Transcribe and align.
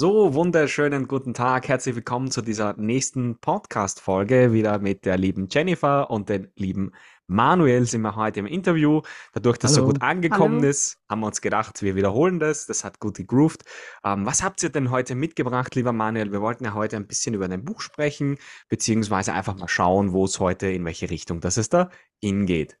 So, 0.00 0.32
wunderschönen 0.32 1.08
guten 1.08 1.34
Tag. 1.34 1.66
Herzlich 1.66 1.96
willkommen 1.96 2.30
zu 2.30 2.40
dieser 2.40 2.76
nächsten 2.76 3.36
Podcast-Folge. 3.40 4.52
Wieder 4.52 4.78
mit 4.78 5.04
der 5.04 5.18
lieben 5.18 5.48
Jennifer 5.50 6.08
und 6.08 6.28
dem 6.28 6.46
lieben 6.54 6.92
Manuel 7.26 7.84
sind 7.84 8.02
wir 8.02 8.14
heute 8.14 8.38
im 8.38 8.46
Interview. 8.46 9.02
Dadurch, 9.32 9.58
dass 9.58 9.72
es 9.72 9.78
so 9.78 9.84
gut 9.86 10.00
Hallo. 10.00 10.12
angekommen 10.12 10.58
Hallo. 10.58 10.68
ist, 10.68 11.00
haben 11.08 11.18
wir 11.22 11.26
uns 11.26 11.40
gedacht, 11.40 11.82
wir 11.82 11.96
wiederholen 11.96 12.38
das. 12.38 12.66
Das 12.66 12.84
hat 12.84 13.00
gut 13.00 13.16
gegroovt. 13.16 13.64
Ähm, 14.04 14.24
was 14.24 14.44
habt 14.44 14.62
ihr 14.62 14.68
denn 14.68 14.92
heute 14.92 15.16
mitgebracht, 15.16 15.74
lieber 15.74 15.92
Manuel? 15.92 16.30
Wir 16.30 16.42
wollten 16.42 16.64
ja 16.64 16.74
heute 16.74 16.94
ein 16.94 17.08
bisschen 17.08 17.34
über 17.34 17.48
dein 17.48 17.64
Buch 17.64 17.80
sprechen, 17.80 18.38
beziehungsweise 18.68 19.32
einfach 19.32 19.56
mal 19.56 19.66
schauen, 19.66 20.12
wo 20.12 20.26
es 20.26 20.38
heute, 20.38 20.68
in 20.68 20.84
welche 20.84 21.10
Richtung 21.10 21.40
das 21.40 21.56
es 21.56 21.70
da 21.70 21.90
hingeht. 22.22 22.78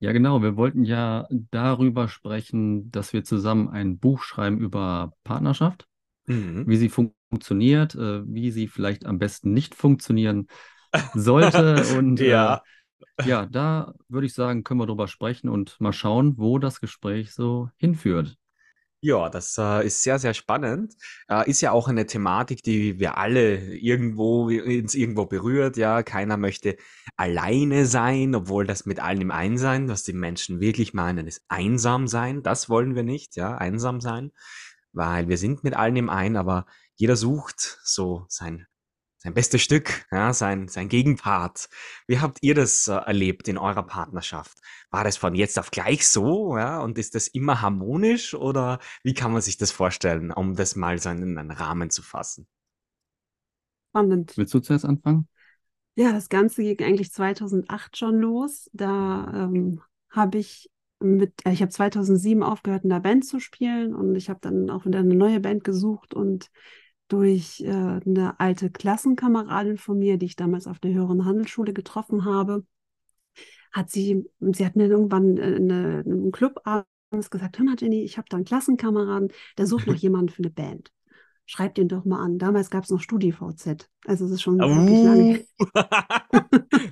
Ja, 0.00 0.10
genau. 0.10 0.42
Wir 0.42 0.56
wollten 0.56 0.84
ja 0.84 1.28
darüber 1.52 2.08
sprechen, 2.08 2.90
dass 2.90 3.12
wir 3.12 3.22
zusammen 3.22 3.68
ein 3.68 4.00
Buch 4.00 4.24
schreiben 4.24 4.58
über 4.58 5.12
Partnerschaft, 5.22 5.86
Mhm. 6.26 6.64
wie 6.66 6.76
sie 6.76 6.88
fun 6.88 7.12
funktioniert, 7.30 7.94
äh, 7.94 8.22
wie 8.26 8.50
sie 8.50 8.68
vielleicht 8.68 9.06
am 9.06 9.18
besten 9.18 9.52
nicht 9.52 9.74
funktionieren 9.74 10.48
sollte. 11.14 11.76
Und 11.98 12.20
äh, 12.20 12.28
Ja. 12.28 12.62
ja, 13.24 13.46
da 13.46 13.94
würde 14.08 14.26
ich 14.26 14.34
sagen, 14.34 14.64
können 14.64 14.80
wir 14.80 14.86
drüber 14.86 15.08
sprechen 15.08 15.48
und 15.48 15.80
mal 15.80 15.92
schauen, 15.92 16.34
wo 16.38 16.58
das 16.58 16.80
Gespräch 16.80 17.32
so 17.32 17.70
hinführt. 17.76 18.36
Ja, 19.04 19.28
das 19.28 19.58
äh, 19.58 19.84
ist 19.84 20.04
sehr, 20.04 20.20
sehr 20.20 20.32
spannend. 20.32 20.94
Äh, 21.28 21.50
ist 21.50 21.60
ja 21.60 21.72
auch 21.72 21.88
eine 21.88 22.06
Thematik, 22.06 22.62
die 22.62 23.00
wir 23.00 23.18
alle 23.18 23.56
irgendwo, 23.74 24.44
uns 24.46 24.94
irgendwo 24.94 25.26
berührt. 25.26 25.76
Ja, 25.76 26.04
keiner 26.04 26.36
möchte 26.36 26.76
alleine 27.16 27.86
sein, 27.86 28.36
obwohl 28.36 28.64
das 28.64 28.86
mit 28.86 29.00
allen 29.00 29.20
im 29.20 29.32
Einsein, 29.32 29.88
was 29.88 30.04
die 30.04 30.12
Menschen 30.12 30.60
wirklich 30.60 30.94
meinen, 30.94 31.26
ist 31.26 31.42
einsam 31.48 32.06
sein. 32.06 32.44
Das 32.44 32.68
wollen 32.68 32.94
wir 32.94 33.02
nicht, 33.02 33.34
ja, 33.34 33.56
einsam 33.56 34.00
sein, 34.00 34.30
weil 34.92 35.28
wir 35.28 35.38
sind 35.38 35.64
mit 35.64 35.74
allen 35.74 35.96
im 35.96 36.10
Ein, 36.10 36.36
aber 36.36 36.66
jeder 36.94 37.16
sucht 37.16 37.78
so 37.82 38.24
sein, 38.28 38.66
sein 39.18 39.34
bestes 39.34 39.62
Stück, 39.62 40.04
ja, 40.10 40.32
sein, 40.32 40.68
sein 40.68 40.88
Gegenpart. 40.88 41.68
Wie 42.06 42.18
habt 42.20 42.38
ihr 42.42 42.54
das 42.54 42.88
äh, 42.88 42.94
erlebt 42.94 43.48
in 43.48 43.58
eurer 43.58 43.84
Partnerschaft? 43.84 44.58
War 44.90 45.04
das 45.04 45.16
von 45.16 45.34
jetzt 45.34 45.58
auf 45.58 45.70
gleich 45.70 46.08
so, 46.08 46.56
ja? 46.56 46.80
Und 46.80 46.98
ist 46.98 47.14
das 47.14 47.28
immer 47.28 47.62
harmonisch 47.62 48.34
oder 48.34 48.80
wie 49.04 49.14
kann 49.14 49.32
man 49.32 49.40
sich 49.40 49.56
das 49.56 49.70
vorstellen, 49.70 50.32
um 50.32 50.56
das 50.56 50.76
mal 50.76 50.98
so 50.98 51.10
in 51.10 51.38
einen 51.38 51.50
Rahmen 51.52 51.90
zu 51.90 52.02
fassen? 52.02 52.48
Spannend. 53.90 54.36
Willst 54.36 54.54
du 54.54 54.60
zuerst 54.60 54.84
anfangen? 54.84 55.28
Ja, 55.94 56.12
das 56.12 56.28
Ganze 56.28 56.62
ging 56.62 56.84
eigentlich 56.84 57.12
2008 57.12 57.96
schon 57.96 58.18
los. 58.18 58.70
Da 58.72 59.30
ähm, 59.34 59.82
habe 60.10 60.38
ich 60.38 60.71
mit, 61.02 61.44
äh, 61.46 61.52
ich 61.52 61.62
habe 61.62 61.70
2007 61.70 62.42
aufgehört, 62.42 62.84
in 62.84 62.90
der 62.90 63.00
Band 63.00 63.24
zu 63.24 63.40
spielen 63.40 63.94
und 63.94 64.14
ich 64.14 64.30
habe 64.30 64.40
dann 64.40 64.70
auch 64.70 64.84
wieder 64.86 65.00
eine 65.00 65.14
neue 65.14 65.40
Band 65.40 65.64
gesucht 65.64 66.14
und 66.14 66.50
durch 67.08 67.60
äh, 67.60 67.68
eine 67.70 68.40
alte 68.40 68.70
Klassenkameradin 68.70 69.78
von 69.78 69.98
mir, 69.98 70.16
die 70.16 70.26
ich 70.26 70.36
damals 70.36 70.66
auf 70.66 70.78
der 70.78 70.92
höheren 70.94 71.24
Handelsschule 71.24 71.72
getroffen 71.72 72.24
habe, 72.24 72.64
hat 73.72 73.90
sie, 73.90 74.24
sie 74.40 74.64
hat 74.66 74.76
mir 74.76 74.86
irgendwann 74.86 75.36
äh, 75.36 75.56
eine, 75.56 76.02
einen 76.06 76.32
Club 76.32 76.60
abends 76.64 77.30
gesagt, 77.30 77.58
hör 77.58 77.64
mal 77.66 77.76
Jenny, 77.78 78.02
ich 78.02 78.18
habe 78.18 78.28
da 78.28 78.36
einen 78.36 78.46
Klassenkameraden, 78.46 79.32
der 79.58 79.66
sucht 79.66 79.86
noch 79.86 79.94
jemanden 79.96 80.30
für 80.30 80.42
eine 80.42 80.50
Band. 80.50 80.92
Schreib 81.46 81.74
den 81.74 81.88
doch 81.88 82.04
mal 82.04 82.22
an. 82.22 82.38
Damals 82.38 82.70
gab 82.70 82.84
es 82.84 82.90
noch 82.90 83.00
StudiVZ. 83.00 83.88
Also 84.06 84.24
es 84.26 84.30
ist 84.32 84.42
schon 84.42 84.58
wirklich 84.58 85.04
lange. 85.04 85.44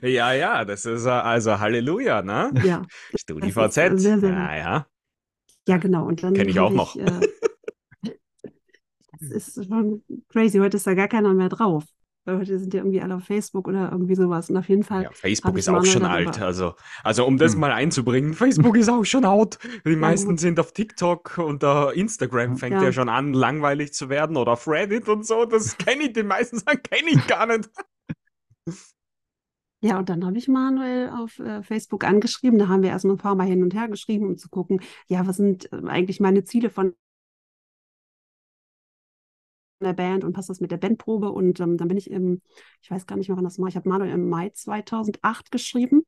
Uh. 0.02 0.06
ja, 0.06 0.32
ja, 0.32 0.64
das 0.64 0.84
ist 0.84 1.06
äh, 1.06 1.10
also 1.10 1.58
Halleluja, 1.58 2.22
ne? 2.22 2.52
Ja, 2.64 2.82
StudiVZ. 3.14 3.74
sehr, 3.74 3.96
sehr 3.96 4.18
Ja, 4.22 4.28
lang. 4.30 4.58
ja. 4.58 4.86
Ja, 5.68 5.76
genau. 5.76 6.06
Und 6.06 6.22
dann 6.22 6.34
Kenn 6.34 6.48
ich 6.48 6.58
auch 6.58 6.66
habe 6.66 6.76
noch. 6.76 6.96
ich, 6.96 7.02
äh, 7.02 7.20
das 9.20 9.30
ist 9.30 9.66
schon 9.66 10.02
crazy. 10.28 10.58
Heute 10.58 10.76
ist 10.76 10.86
da 10.86 10.94
gar 10.94 11.08
keiner 11.08 11.32
mehr 11.34 11.48
drauf. 11.48 11.84
Weil 12.26 12.38
heute 12.38 12.58
sind 12.58 12.74
ja 12.74 12.80
irgendwie 12.80 13.00
alle 13.00 13.16
auf 13.16 13.24
Facebook 13.24 13.66
oder 13.66 13.90
irgendwie 13.90 14.14
sowas. 14.14 14.50
Und 14.50 14.56
auf 14.58 14.68
jeden 14.68 14.82
Fall 14.82 15.04
Ja, 15.04 15.10
Facebook 15.12 15.56
ist 15.56 15.68
auch 15.68 15.84
schon 15.84 16.02
darüber. 16.02 16.30
alt. 16.30 16.40
Also, 16.42 16.74
also 17.02 17.26
um 17.26 17.38
das 17.38 17.54
Hm. 17.54 17.60
mal 17.60 17.72
einzubringen, 17.72 18.34
Facebook 18.34 18.76
ist 18.76 18.88
auch 18.90 19.04
schon 19.04 19.24
out. 19.24 19.58
Die 19.86 19.90
Ja, 19.90 19.96
meisten 19.96 20.30
gut. 20.30 20.40
sind 20.40 20.60
auf 20.60 20.72
TikTok 20.72 21.38
und 21.38 21.64
uh, 21.64 21.88
Instagram 21.94 22.56
fängt 22.56 22.76
ja 22.76 22.84
Ja. 22.84 22.92
schon 22.92 23.08
an, 23.08 23.32
langweilig 23.32 23.94
zu 23.94 24.08
werden 24.10 24.36
oder 24.36 24.52
auf 24.52 24.68
Reddit 24.68 25.08
und 25.08 25.26
so. 25.26 25.46
Das 25.46 25.78
kenne 25.78 26.04
ich, 26.04 26.12
die 26.12 26.22
meisten 26.22 26.58
sagen, 26.58 26.82
kenne 26.82 27.10
ich 27.10 27.26
gar 27.26 27.46
nicht. 27.46 27.70
Ja, 29.82 29.98
und 29.98 30.10
dann 30.10 30.24
habe 30.26 30.36
ich 30.36 30.46
Manuel 30.46 31.08
auf 31.08 31.38
äh, 31.38 31.62
Facebook 31.62 32.04
angeschrieben. 32.04 32.58
Da 32.58 32.68
haben 32.68 32.82
wir 32.82 32.90
erstmal 32.90 33.14
ein 33.14 33.18
paar 33.18 33.34
Mal 33.34 33.46
hin 33.46 33.62
und 33.62 33.72
her 33.72 33.88
geschrieben, 33.88 34.26
um 34.26 34.36
zu 34.36 34.50
gucken, 34.50 34.80
ja, 35.08 35.26
was 35.26 35.38
sind 35.38 35.72
äh, 35.72 35.80
eigentlich 35.86 36.20
meine 36.20 36.44
Ziele 36.44 36.68
von 36.68 36.94
der 39.84 39.92
Band 39.94 40.24
und 40.24 40.32
passt 40.32 40.50
das 40.50 40.60
mit 40.60 40.70
der 40.70 40.76
Bandprobe? 40.78 41.30
Und 41.30 41.60
ähm, 41.60 41.76
dann 41.76 41.88
bin 41.88 41.96
ich 41.98 42.10
im, 42.10 42.40
ich 42.82 42.90
weiß 42.90 43.06
gar 43.06 43.16
nicht 43.16 43.28
mehr, 43.28 43.36
wann 43.36 43.44
das 43.44 43.58
war, 43.58 43.68
ich 43.68 43.76
habe 43.76 43.88
Manuel 43.88 44.12
im 44.12 44.28
Mai 44.28 44.50
2008 44.50 45.50
geschrieben 45.50 46.02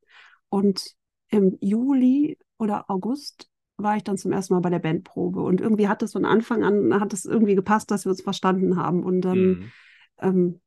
und 0.48 0.94
im 1.28 1.56
Juli 1.60 2.38
oder 2.58 2.90
August 2.90 3.48
war 3.76 3.96
ich 3.96 4.04
dann 4.04 4.18
zum 4.18 4.32
ersten 4.32 4.54
Mal 4.54 4.60
bei 4.60 4.70
der 4.70 4.78
Bandprobe. 4.78 5.42
Und 5.42 5.60
irgendwie 5.60 5.88
hat 5.88 6.02
es 6.02 6.12
von 6.12 6.24
Anfang 6.24 6.62
an, 6.62 7.00
hat 7.00 7.12
es 7.12 7.24
irgendwie 7.24 7.54
gepasst, 7.54 7.90
dass 7.90 8.04
wir 8.04 8.10
uns 8.10 8.22
verstanden 8.22 8.76
haben. 8.76 9.02
Und 9.02 9.22
dann, 9.22 9.38
Mhm. 9.38 9.72
ähm, 10.20 10.60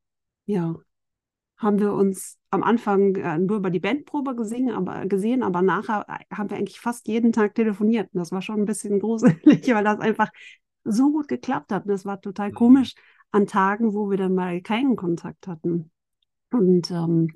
ja, 0.46 0.74
haben 1.58 1.78
wir 1.78 1.92
uns 1.94 2.38
am 2.50 2.62
Anfang 2.62 3.14
äh, 3.16 3.38
nur 3.38 3.58
über 3.58 3.70
die 3.70 3.80
Bandprobe 3.80 4.34
gesehen, 4.36 4.70
aber, 4.70 5.06
gesehen, 5.06 5.42
aber 5.42 5.62
nachher 5.62 6.04
äh, 6.08 6.34
haben 6.34 6.50
wir 6.50 6.56
eigentlich 6.58 6.80
fast 6.80 7.08
jeden 7.08 7.32
Tag 7.32 7.54
telefoniert. 7.54 8.10
Und 8.12 8.18
das 8.20 8.32
war 8.32 8.42
schon 8.42 8.60
ein 8.60 8.66
bisschen 8.66 9.00
gruselig, 9.00 9.66
weil 9.74 9.84
das 9.84 10.00
einfach 10.00 10.30
so 10.86 11.10
gut 11.12 11.28
geklappt 11.28 11.72
hat. 11.72 11.88
Das 11.88 12.04
war 12.04 12.20
total 12.20 12.50
Mhm. 12.50 12.52
komisch 12.52 12.94
an 13.32 13.46
Tagen, 13.46 13.94
wo 13.94 14.10
wir 14.10 14.18
dann 14.18 14.34
mal 14.34 14.60
keinen 14.62 14.96
Kontakt 14.96 15.46
hatten. 15.48 15.90
Und 16.52 16.90
ähm, 16.90 17.28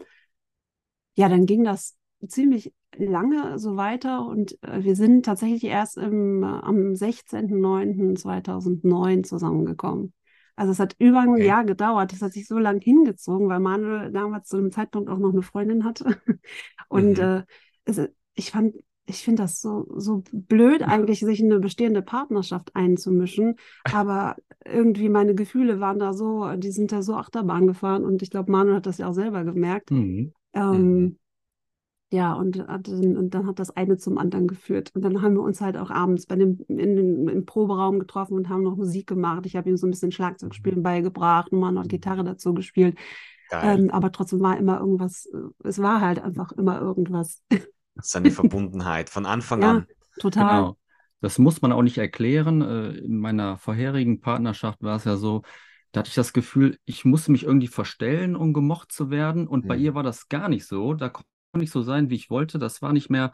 ja, 1.14 1.28
dann 1.28 1.46
ging 1.46 1.64
das 1.64 1.96
ziemlich 2.26 2.72
lange 2.96 3.58
so 3.58 3.76
weiter 3.76 4.26
und 4.26 4.58
äh, 4.62 4.82
wir 4.82 4.96
sind 4.96 5.24
tatsächlich 5.24 5.64
erst 5.64 5.96
im, 5.96 6.42
äh, 6.42 6.46
am 6.46 6.94
16.09.2009 6.96 9.24
zusammengekommen. 9.24 10.12
Also 10.56 10.72
es 10.72 10.80
hat 10.80 10.96
über 10.98 11.20
ein 11.20 11.38
Okay. 11.38 11.40
Jahr 11.40 11.64
gedauert. 11.64 12.12
Das 12.12 12.20
hat 12.20 12.32
sich 12.32 12.46
so 12.46 12.58
lang 12.58 12.80
hingezogen, 12.82 13.48
weil 13.48 13.60
Manuel 13.60 14.12
damals 14.12 14.48
zu 14.48 14.58
dem 14.58 14.70
Zeitpunkt 14.72 15.08
auch 15.08 15.18
noch 15.18 15.32
eine 15.32 15.42
Freundin 15.42 15.84
hatte. 15.84 16.04
Und 16.88 17.14
Mhm. 17.14 17.18
äh, 17.18 17.44
es, 17.84 18.00
ich 18.34 18.50
fand, 18.50 18.74
ich 19.10 19.22
finde 19.24 19.42
das 19.42 19.60
so, 19.60 19.86
so 19.96 20.22
blöd 20.32 20.82
eigentlich, 20.82 21.20
sich 21.20 21.40
in 21.40 21.46
eine 21.52 21.60
bestehende 21.60 22.02
Partnerschaft 22.02 22.74
einzumischen. 22.74 23.56
Aber 23.90 24.36
irgendwie 24.64 25.08
meine 25.08 25.34
Gefühle 25.34 25.80
waren 25.80 25.98
da 25.98 26.12
so, 26.12 26.50
die 26.56 26.70
sind 26.70 26.92
da 26.92 27.02
so 27.02 27.14
Achterbahn 27.16 27.66
gefahren 27.66 28.04
und 28.04 28.22
ich 28.22 28.30
glaube, 28.30 28.50
Manuel 28.52 28.76
hat 28.76 28.86
das 28.86 28.98
ja 28.98 29.08
auch 29.08 29.14
selber 29.14 29.44
gemerkt. 29.44 29.90
Mhm. 29.90 30.32
Ähm, 30.54 31.12
Mhm. 31.12 31.16
ja, 32.12 32.32
und, 32.32 32.58
und 32.58 33.30
dann 33.34 33.46
hat 33.46 33.60
das 33.60 33.70
eine 33.76 33.96
zum 33.96 34.18
anderen 34.18 34.48
geführt. 34.48 34.90
Und 34.94 35.02
dann 35.02 35.22
haben 35.22 35.34
wir 35.34 35.42
uns 35.42 35.60
halt 35.60 35.76
auch 35.76 35.90
abends 35.90 36.26
bei 36.26 36.34
dem, 36.36 36.58
in, 36.68 37.28
im 37.28 37.46
Proberaum 37.46 38.00
getroffen 38.00 38.34
und 38.34 38.48
haben 38.48 38.64
noch 38.64 38.76
Musik 38.76 39.06
gemacht. 39.06 39.46
Ich 39.46 39.54
habe 39.56 39.70
ihm 39.70 39.76
so 39.76 39.86
ein 39.86 39.90
bisschen 39.90 40.10
Schlagzeugspielen 40.12 40.82
beigebracht 40.82 41.52
und 41.52 41.60
mal 41.60 41.70
noch 41.72 41.86
Gitarre 41.86 42.24
dazu 42.24 42.52
gespielt. 42.54 42.98
Ähm, 43.60 43.90
aber 43.90 44.12
trotzdem 44.12 44.40
war 44.40 44.58
immer 44.58 44.80
irgendwas, 44.80 45.26
äh, 45.26 45.38
es 45.68 45.80
war 45.80 46.00
halt 46.00 46.20
einfach 46.20 46.52
immer 46.52 46.80
irgendwas. 46.80 47.42
Das 48.00 48.08
ist 48.08 48.16
eine 48.16 48.30
Verbundenheit 48.30 49.10
von 49.10 49.26
Anfang 49.26 49.62
Ja, 49.62 49.64
an. 49.64 49.86
total. 50.18 50.66
Genau. 50.66 50.78
Das 51.20 51.38
muss 51.38 51.60
man 51.62 51.72
auch 51.72 51.82
nicht 51.82 51.98
erklären. 51.98 52.62
Äh, 52.62 52.90
In 52.98 53.18
meiner 53.18 53.58
vorherigen 53.58 54.20
Partnerschaft 54.20 54.82
war 54.82 54.96
es 54.96 55.04
ja 55.04 55.16
so, 55.16 55.42
da 55.92 56.00
hatte 56.00 56.08
ich 56.08 56.14
das 56.14 56.32
Gefühl, 56.32 56.78
ich 56.84 57.04
musste 57.04 57.32
mich 57.32 57.42
irgendwie 57.44 57.66
verstellen, 57.68 58.36
um 58.36 58.52
gemocht 58.52 58.92
zu 58.92 59.10
werden. 59.10 59.46
Und 59.48 59.66
bei 59.66 59.76
ihr 59.76 59.94
Mhm. 59.94 59.94
war 59.94 60.02
das 60.02 60.28
gar 60.28 60.48
nicht 60.48 60.66
so. 60.66 60.94
Da 60.94 61.08
konnte 61.10 61.64
ich 61.64 61.70
so 61.70 61.82
sein, 61.82 62.10
wie 62.10 62.14
ich 62.14 62.30
wollte. 62.30 62.58
Das 62.58 62.80
war 62.82 62.92
nicht 62.92 63.10
mehr, 63.10 63.32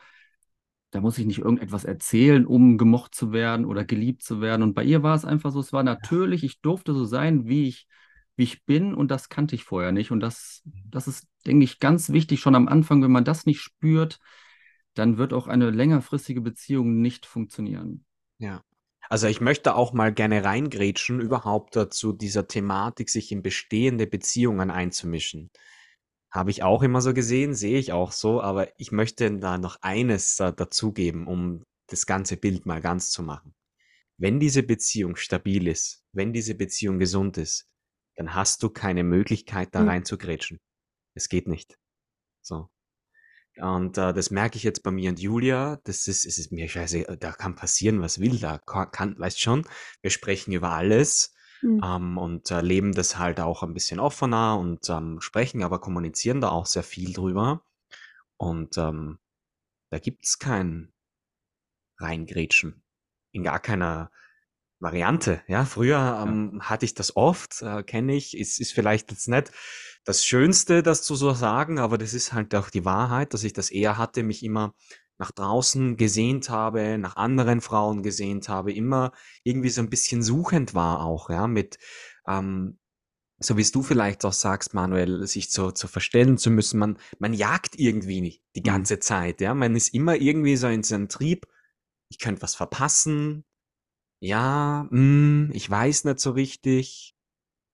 da 0.91 1.01
muss 1.01 1.19
ich 1.19 1.27
nicht 1.27 1.39
irgendetwas 1.41 1.85
erzählen, 1.85 2.47
um 2.47 2.79
gemocht 2.79 3.15
zu 3.15 3.33
werden 3.33 3.67
oder 3.67 3.85
geliebt 3.85 4.23
zu 4.23 4.41
werden. 4.41 4.63
Und 4.63 4.75
bei 4.75 4.85
ihr 4.85 5.03
war 5.03 5.15
es 5.15 5.25
einfach 5.25 5.53
so, 5.53 5.61
es 5.61 5.73
war 5.73 5.83
natürlich, 5.83 6.45
ich 6.45 6.61
durfte 6.61 6.95
so 6.95 7.05
sein, 7.05 7.47
wie 7.47 7.69
ich, 7.69 7.87
wie 8.37 8.45
ich 8.45 8.65
bin. 8.65 8.95
Und 8.95 9.11
das 9.11 9.29
kannte 9.29 9.55
ich 9.55 9.65
vorher 9.65 9.93
nicht. 9.93 10.11
Und 10.13 10.21
das, 10.21 10.63
das 10.91 11.09
ist, 11.09 11.27
denke 11.47 11.65
ich, 11.65 11.81
ganz 11.81 12.11
wichtig 12.11 12.41
schon 12.41 12.55
am 12.55 12.69
Anfang, 12.69 13.03
wenn 13.03 13.13
man 13.13 13.25
das 13.25 13.47
nicht 13.47 13.61
spürt, 13.61 14.19
dann 14.99 15.19
wird 15.19 15.33
auch 15.33 15.47
eine 15.47 15.71
längerfristige 15.71 16.41
Beziehung 16.41 17.01
nicht 17.01 17.27
funktionieren. 17.27 18.05
Ja. 18.39 18.63
Also 19.09 19.29
ich 19.29 19.41
möchte 19.41 19.77
auch 19.77 19.93
mal 19.93 20.13
gerne 20.13 20.43
reingrätschen, 20.45 21.21
überhaupt 21.21 21.77
dazu 21.77 22.13
dieser 22.13 22.49
Thematik, 22.49 23.09
sich 23.09 23.31
in 23.31 23.43
bestehende 23.43 24.07
Beziehungen 24.07 24.71
einzumischen. 24.71 25.51
Habe 26.33 26.51
ich 26.51 26.63
auch 26.65 26.83
immer 26.83 27.01
so 27.01 27.15
gesehen, 27.15 27.55
sehe 27.55 27.79
ich 27.79 27.93
auch 27.93 28.11
so, 28.13 28.43
aber 28.43 28.69
ich 28.81 28.91
möchte 28.93 29.39
da 29.39 29.59
noch 29.59 29.79
eines 29.81 30.37
dazugeben, 30.37 31.27
um 31.27 31.63
das 31.89 32.07
ganze 32.07 32.37
Bild 32.37 32.67
mal 32.67 32.81
ganz 32.81 33.11
zu 33.11 33.23
machen. 33.23 33.55
Wenn 34.19 34.41
diese 34.41 34.63
Beziehung 34.63 35.17
stabil 35.17 35.69
ist, 35.69 36.03
wenn 36.13 36.33
diese 36.33 36.55
Beziehung 36.55 36.99
gesund 36.99 37.39
ist, 37.39 37.67
dann 38.17 38.35
hast 38.35 38.63
du 38.63 38.71
keine 38.71 39.05
Möglichkeit, 39.05 39.75
da 39.75 39.83
Mhm. 39.83 39.89
reinzugrätschen. 39.89 40.59
Es 41.15 41.29
geht 41.29 41.49
nicht. 41.49 41.79
So. 42.43 42.69
Und 43.59 43.97
äh, 43.99 44.13
das 44.13 44.31
merke 44.31 44.57
ich 44.57 44.63
jetzt 44.63 44.83
bei 44.83 44.91
mir 44.91 45.11
und 45.11 45.21
Julia. 45.21 45.81
Das 45.85 46.09
ist, 46.09 46.27
es 46.27 46.39
ist 46.39 46.53
mir 46.53 46.69
scheiße, 46.69 47.17
da 47.19 47.33
kann 47.33 47.55
passieren, 47.55 48.01
was 48.01 48.21
will. 48.21 48.39
Da 48.39 48.59
kann, 48.59 48.91
kann 48.91 49.19
weißt 49.19 49.41
schon, 49.41 49.67
wir 50.03 50.11
sprechen 50.11 50.53
über 50.53 50.71
alles. 50.71 51.35
Mhm. 51.63 51.81
ähm, 51.83 52.19
und 52.19 52.51
äh, 52.51 52.61
leben 52.61 52.93
das 52.93 53.19
halt 53.19 53.41
auch 53.41 53.63
ein 53.63 53.75
bisschen 53.75 53.99
offener 53.99 54.59
und 54.59 54.89
ähm, 54.91 55.21
sprechen, 55.21 55.63
aber 55.63 55.81
kommunizieren 55.81 56.41
da 56.41 56.51
auch 56.51 56.67
sehr 56.67 56.83
viel 56.83 57.13
drüber. 57.13 57.63
Und 58.37 58.77
ähm, 58.77 59.19
da 59.91 59.99
gibt's 59.99 60.39
kein 60.39 60.93
Reingrätschen. 61.99 62.83
In 63.33 63.45
gar 63.45 63.61
keiner 63.61 64.11
Variante. 64.81 65.43
Ja, 65.49 65.65
früher 65.65 65.97
Ja. 65.99 66.23
ähm, 66.25 66.61
hatte 66.63 66.85
ich 66.85 66.95
das 66.95 67.17
oft, 67.17 67.63
äh, 67.63 67.83
kenne 67.83 68.15
ich. 68.15 68.37
Ist, 68.37 68.61
ist 68.61 68.73
vielleicht 68.73 69.11
jetzt 69.11 69.29
nicht 69.29 69.51
das 70.05 70.25
Schönste, 70.25 70.83
das 70.83 71.03
zu 71.03 71.17
so 71.17 71.33
sagen, 71.33 71.79
aber 71.79 71.99
das 71.99 72.15
ist 72.15 72.33
halt 72.33 72.55
auch 72.55 72.71
die 72.71 72.85
Wahrheit, 72.85 73.35
dass 73.35 73.43
ich 73.45 73.53
das 73.55 73.71
eher 73.71 73.99
hatte, 73.99 74.23
mich 74.23 74.43
immer 74.45 74.75
nach 75.19 75.33
draußen 75.33 75.97
gesehnt 75.97 76.51
habe, 76.51 76.99
nach 76.99 77.17
anderen 77.17 77.63
Frauen 77.63 78.03
gesehnt 78.03 78.51
habe, 78.51 78.73
immer 78.73 79.13
irgendwie 79.45 79.71
so 79.71 79.81
ein 79.81 79.89
bisschen 79.89 80.23
suchend 80.23 80.75
war 80.75 81.01
auch, 81.03 81.31
ja, 81.31 81.47
mit, 81.47 81.79
ähm, 82.29 82.79
so 83.41 83.57
wie 83.57 83.63
es 83.63 83.73
du 83.73 83.83
vielleicht 83.83 84.25
auch 84.27 84.35
sagst, 84.35 84.75
Manuel, 84.75 85.27
sich 85.27 85.51
zu, 85.51 85.73
zu 85.73 85.89
verstellen 85.89 86.37
zu 86.37 86.51
müssen. 86.51 86.79
Man, 86.79 86.99
man 87.19 87.33
jagt 87.33 87.79
irgendwie 87.79 88.21
nicht 88.21 88.43
die 88.57 88.61
Mhm. 88.61 88.65
ganze 88.65 88.99
Zeit, 89.01 89.41
ja. 89.41 89.55
Man 89.55 89.75
ist 89.75 89.95
immer 89.95 90.17
irgendwie 90.17 90.57
so 90.57 90.69
in 90.69 90.83
seinem 90.83 91.09
Trieb, 91.09 91.47
ich 92.11 92.19
könnte 92.19 92.43
was 92.43 92.55
verpassen, 92.55 93.46
ja, 94.21 94.87
hm, 94.91 95.51
ich 95.53 95.69
weiß 95.71 96.05
nicht 96.05 96.21
so 96.21 96.33
richtig. 96.33 97.15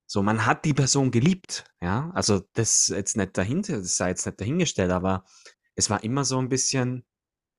So, 0.07 0.23
man 0.23 0.47
hat 0.47 0.65
die 0.65 0.75
Person 0.75 1.11
geliebt, 1.11 1.65
ja. 1.81 2.11
Also 2.15 2.43
das 2.55 2.89
jetzt 2.89 3.17
nicht 3.17 3.39
dahinter, 3.39 3.79
das 3.79 3.97
sei 3.97 4.11
jetzt 4.11 4.27
nicht 4.27 4.41
dahingestellt, 4.41 4.91
aber 4.91 5.25
es 5.75 5.91
war 5.91 6.05
immer 6.05 6.25
so 6.25 6.39
ein 6.39 6.49
bisschen, 6.51 7.05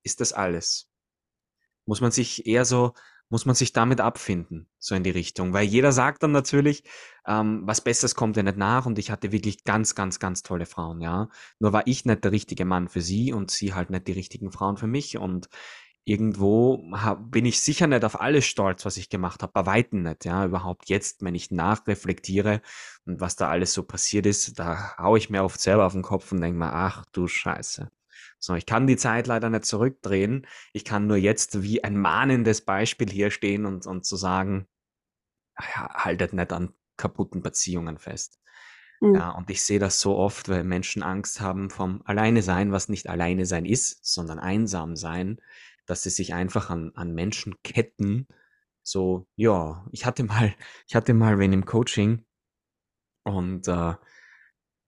ist 0.03 0.21
das 0.21 0.33
alles? 0.33 0.89
Muss 1.85 2.01
man 2.01 2.11
sich 2.11 2.45
eher 2.45 2.65
so, 2.65 2.93
muss 3.29 3.45
man 3.45 3.55
sich 3.55 3.73
damit 3.73 3.99
abfinden, 4.01 4.69
so 4.79 4.95
in 4.95 5.03
die 5.03 5.09
Richtung. 5.09 5.53
Weil 5.53 5.65
jeder 5.65 5.91
sagt 5.91 6.23
dann 6.23 6.31
natürlich, 6.31 6.83
ähm, 7.25 7.63
was 7.65 7.81
Besseres 7.81 8.15
kommt 8.15 8.37
ja 8.37 8.43
nicht 8.43 8.57
nach 8.57 8.85
und 8.85 8.99
ich 8.99 9.09
hatte 9.11 9.31
wirklich 9.31 9.63
ganz, 9.63 9.95
ganz, 9.95 10.19
ganz 10.19 10.43
tolle 10.43 10.67
Frauen, 10.67 11.01
ja. 11.01 11.29
Nur 11.59 11.73
war 11.73 11.87
ich 11.87 12.05
nicht 12.05 12.23
der 12.23 12.31
richtige 12.31 12.65
Mann 12.65 12.89
für 12.89 13.01
sie 13.01 13.33
und 13.33 13.49
sie 13.51 13.73
halt 13.73 13.89
nicht 13.89 14.07
die 14.07 14.11
richtigen 14.13 14.51
Frauen 14.51 14.77
für 14.77 14.87
mich 14.87 15.17
und 15.17 15.49
irgendwo 16.05 16.83
hab, 16.91 17.31
bin 17.31 17.45
ich 17.45 17.61
sicher 17.61 17.87
nicht 17.87 18.03
auf 18.03 18.19
alles 18.19 18.45
stolz, 18.45 18.85
was 18.85 18.97
ich 18.97 19.09
gemacht 19.09 19.41
habe, 19.41 19.53
bei 19.53 19.65
Weitem 19.65 20.03
nicht, 20.03 20.25
ja, 20.25 20.45
überhaupt 20.45 20.89
jetzt, 20.89 21.23
wenn 21.23 21.35
ich 21.35 21.51
nachreflektiere 21.51 22.61
und 23.05 23.21
was 23.21 23.35
da 23.35 23.49
alles 23.49 23.73
so 23.73 23.83
passiert 23.83 24.25
ist, 24.25 24.59
da 24.59 24.95
hau 24.97 25.15
ich 25.15 25.29
mir 25.29 25.43
oft 25.43 25.59
selber 25.59 25.85
auf 25.85 25.93
den 25.93 26.01
Kopf 26.01 26.31
und 26.31 26.41
denke 26.41 26.59
mir, 26.59 26.73
ach 26.73 27.05
du 27.11 27.27
Scheiße. 27.27 27.89
So, 28.39 28.55
ich 28.55 28.65
kann 28.65 28.87
die 28.87 28.97
Zeit 28.97 29.27
leider 29.27 29.49
nicht 29.49 29.65
zurückdrehen. 29.65 30.45
Ich 30.73 30.83
kann 30.83 31.07
nur 31.07 31.15
jetzt 31.15 31.63
wie 31.63 31.83
ein 31.83 31.97
mahnendes 31.97 32.61
Beispiel 32.61 33.09
hier 33.09 33.31
stehen 33.31 33.65
und, 33.65 33.87
und 33.87 34.05
zu 34.05 34.17
sagen, 34.17 34.67
ja, 35.57 35.93
haltet 35.93 36.33
nicht 36.33 36.51
an 36.51 36.73
kaputten 36.97 37.41
Beziehungen 37.41 37.97
fest. 37.97 38.39
Mhm. 38.99 39.15
Ja, 39.15 39.29
und 39.31 39.49
ich 39.49 39.63
sehe 39.63 39.79
das 39.79 39.99
so 39.99 40.17
oft, 40.17 40.49
weil 40.49 40.63
Menschen 40.63 41.03
Angst 41.03 41.41
haben 41.41 41.69
vom 41.69 42.01
Alleine 42.05 42.41
sein, 42.41 42.71
was 42.71 42.89
nicht 42.89 43.07
Alleine 43.09 43.45
sein 43.45 43.65
ist, 43.65 44.05
sondern 44.05 44.39
einsam 44.39 44.95
sein, 44.95 45.39
dass 45.85 46.03
sie 46.03 46.09
sich 46.09 46.33
einfach 46.33 46.69
an, 46.69 46.91
an 46.95 47.13
Menschen 47.13 47.55
ketten. 47.63 48.27
So, 48.83 49.27
ja, 49.35 49.85
ich 49.91 50.05
hatte 50.05 50.23
mal, 50.23 50.53
ich 50.87 50.95
hatte 50.95 51.13
mal 51.13 51.39
wen 51.39 51.53
im 51.53 51.65
Coaching 51.65 52.25
und 53.23 53.67
äh, 53.67 53.93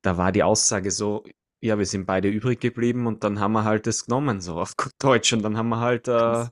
da 0.01 0.17
war 0.17 0.31
die 0.31 0.43
Aussage 0.43 0.91
so, 0.91 1.23
ja, 1.61 1.77
wir 1.77 1.85
sind 1.85 2.05
beide 2.05 2.29
übrig 2.29 2.59
geblieben 2.59 3.07
und 3.07 3.23
dann 3.23 3.39
haben 3.39 3.53
wir 3.53 3.63
halt 3.63 3.87
das 3.87 4.05
genommen, 4.05 4.41
so 4.41 4.59
auf 4.59 4.77
gut 4.77 4.93
Deutsch, 4.99 5.33
und 5.33 5.41
dann 5.43 5.57
haben 5.57 5.69
wir 5.69 5.79
halt, 5.79 6.07
äh, 6.07 6.45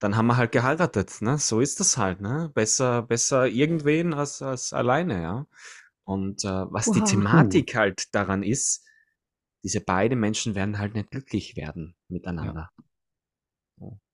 dann 0.00 0.16
haben 0.16 0.26
wir 0.28 0.36
halt 0.36 0.52
geheiratet, 0.52 1.20
ne? 1.22 1.38
So 1.38 1.60
ist 1.60 1.80
das 1.80 1.96
halt, 1.98 2.20
ne? 2.20 2.50
Besser, 2.54 3.02
besser 3.02 3.46
irgendwen 3.48 4.14
als, 4.14 4.42
als 4.42 4.72
alleine, 4.72 5.22
ja. 5.22 5.46
Und 6.04 6.44
äh, 6.44 6.48
was 6.48 6.92
die 6.92 7.00
Wow. 7.00 7.04
Puh. 7.04 7.06
Thematik 7.10 7.74
halt 7.76 8.14
daran 8.14 8.42
ist, 8.42 8.86
diese 9.64 9.80
beiden 9.80 10.20
Menschen 10.20 10.54
werden 10.54 10.78
halt 10.78 10.94
nicht 10.94 11.10
glücklich 11.10 11.56
werden 11.56 11.96
Ja. 12.40 12.54
miteinander. 12.54 12.70
So. 12.76 12.89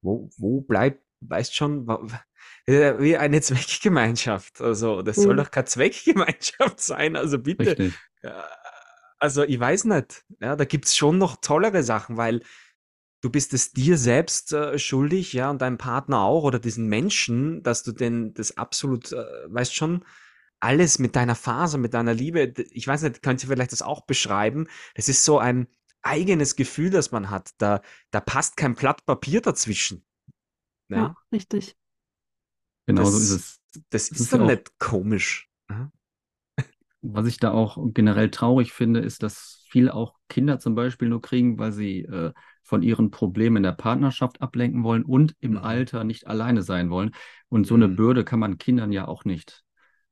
Wo, 0.01 0.29
wo 0.37 0.61
bleibt, 0.61 1.03
weißt 1.21 1.55
schon, 1.55 1.87
wie 2.67 3.17
eine 3.17 3.41
Zweckgemeinschaft. 3.41 4.61
Also, 4.61 5.01
das 5.01 5.17
soll 5.17 5.33
Mhm. 5.33 5.37
doch 5.37 5.51
keine 5.51 5.65
Zweckgemeinschaft 5.67 6.79
sein. 6.79 7.15
Also 7.15 7.39
bitte. 7.39 7.77
Richtig. 7.77 7.93
Also, 9.19 9.43
ich 9.43 9.59
weiß 9.59 9.85
nicht. 9.85 10.23
Ja, 10.39 10.55
da 10.55 10.65
gibt's 10.65 10.95
schon 10.95 11.17
noch 11.17 11.37
tollere 11.41 11.83
Sachen, 11.83 12.17
weil 12.17 12.41
du 13.21 13.29
bist 13.31 13.53
es 13.53 13.71
dir 13.73 13.97
selbst 13.97 14.53
äh, 14.53 14.77
schuldig, 14.77 15.33
ja, 15.33 15.49
und 15.49 15.61
deinem 15.61 15.77
Partner 15.79 16.21
auch 16.21 16.43
oder 16.43 16.59
diesen 16.59 16.87
Menschen, 16.87 17.63
dass 17.63 17.81
du 17.83 17.91
denn 17.91 18.33
das 18.35 18.57
absolut, 18.57 19.11
äh, 19.11 19.23
weißt 19.47 19.73
schon, 19.75 20.05
alles 20.59 20.99
mit 20.99 21.15
deiner 21.15 21.35
Faser, 21.35 21.77
mit 21.79 21.93
deiner 21.93 22.13
Liebe, 22.13 22.53
ich 22.71 22.87
weiß 22.87 23.03
nicht, 23.03 23.21
könnt 23.23 23.43
ihr 23.43 23.49
vielleicht 23.49 23.71
das 23.71 23.81
auch 23.81 24.05
beschreiben? 24.05 24.67
Das 24.95 25.09
ist 25.09 25.25
so 25.25 25.39
ein 25.39 25.67
eigenes 26.03 26.55
Gefühl, 26.55 26.89
das 26.89 27.11
man 27.11 27.29
hat. 27.29 27.51
Da, 27.57 27.81
da 28.11 28.19
passt 28.21 28.57
kein 28.57 28.75
Blatt 28.75 29.05
Papier 29.05 29.41
dazwischen. 29.41 30.05
Ja, 30.89 30.97
Ja, 30.97 31.15
richtig. 31.31 31.77
Genau 32.85 33.09
so 33.11 33.19
ist 33.19 33.29
das, 33.29 33.31
es. 33.31 33.59
das 33.91 34.09
Das 34.09 34.19
ist 34.19 34.27
ist 34.27 34.33
ja 34.33 34.39
dann 34.39 34.41
auch, 34.41 34.57
nicht 34.57 34.77
komisch. 34.79 35.49
Ja? 35.69 35.91
was 37.01 37.27
ich 37.27 37.37
da 37.39 37.51
auch 37.51 37.77
generell 37.93 38.29
traurig 38.31 38.73
finde, 38.73 38.99
ist, 38.99 39.23
dass 39.23 39.63
viele 39.69 39.93
auch 39.93 40.15
Kinder 40.29 40.59
zum 40.59 40.75
Beispiel 40.75 41.09
nur 41.09 41.21
kriegen, 41.21 41.57
weil 41.59 41.71
sie 41.71 42.01
äh, 42.01 42.33
von 42.63 42.81
ihren 42.83 43.11
Problemen 43.11 43.57
in 43.57 43.63
der 43.63 43.71
Partnerschaft 43.73 44.41
ablenken 44.41 44.83
wollen 44.83 45.03
und 45.03 45.35
im 45.39 45.57
Mhm. 45.57 45.57
Alter 45.57 46.03
nicht 46.03 46.27
alleine 46.27 46.63
sein 46.63 46.89
wollen. 46.89 47.11
Und 47.49 47.67
so 47.67 47.75
eine 47.75 47.87
Mhm. 47.87 47.87
Bürde 47.87 48.23
kann 48.25 48.39
man 48.39 48.57
Kindern 48.57 48.91
ja 48.91 49.07
auch 49.07 49.25
nicht 49.25 49.63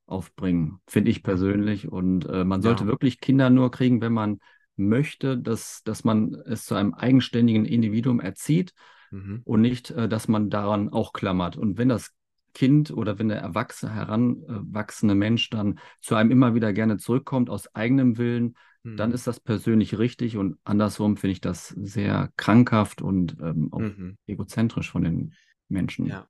aufbringen, 0.07 0.81
finde 0.87 1.11
ich 1.11 1.23
persönlich. 1.23 1.89
Und 1.91 2.25
äh, 2.27 2.45
man 2.45 2.61
sollte 2.61 2.85
Ja. 2.85 2.87
wirklich 2.87 3.19
Kinder 3.21 3.49
nur 3.49 3.71
kriegen, 3.71 4.01
wenn 4.01 4.13
man 4.13 4.39
möchte, 4.75 5.37
dass, 5.37 5.83
dass 5.83 6.03
man 6.03 6.33
es 6.45 6.65
zu 6.65 6.75
einem 6.75 6.93
eigenständigen 6.93 7.65
Individuum 7.65 8.19
erzieht 8.19 8.73
Mhm. 9.11 9.41
und 9.45 9.61
nicht, 9.61 9.91
äh, 9.91 10.09
dass 10.09 10.27
man 10.27 10.49
daran 10.49 10.89
auch 10.89 11.13
klammert. 11.13 11.57
Und 11.57 11.77
wenn 11.77 11.89
das 11.89 12.13
Kind 12.53 12.91
oder 12.91 13.19
wenn 13.19 13.27
der 13.27 13.39
erwachsene, 13.39 13.93
heranwachsende 13.93 15.13
Mensch 15.15 15.49
dann 15.49 15.79
zu 16.01 16.15
einem 16.15 16.31
immer 16.31 16.55
wieder 16.55 16.71
gerne 16.73 16.97
zurückkommt 16.97 17.49
aus 17.49 17.73
eigenem 17.75 18.17
Willen, 18.17 18.55
dann 18.83 19.09
Mhm. 19.09 19.15
ist 19.15 19.27
das 19.27 19.39
persönlich 19.39 19.97
richtig 19.97 20.37
und 20.37 20.57
andersrum 20.63 21.17
finde 21.17 21.33
ich 21.33 21.41
das 21.41 21.69
sehr 21.69 22.31
krankhaft 22.37 23.01
und 23.01 23.35
ähm, 23.41 23.69
auch 23.71 23.81
Mhm. 23.81 24.17
egozentrisch 24.27 24.89
von 24.91 25.03
den 25.03 25.33
Menschen. 25.67 26.07
Ja. 26.07 26.27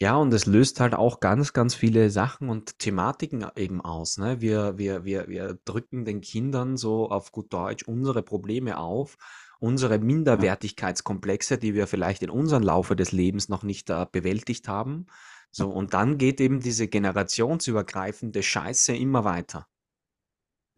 Ja, 0.00 0.16
und 0.16 0.32
es 0.32 0.46
löst 0.46 0.80
halt 0.80 0.94
auch 0.94 1.20
ganz, 1.20 1.52
ganz 1.52 1.74
viele 1.74 2.10
Sachen 2.10 2.48
und 2.48 2.78
Thematiken 2.78 3.46
eben 3.56 3.80
aus, 3.80 4.18
ne? 4.18 4.40
Wir, 4.40 4.78
wir, 4.78 5.04
wir, 5.04 5.28
wir 5.28 5.58
drücken 5.64 6.04
den 6.04 6.20
Kindern 6.20 6.76
so 6.76 7.08
auf 7.10 7.32
gut 7.32 7.52
Deutsch 7.52 7.84
unsere 7.84 8.22
Probleme 8.22 8.78
auf, 8.78 9.16
unsere 9.58 9.98
Minderwertigkeitskomplexe, 9.98 11.58
die 11.58 11.74
wir 11.74 11.86
vielleicht 11.86 12.22
in 12.22 12.30
unserem 12.30 12.62
Laufe 12.62 12.96
des 12.96 13.12
Lebens 13.12 13.48
noch 13.48 13.62
nicht 13.62 13.90
äh, 13.90 14.06
bewältigt 14.10 14.68
haben. 14.68 15.06
So, 15.50 15.70
und 15.70 15.94
dann 15.94 16.18
geht 16.18 16.40
eben 16.40 16.60
diese 16.60 16.88
generationsübergreifende 16.88 18.42
Scheiße 18.42 18.94
immer 18.94 19.24
weiter. 19.24 19.66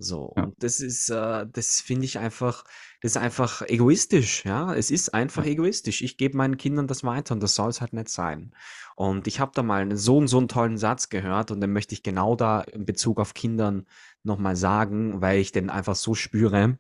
So, 0.01 0.33
ja, 0.37 0.45
und 0.45 0.63
das 0.63 0.79
ist, 0.79 1.11
äh, 1.11 1.47
das 1.53 1.81
finde 1.81 2.05
ich 2.05 2.19
einfach, 2.19 2.63
das 3.01 3.13
ist 3.13 3.17
einfach 3.17 3.63
egoistisch, 3.63 4.45
ja. 4.45 4.73
Es 4.73 4.93
ist 4.93 5.13
einfach 5.13 5.45
ja, 5.45 5.51
egoistisch. 5.51 6.03
Ich 6.03 6.17
gebe 6.17 6.37
meinen 6.37 6.57
Kindern 6.57 6.87
das 6.87 7.03
weiter 7.03 7.35
und 7.35 7.43
das 7.43 7.57
soll 7.57 7.69
es 7.69 7.81
halt 7.81 7.93
nicht 7.93 8.09
sein. 8.09 8.55
Und 8.95 9.27
ich 9.27 9.41
habe 9.41 9.51
da 9.55 9.65
mal 9.65 9.83
einen, 9.83 9.97
so 9.97 10.17
und 10.17 10.29
so 10.29 10.39
einen 10.39 10.47
tollen 10.47 10.79
Satz 10.79 11.09
gehört 11.09 11.51
und 11.51 11.61
den 11.61 11.73
möchte 11.73 11.95
ich 11.95 12.05
genau 12.05 12.37
da 12.37 12.61
in 12.61 12.85
Bezug 12.85 13.19
auf 13.19 13.35
Kindern 13.35 13.87
nochmal 14.23 14.55
sagen, 14.55 15.21
weil 15.21 15.41
ich 15.41 15.51
den 15.51 15.69
einfach 15.69 15.97
so 15.97 16.15
spüre. 16.15 16.79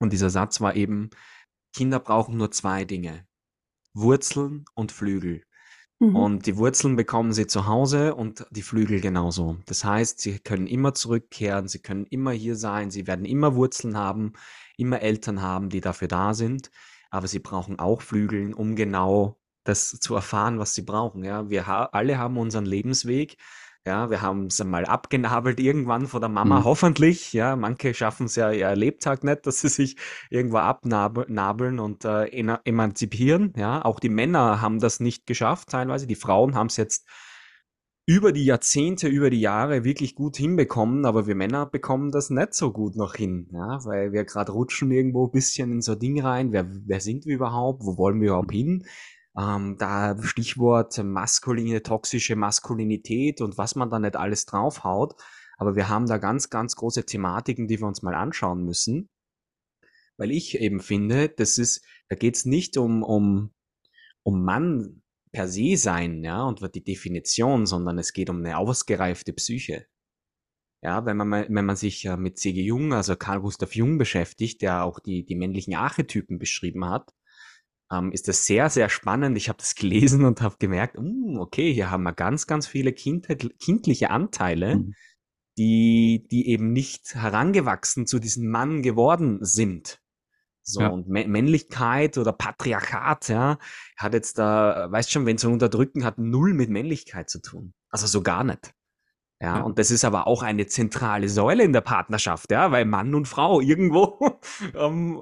Und 0.00 0.12
dieser 0.12 0.30
Satz 0.30 0.60
war 0.60 0.74
eben, 0.74 1.10
Kinder 1.72 2.00
brauchen 2.00 2.36
nur 2.36 2.50
zwei 2.50 2.84
Dinge, 2.84 3.24
Wurzeln 3.94 4.64
und 4.74 4.90
Flügel. 4.90 5.44
Mhm. 6.02 6.16
Und 6.16 6.46
die 6.46 6.56
Wurzeln 6.56 6.96
bekommen 6.96 7.32
sie 7.32 7.46
zu 7.46 7.68
Hause 7.68 8.16
und 8.16 8.44
die 8.50 8.62
Flügel 8.62 9.00
genauso. 9.00 9.58
Das 9.66 9.84
heißt, 9.84 10.18
sie 10.20 10.40
können 10.40 10.66
immer 10.66 10.94
zurückkehren, 10.94 11.68
sie 11.68 11.78
können 11.78 12.06
immer 12.06 12.32
hier 12.32 12.56
sein, 12.56 12.90
sie 12.90 13.06
werden 13.06 13.24
immer 13.24 13.54
Wurzeln 13.54 13.96
haben, 13.96 14.32
immer 14.76 15.00
Eltern 15.00 15.42
haben, 15.42 15.68
die 15.68 15.80
dafür 15.80 16.08
da 16.08 16.34
sind. 16.34 16.72
Aber 17.10 17.28
sie 17.28 17.38
brauchen 17.38 17.78
auch 17.78 18.02
Flügeln, 18.02 18.52
um 18.52 18.74
genau 18.74 19.38
das 19.62 19.90
zu 20.00 20.16
erfahren, 20.16 20.58
was 20.58 20.74
sie 20.74 20.82
brauchen. 20.82 21.22
Ja, 21.22 21.48
wir 21.50 21.68
ha 21.68 21.84
alle 21.92 22.18
haben 22.18 22.36
unseren 22.36 22.66
Lebensweg. 22.66 23.36
Ja, 23.84 24.10
wir 24.10 24.22
haben 24.22 24.46
es 24.46 24.60
einmal 24.60 24.84
abgenabelt 24.84 25.58
irgendwann 25.58 26.06
von 26.06 26.20
der 26.20 26.28
Mama, 26.28 26.60
mhm. 26.60 26.64
hoffentlich. 26.64 27.32
Ja, 27.32 27.56
manche 27.56 27.94
schaffen 27.94 28.26
es 28.26 28.36
ja 28.36 28.52
ihr 28.52 28.76
Lebtag 28.76 29.24
nicht, 29.24 29.44
dass 29.44 29.60
sie 29.60 29.68
sich 29.68 29.96
irgendwo 30.30 30.58
abnabeln 30.58 31.80
und 31.80 32.04
äh, 32.04 32.26
emanzipieren. 32.64 33.52
Ja, 33.56 33.84
auch 33.84 33.98
die 33.98 34.08
Männer 34.08 34.60
haben 34.60 34.78
das 34.78 35.00
nicht 35.00 35.26
geschafft, 35.26 35.70
teilweise. 35.70 36.06
Die 36.06 36.14
Frauen 36.14 36.54
haben 36.54 36.68
es 36.68 36.76
jetzt 36.76 37.08
über 38.06 38.32
die 38.32 38.44
Jahrzehnte, 38.44 39.08
über 39.08 39.30
die 39.30 39.40
Jahre 39.40 39.84
wirklich 39.84 40.14
gut 40.14 40.36
hinbekommen, 40.36 41.04
aber 41.04 41.26
wir 41.26 41.34
Männer 41.34 41.66
bekommen 41.66 42.10
das 42.10 42.30
nicht 42.30 42.54
so 42.54 42.72
gut 42.72 42.96
noch 42.96 43.14
hin, 43.14 43.48
ja, 43.52 43.84
weil 43.84 44.12
wir 44.12 44.24
gerade 44.24 44.52
rutschen 44.52 44.90
irgendwo 44.90 45.26
ein 45.26 45.30
bisschen 45.30 45.72
in 45.72 45.80
so 45.82 45.92
ein 45.92 45.98
Ding 45.98 46.20
rein. 46.20 46.52
Wer, 46.52 46.66
wer 46.86 47.00
sind 47.00 47.26
wir 47.26 47.34
überhaupt? 47.34 47.84
Wo 47.84 47.96
wollen 47.98 48.20
wir 48.20 48.28
überhaupt 48.28 48.52
hin? 48.52 48.84
Ähm, 49.36 49.76
da 49.78 50.16
Stichwort 50.22 51.02
maskuline, 51.02 51.82
toxische 51.82 52.36
Maskulinität 52.36 53.40
und 53.40 53.56
was 53.56 53.74
man 53.74 53.90
da 53.90 53.98
nicht 53.98 54.16
alles 54.16 54.44
draufhaut. 54.44 55.14
Aber 55.56 55.76
wir 55.76 55.88
haben 55.88 56.06
da 56.06 56.18
ganz, 56.18 56.50
ganz 56.50 56.76
große 56.76 57.06
Thematiken, 57.06 57.68
die 57.68 57.80
wir 57.80 57.86
uns 57.86 58.02
mal 58.02 58.14
anschauen 58.14 58.64
müssen. 58.64 59.08
Weil 60.16 60.30
ich 60.30 60.58
eben 60.58 60.80
finde, 60.80 61.28
das 61.28 61.56
ist, 61.58 61.84
da 62.08 62.16
geht's 62.16 62.44
nicht 62.44 62.76
um, 62.76 63.02
um, 63.02 63.54
um 64.22 64.44
Mann 64.44 65.02
per 65.32 65.48
se 65.48 65.76
sein, 65.76 66.22
ja, 66.22 66.42
und 66.42 66.60
die 66.74 66.84
Definition, 66.84 67.64
sondern 67.64 67.98
es 67.98 68.12
geht 68.12 68.28
um 68.28 68.38
eine 68.38 68.58
ausgereifte 68.58 69.32
Psyche. 69.32 69.86
Ja, 70.82 71.06
wenn 71.06 71.16
man, 71.16 71.30
wenn 71.30 71.64
man 71.64 71.76
sich 71.76 72.04
mit 72.18 72.38
C.G. 72.38 72.60
Jung, 72.60 72.92
also 72.92 73.16
Carl 73.16 73.40
Gustav 73.40 73.74
Jung 73.74 73.98
beschäftigt, 73.98 74.62
der 74.62 74.84
auch 74.84 74.98
die, 74.98 75.24
die 75.24 75.36
männlichen 75.36 75.74
Archetypen 75.74 76.38
beschrieben 76.38 76.84
hat, 76.84 77.14
ähm, 77.92 78.10
ist 78.12 78.28
das 78.28 78.46
sehr, 78.46 78.70
sehr 78.70 78.88
spannend. 78.88 79.36
Ich 79.36 79.48
habe 79.48 79.58
das 79.58 79.74
gelesen 79.74 80.24
und 80.24 80.40
habe 80.40 80.56
gemerkt, 80.58 80.96
uh, 80.98 81.40
okay, 81.40 81.72
hier 81.72 81.90
haben 81.90 82.04
wir 82.04 82.12
ganz, 82.12 82.46
ganz 82.46 82.66
viele 82.66 82.92
Kindheit, 82.92 83.48
kindliche 83.60 84.10
Anteile, 84.10 84.76
mhm. 84.76 84.94
die, 85.58 86.26
die 86.30 86.48
eben 86.48 86.72
nicht 86.72 87.14
herangewachsen 87.14 88.06
zu 88.06 88.18
diesem 88.18 88.48
Mann 88.48 88.82
geworden 88.82 89.38
sind. 89.42 90.00
So, 90.64 90.80
ja. 90.80 90.88
und 90.88 91.08
Männlichkeit 91.08 92.18
oder 92.18 92.32
Patriarchat, 92.32 93.28
ja, 93.28 93.58
hat 93.96 94.14
jetzt 94.14 94.38
da, 94.38 94.86
weißt 94.90 95.10
schon, 95.10 95.26
wenn 95.26 95.36
so 95.36 95.50
unterdrücken, 95.50 96.04
hat 96.04 96.18
null 96.18 96.54
mit 96.54 96.70
Männlichkeit 96.70 97.28
zu 97.28 97.42
tun. 97.42 97.74
Also 97.90 98.06
so 98.06 98.22
gar 98.22 98.44
nicht. 98.44 98.72
Ja, 99.40 99.56
ja, 99.56 99.62
und 99.62 99.80
das 99.80 99.90
ist 99.90 100.04
aber 100.04 100.28
auch 100.28 100.44
eine 100.44 100.68
zentrale 100.68 101.28
Säule 101.28 101.64
in 101.64 101.72
der 101.72 101.80
Partnerschaft, 101.80 102.52
ja, 102.52 102.70
weil 102.70 102.84
Mann 102.84 103.12
und 103.16 103.26
Frau 103.26 103.60
irgendwo 103.60 104.38
ähm, 104.76 105.20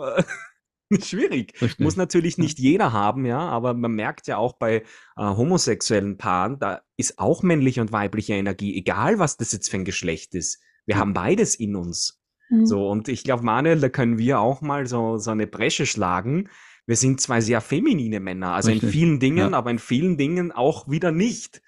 schwierig. 1.02 1.60
Richtig. 1.60 1.78
Muss 1.78 1.96
natürlich 1.96 2.38
nicht 2.38 2.58
ja. 2.58 2.70
jeder 2.70 2.92
haben, 2.92 3.24
ja, 3.24 3.38
aber 3.38 3.74
man 3.74 3.92
merkt 3.92 4.26
ja 4.26 4.36
auch 4.36 4.54
bei 4.54 4.76
äh, 4.76 4.82
homosexuellen 5.16 6.18
Paaren, 6.18 6.58
da 6.58 6.82
ist 6.96 7.18
auch 7.18 7.42
männliche 7.42 7.80
und 7.80 7.92
weibliche 7.92 8.34
Energie, 8.34 8.76
egal 8.76 9.18
was 9.18 9.36
das 9.36 9.52
jetzt 9.52 9.70
für 9.70 9.76
ein 9.76 9.84
Geschlecht 9.84 10.34
ist. 10.34 10.60
Wir 10.86 10.96
ja. 10.96 11.00
haben 11.00 11.14
beides 11.14 11.54
in 11.54 11.76
uns. 11.76 12.20
Mhm. 12.48 12.66
So, 12.66 12.88
und 12.88 13.08
ich 13.08 13.22
glaube, 13.22 13.44
Manuel, 13.44 13.80
da 13.80 13.88
können 13.88 14.18
wir 14.18 14.40
auch 14.40 14.60
mal 14.60 14.86
so, 14.86 15.18
so 15.18 15.30
eine 15.30 15.46
Bresche 15.46 15.86
schlagen. 15.86 16.48
Wir 16.86 16.96
sind 16.96 17.20
zwei 17.20 17.40
sehr 17.40 17.60
feminine 17.60 18.18
Männer, 18.18 18.52
also 18.52 18.70
Richtig. 18.70 18.88
in 18.88 18.92
vielen 18.92 19.20
Dingen, 19.20 19.54
aber 19.54 19.70
in 19.70 19.78
vielen 19.78 20.16
Dingen 20.16 20.50
auch 20.50 20.88
wieder 20.88 21.12
nicht. 21.12 21.62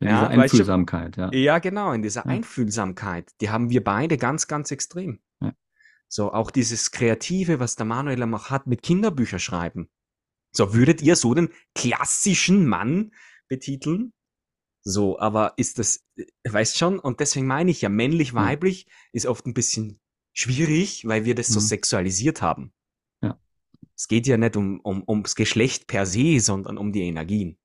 In 0.00 0.08
ja, 0.08 0.28
dieser 0.28 0.42
Einfühlsamkeit, 0.42 1.16
ja. 1.16 1.32
Ja, 1.32 1.58
genau, 1.60 1.92
in 1.92 2.02
dieser 2.02 2.24
ja. 2.24 2.32
Einfühlsamkeit. 2.32 3.30
Die 3.40 3.50
haben 3.50 3.70
wir 3.70 3.84
beide 3.84 4.16
ganz, 4.18 4.48
ganz 4.48 4.72
extrem. 4.72 5.20
So, 6.08 6.32
auch 6.32 6.50
dieses 6.50 6.90
Kreative, 6.90 7.58
was 7.60 7.76
der 7.76 7.86
Manuel 7.86 8.22
auch 8.34 8.50
hat 8.50 8.66
mit 8.66 8.82
Kinderbücher 8.82 9.38
schreiben. 9.38 9.88
So, 10.52 10.72
würdet 10.74 11.02
ihr 11.02 11.16
so 11.16 11.34
den 11.34 11.50
klassischen 11.74 12.66
Mann 12.66 13.12
betiteln? 13.48 14.12
So, 14.86 15.18
aber 15.18 15.54
ist 15.56 15.78
das, 15.78 16.04
äh, 16.16 16.26
weißt 16.44 16.78
schon, 16.78 16.98
und 16.98 17.20
deswegen 17.20 17.46
meine 17.46 17.70
ich 17.70 17.80
ja, 17.80 17.88
männlich-weiblich 17.88 18.86
ist 19.12 19.26
oft 19.26 19.46
ein 19.46 19.54
bisschen 19.54 19.98
schwierig, 20.34 21.06
weil 21.06 21.24
wir 21.24 21.34
das 21.34 21.48
so 21.48 21.58
mhm. 21.58 21.64
sexualisiert 21.64 22.42
haben. 22.42 22.72
Ja. 23.22 23.40
Es 23.96 24.08
geht 24.08 24.26
ja 24.26 24.36
nicht 24.36 24.56
um, 24.56 24.80
um, 24.80 25.02
ums 25.08 25.34
Geschlecht 25.36 25.86
per 25.86 26.04
se, 26.04 26.38
sondern 26.38 26.76
um 26.76 26.92
die 26.92 27.02
Energien. 27.02 27.58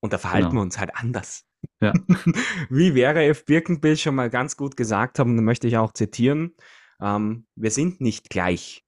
Und 0.00 0.12
da 0.12 0.18
verhalten 0.18 0.50
genau. 0.50 0.60
wir 0.60 0.62
uns 0.62 0.78
halt 0.78 0.94
anders. 0.94 1.44
Ja. 1.80 1.92
Wie 2.70 2.94
wäre 2.94 3.24
F. 3.24 3.44
Birkenbill 3.44 3.96
schon 3.96 4.14
mal 4.14 4.30
ganz 4.30 4.56
gut 4.56 4.76
gesagt 4.76 5.18
haben, 5.18 5.36
da 5.36 5.42
möchte 5.42 5.66
ich 5.66 5.76
auch 5.76 5.92
zitieren, 5.92 6.54
ähm, 7.00 7.46
wir 7.54 7.70
sind 7.70 8.00
nicht 8.00 8.30
gleich. 8.30 8.84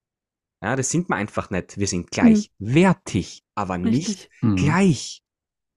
Ja, 0.62 0.76
das 0.76 0.90
sind 0.90 1.08
wir 1.08 1.16
einfach 1.16 1.50
nicht. 1.50 1.78
Wir 1.78 1.88
sind 1.88 2.10
gleichwertig, 2.10 3.42
mhm. 3.42 3.50
aber 3.54 3.74
Richtig. 3.74 3.92
nicht 3.92 4.30
mhm. 4.40 4.56
gleich. 4.56 5.22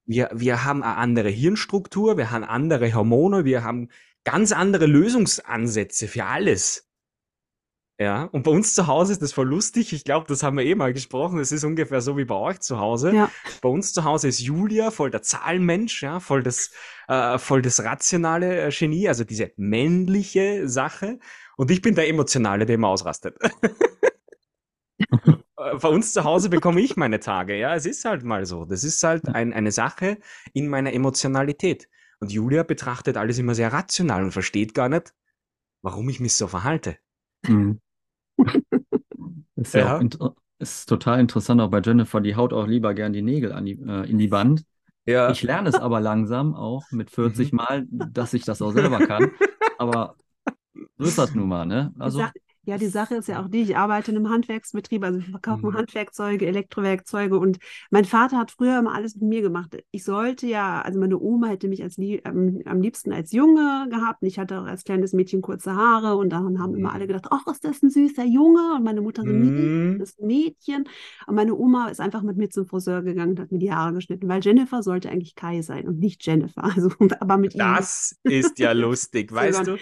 Wir, 0.06 0.30
wir 0.34 0.63
haben 0.63 0.84
eine 0.84 0.98
andere 0.98 1.30
Hirnstruktur, 1.30 2.18
wir 2.18 2.30
haben 2.30 2.44
andere 2.44 2.94
Hormone, 2.94 3.44
wir 3.46 3.63
haben 3.63 3.89
ganz 4.24 4.51
andere 4.51 4.86
Lösungsansätze 4.86 6.08
für 6.08 6.25
alles. 6.25 6.86
Ja, 7.98 8.24
und 8.24 8.44
bei 8.44 8.51
uns 8.51 8.75
zu 8.75 8.88
Hause 8.88 9.13
ist 9.13 9.22
das 9.22 9.32
voll 9.32 9.48
lustig. 9.48 9.94
Ich 9.94 10.04
glaube, 10.04 10.27
das 10.27 10.44
haben 10.44 10.58
wir 10.58 10.65
eh 10.65 10.75
mal 10.75 10.92
gesprochen. 10.92 11.39
Es 11.39 11.54
ist 11.54 11.63
ungefähr 11.63 12.01
so 12.01 12.18
wie 12.18 12.25
bei 12.25 12.36
euch 12.36 12.60
zu 12.60 12.77
Hause. 12.77 13.13
Ja. 13.15 13.32
Bei 13.62 13.70
uns 13.70 13.94
zu 13.94 14.04
Hause 14.04 14.27
ist 14.27 14.42
Julia 14.42 14.92
voll 14.92 15.12
der 15.12 15.22
Zahlenmensch, 15.22 16.04
ja, 16.04 16.20
voll 16.20 16.44
das, 16.44 16.72
äh, 17.08 17.38
voll 17.38 17.62
das 17.62 17.82
rationale 17.86 18.63
äh, 18.63 18.70
Genie, 18.70 19.08
also 19.08 19.24
diese 19.24 19.54
männliche 19.56 20.68
Sache. 20.68 21.20
Und 21.58 21.72
ich 21.72 21.82
bin 21.82 21.96
der 21.96 22.08
emotionale, 22.08 22.66
der 22.66 22.76
immer 22.76 22.90
ausrastet. 22.90 23.38
Bei 25.56 25.90
uns 25.90 26.14
zu 26.14 26.24
Hause 26.24 26.50
bekomme 26.50 26.82
ich 26.82 26.96
meine 26.96 27.20
Tage. 27.20 27.58
Ja, 27.58 27.76
es 27.76 27.86
ist 27.86 28.06
halt 28.06 28.24
mal 28.24 28.46
so. 28.46 28.66
Das 28.66 28.84
ist 28.84 29.04
halt 29.04 29.28
ein, 29.30 29.54
eine 29.54 29.72
Sache 29.72 30.18
in 30.54 30.68
meiner 30.68 30.94
Emotionalität. 30.94 31.88
Und 32.20 32.32
Julia 32.32 32.64
betrachtet 32.64 33.18
alles 33.18 33.40
immer 33.40 33.56
sehr 33.56 33.74
rational 33.74 34.24
und 34.24 34.32
versteht 34.32 34.74
gar 34.74 34.90
nicht, 34.90 35.14
warum 35.82 36.08
ich 36.10 36.20
mich 36.20 36.36
so 36.36 36.48
verhalte. 36.48 36.98
Mhm. 37.48 37.82
ist 39.56 39.74
ja, 39.74 40.02
ja. 40.02 40.34
Ist 40.58 40.88
total 40.88 41.20
interessant 41.20 41.60
auch 41.60 41.70
bei 41.70 41.82
Jennifer, 41.82 42.22
die 42.22 42.36
haut 42.36 42.54
auch 42.54 42.66
lieber 42.66 42.94
gern 42.94 43.12
die 43.12 43.22
Nägel 43.22 43.54
die, 43.66 43.74
äh, 43.74 44.10
in 44.10 44.18
die 44.18 44.32
Wand. 44.32 44.64
Ja. 45.06 45.30
Ich 45.30 45.44
lerne 45.44 45.70
es 45.70 45.76
aber 45.76 46.00
langsam 46.00 46.56
auch 46.56 46.90
mit 46.92 47.12
40 47.12 47.52
mhm. 47.52 47.58
Mal, 47.58 47.86
dass 47.90 48.34
ich 48.34 48.46
das 48.46 48.62
auch 48.62 48.72
selber 48.72 49.00
kann. 49.00 49.32
Aber 49.78 50.16
so 50.98 51.05
ist 51.05 51.17
das 51.17 51.34
nun 51.34 51.48
mal, 51.48 51.65
ne? 51.65 51.94
Also, 52.00 52.25
ja, 52.66 52.78
die 52.78 52.88
Sache 52.88 53.16
ist 53.16 53.28
ja 53.28 53.44
auch 53.44 53.48
die, 53.48 53.62
ich 53.62 53.78
arbeite 53.78 54.12
in 54.12 54.18
einem 54.18 54.30
Handwerksbetrieb, 54.30 55.04
also 55.04 55.20
wir 55.20 55.26
verkaufen 55.26 55.70
mhm. 55.70 55.76
Handwerkzeuge, 55.76 56.48
Elektrowerkzeuge 56.48 57.38
und 57.38 57.58
mein 57.92 58.06
Vater 58.06 58.38
hat 58.38 58.52
früher 58.52 58.80
immer 58.80 58.94
alles 58.94 59.16
mit 59.16 59.30
mir 59.30 59.42
gemacht. 59.42 59.78
Ich 59.92 60.04
sollte 60.04 60.48
ja, 60.48 60.82
also 60.82 61.00
meine 61.00 61.20
Oma 61.20 61.48
hätte 61.48 61.68
mich 61.68 61.84
als 61.84 61.98
ähm, 61.98 62.62
am 62.66 62.82
liebsten 62.82 63.14
als 63.14 63.32
Junge 63.32 63.88
gehabt 63.90 64.22
und 64.22 64.28
ich 64.28 64.40
hatte 64.40 64.60
auch 64.60 64.66
als 64.66 64.84
kleines 64.84 65.14
Mädchen 65.14 65.42
kurze 65.42 65.76
Haare 65.76 66.16
und 66.16 66.30
dann 66.30 66.60
haben 66.60 66.72
mhm. 66.72 66.80
immer 66.80 66.94
alle 66.94 67.06
mhm. 67.06 67.10
gedacht, 67.10 67.28
ach, 67.30 67.48
ist 67.52 67.64
das 67.64 67.82
ein 67.82 67.90
süßer 67.90 68.26
Junge? 68.26 68.76
Und 68.76 68.84
meine 68.84 69.02
Mutter 69.02 69.24
so, 69.24 69.30
mhm. 69.30 69.98
das 70.00 70.18
Mädchen. 70.20 70.86
Und 71.28 71.36
meine 71.36 71.56
Oma 71.56 71.90
ist 71.90 72.00
einfach 72.00 72.22
mit 72.22 72.38
mir 72.38 72.50
zum 72.50 72.66
Friseur 72.66 73.02
gegangen 73.02 73.32
und 73.32 73.40
hat 73.40 73.52
mir 73.52 73.60
die 73.60 73.72
Haare 73.72 73.94
geschnitten, 73.94 74.28
weil 74.28 74.42
Jennifer 74.42 74.84
sollte 74.84 75.10
eigentlich 75.10 75.36
Kai 75.36 75.62
sein 75.62 75.88
und 75.88 76.00
nicht 76.00 76.26
Jennifer. 76.26 76.64
Also, 76.76 76.90
aber 77.22 77.38
mit 77.38 77.58
das 77.58 78.18
ihm. 78.24 78.32
ist 78.32 78.60
ja 78.60 78.74
lustig, 78.74 79.32
weißt 79.34 79.68
du? 79.68 79.78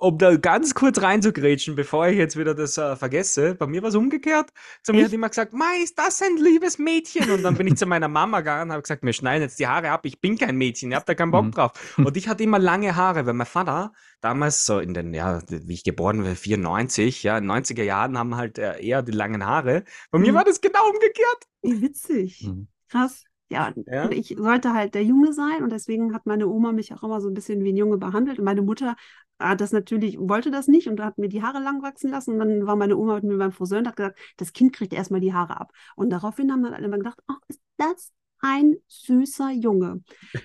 Um 0.00 0.18
da 0.18 0.36
ganz 0.36 0.74
kurz 0.74 1.00
reinzugrätschen, 1.00 1.76
bevor 1.76 2.05
bevor 2.06 2.12
ich 2.12 2.18
jetzt 2.18 2.38
wieder 2.38 2.54
das 2.54 2.78
äh, 2.78 2.96
vergesse, 2.96 3.54
bei 3.54 3.66
mir 3.66 3.82
war 3.82 3.88
es 3.88 3.94
umgekehrt. 3.94 4.50
Zu 4.82 4.92
mir 4.92 5.04
hat 5.04 5.12
immer 5.12 5.28
gesagt, 5.28 5.52
Mai, 5.52 5.82
ist 5.82 5.98
das 5.98 6.22
ein 6.22 6.36
liebes 6.36 6.78
Mädchen? 6.78 7.30
Und 7.30 7.42
dann 7.42 7.56
bin 7.56 7.66
ich 7.66 7.76
zu 7.76 7.86
meiner 7.86 8.08
Mama 8.08 8.40
gegangen 8.40 8.70
und 8.70 8.72
habe 8.72 8.82
gesagt, 8.82 9.02
wir 9.02 9.12
schneiden 9.12 9.42
jetzt 9.42 9.58
die 9.58 9.66
Haare 9.66 9.90
ab, 9.90 10.06
ich 10.06 10.20
bin 10.20 10.38
kein 10.38 10.56
Mädchen, 10.56 10.90
ihr 10.90 10.96
habt 10.96 11.08
da 11.08 11.14
keinen 11.14 11.30
Bock 11.30 11.46
mhm. 11.46 11.50
drauf. 11.50 11.72
Und 11.98 12.16
ich 12.16 12.28
hatte 12.28 12.44
immer 12.44 12.58
lange 12.58 12.94
Haare, 12.96 13.26
weil 13.26 13.34
mein 13.34 13.46
Vater 13.46 13.92
damals 14.20 14.64
so 14.64 14.78
in 14.78 14.94
den, 14.94 15.14
ja, 15.14 15.40
wie 15.48 15.74
ich 15.74 15.84
geboren 15.84 16.24
war, 16.24 16.34
94, 16.34 17.22
ja, 17.22 17.38
in 17.38 17.50
90er 17.50 17.82
Jahren 17.82 18.18
haben 18.18 18.36
halt 18.36 18.58
äh, 18.58 18.80
eher 18.80 19.02
die 19.02 19.12
langen 19.12 19.44
Haare. 19.44 19.84
Bei 20.10 20.18
mir 20.18 20.32
mhm. 20.32 20.36
war 20.36 20.44
das 20.44 20.60
genau 20.60 20.88
umgekehrt. 20.88 21.44
Wie 21.62 21.82
witzig. 21.82 22.44
Mhm. 22.46 22.68
Krass. 22.88 23.24
Ja, 23.48 23.72
ja, 23.86 24.06
und 24.06 24.12
ich 24.12 24.34
sollte 24.36 24.72
halt 24.72 24.96
der 24.96 25.04
Junge 25.04 25.32
sein 25.32 25.62
und 25.62 25.70
deswegen 25.70 26.12
hat 26.14 26.26
meine 26.26 26.48
Oma 26.48 26.72
mich 26.72 26.92
auch 26.92 27.04
immer 27.04 27.20
so 27.20 27.28
ein 27.28 27.34
bisschen 27.34 27.62
wie 27.62 27.72
ein 27.72 27.76
Junge 27.76 27.96
behandelt. 27.96 28.40
Und 28.40 28.44
meine 28.44 28.62
Mutter 28.62 28.96
hat 29.38 29.60
das 29.60 29.72
natürlich, 29.72 30.18
wollte 30.18 30.50
das 30.50 30.68
nicht 30.68 30.88
und 30.88 31.00
hat 31.00 31.18
mir 31.18 31.28
die 31.28 31.42
Haare 31.42 31.60
lang 31.60 31.82
wachsen 31.82 32.10
lassen. 32.10 32.32
Und 32.32 32.38
dann 32.38 32.66
war 32.66 32.76
meine 32.76 32.96
Oma 32.96 33.16
mit 33.16 33.24
mir 33.24 33.38
beim 33.38 33.52
Friseur 33.52 33.78
und 33.78 33.88
hat 33.88 33.96
gesagt, 33.96 34.18
das 34.36 34.52
Kind 34.52 34.72
kriegt 34.72 34.92
erstmal 34.92 35.20
die 35.20 35.34
Haare 35.34 35.60
ab. 35.60 35.72
Und 35.94 36.10
daraufhin 36.10 36.50
haben 36.52 36.62
dann 36.62 36.74
alle 36.74 36.86
immer 36.86 36.98
gedacht, 36.98 37.20
ach, 37.26 37.38
ist 37.48 37.60
das 37.76 38.12
ein 38.40 38.76
süßer 38.88 39.50
Junge. 39.50 40.02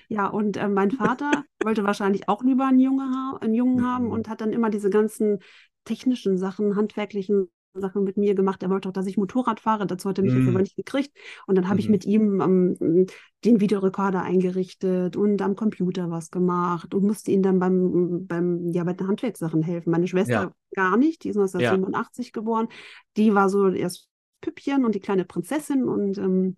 Ja, 0.08 0.26
und 0.26 0.56
äh, 0.56 0.68
mein 0.68 0.90
Vater 0.90 1.30
wollte 1.62 1.84
wahrscheinlich 1.84 2.28
auch 2.28 2.42
lieber 2.42 2.66
einen, 2.66 2.80
Junge 2.80 3.04
ha 3.04 3.38
einen 3.40 3.54
Jungen 3.54 3.86
haben 3.86 4.10
und 4.10 4.28
hat 4.28 4.40
dann 4.40 4.52
immer 4.52 4.70
diese 4.70 4.90
ganzen 4.90 5.38
technischen 5.84 6.38
Sachen, 6.38 6.76
handwerklichen 6.76 7.50
Sachen 7.74 8.04
mit 8.04 8.16
mir 8.16 8.34
gemacht. 8.34 8.62
Er 8.62 8.70
wollte 8.70 8.88
auch, 8.88 8.92
dass 8.92 9.06
ich 9.06 9.16
Motorrad 9.16 9.60
fahre. 9.60 9.86
Dazu 9.86 10.08
hat 10.08 10.18
er 10.18 10.24
mich 10.24 10.34
mm. 10.34 10.48
aber 10.48 10.60
nicht 10.60 10.76
gekriegt. 10.76 11.16
Und 11.46 11.56
dann 11.56 11.68
habe 11.68 11.76
mm. 11.76 11.78
ich 11.78 11.86
mhm. 11.86 11.92
mit 11.92 12.04
ihm 12.04 12.40
ähm, 12.40 13.06
den 13.44 13.60
Videorekorder 13.60 14.22
eingerichtet 14.22 15.16
und 15.16 15.40
am 15.42 15.56
Computer 15.56 16.10
was 16.10 16.30
gemacht 16.30 16.94
und 16.94 17.04
musste 17.04 17.30
ihm 17.30 17.42
dann 17.42 17.58
beim, 17.58 18.26
beim 18.26 18.68
ja, 18.68 18.84
bei 18.84 18.92
den 18.92 19.08
Handwerkssachen 19.08 19.62
helfen. 19.62 19.90
Meine 19.90 20.06
Schwester 20.06 20.32
ja. 20.32 20.52
gar 20.74 20.96
nicht, 20.96 21.24
die 21.24 21.30
ist 21.30 21.36
1987 21.36 22.26
ja. 22.26 22.32
geboren. 22.32 22.68
Die 23.16 23.34
war 23.34 23.48
so 23.48 23.68
erst 23.68 24.08
Püppchen 24.40 24.84
und 24.84 24.94
die 24.94 25.00
kleine 25.00 25.24
Prinzessin 25.24 25.84
und 25.84 26.18
ähm, 26.18 26.54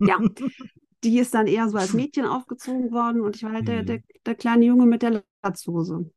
ja, 0.00 0.18
die 1.04 1.18
ist 1.18 1.34
dann 1.34 1.46
eher 1.46 1.68
so 1.68 1.78
als 1.78 1.94
Mädchen 1.94 2.26
aufgezogen 2.26 2.92
worden 2.92 3.20
und 3.20 3.36
ich 3.36 3.42
war 3.42 3.52
halt 3.52 3.64
mm. 3.64 3.66
der, 3.66 3.82
der, 3.82 3.96
mhm. 3.96 4.02
der 4.26 4.34
kleine 4.34 4.64
Junge 4.66 4.86
mit 4.86 5.02
der 5.02 5.22
Latzhose. 5.42 6.10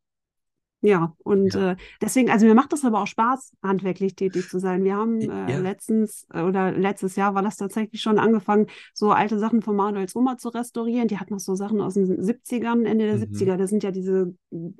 Ja, 0.85 1.13
und 1.23 1.53
Ja. 1.55 1.71
äh, 1.71 1.75
deswegen, 2.01 2.29
also 2.29 2.45
mir 2.45 2.53
macht 2.53 2.71
das 2.71 2.85
aber 2.85 3.01
auch 3.01 3.07
Spaß, 3.07 3.53
handwerklich 3.63 4.15
tätig 4.15 4.49
zu 4.49 4.59
sein. 4.59 4.83
Wir 4.83 4.95
haben 4.95 5.19
äh, 5.19 5.25
Ja. 5.53 5.59
letztens 5.59 6.27
äh, 6.33 6.41
oder 6.41 6.71
letztes 6.71 7.15
Jahr 7.15 7.33
war 7.33 7.41
das 7.41 7.57
tatsächlich 7.57 8.01
schon 8.01 8.19
angefangen, 8.19 8.67
so 8.93 9.11
alte 9.11 9.39
Sachen 9.39 9.61
von 9.63 9.75
Manuels 9.75 10.15
Oma 10.15 10.37
zu 10.37 10.49
restaurieren. 10.49 11.07
Die 11.07 11.17
hat 11.17 11.31
noch 11.31 11.39
so 11.39 11.55
Sachen 11.55 11.81
aus 11.81 11.95
den 11.95 12.21
70ern, 12.21 12.85
Ende 12.85 13.05
der 13.05 13.15
Mhm. 13.17 13.21
70er. 13.23 13.57
Das 13.57 13.69
sind 13.71 13.83
ja 13.83 13.91
diese 13.91 14.33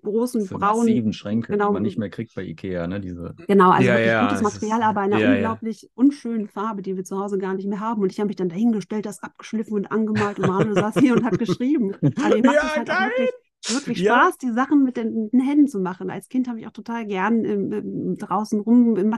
großen 0.04 0.42
Diese 0.42 0.54
braunen, 0.54 0.86
massiven 0.86 1.14
Schränke, 1.14 1.54
genau. 1.54 1.68
die 1.70 1.74
man 1.74 1.84
nicht 1.84 1.98
mehr 1.98 2.10
kriegt 2.10 2.36
bei 2.36 2.44
Ikea, 2.44 2.88
ne? 2.88 3.00
Diese, 3.02 3.34
genau, 3.48 3.72
also 3.72 3.88
Ja, 3.88 3.94
wirklich 3.96 4.08
ja, 4.12 4.22
gutes 4.28 4.42
es 4.42 4.48
ist- 4.48 4.62
Material, 4.62 4.84
aber 4.84 5.02
einer 5.02 5.18
ja, 5.20 5.32
unglaublich 5.34 5.90
unschönen 5.96 6.48
Farbe, 6.48 6.82
die 6.82 6.96
wir 6.96 7.04
zu 7.04 7.20
Hause 7.20 7.38
gar 7.38 7.54
nicht 7.56 7.68
mehr 7.68 7.80
haben. 7.80 8.02
Und 8.02 8.12
ich 8.12 8.20
habe 8.20 8.28
mich 8.28 8.36
dann 8.36 8.50
dahingestellt, 8.50 9.06
das 9.06 9.24
abgeschliffen 9.24 9.74
und 9.74 9.88
angemalt 9.92 10.40
und 10.40 10.48
Manuel 10.48 10.76
saß 10.76 10.96
hier 11.00 11.14
und 11.14 11.24
hat 11.24 11.40
geschrieben. 11.40 11.94
Also 12.24 12.38
Ja, 12.38 12.76
halt 12.76 12.88
geil. 12.88 13.30
Wirklich 13.70 14.00
Ja. 14.00 14.16
Spaß, 14.16 14.38
die 14.38 14.52
Sachen 14.52 14.84
mit 14.84 14.98
den, 14.98 15.24
mit 15.24 15.34
den 15.34 15.42
Händen 15.42 15.68
zu 15.68 15.80
machen. 15.80 16.10
Als 16.10 16.30
Kind 16.30 16.48
habe 16.48 16.60
ich 16.60 16.68
auch 16.68 16.72
total 16.72 17.06
gern 17.06 17.44
im, 17.44 17.72
im, 17.72 18.18
draußen 18.18 18.60
rum 18.60 18.96
im 18.96 19.16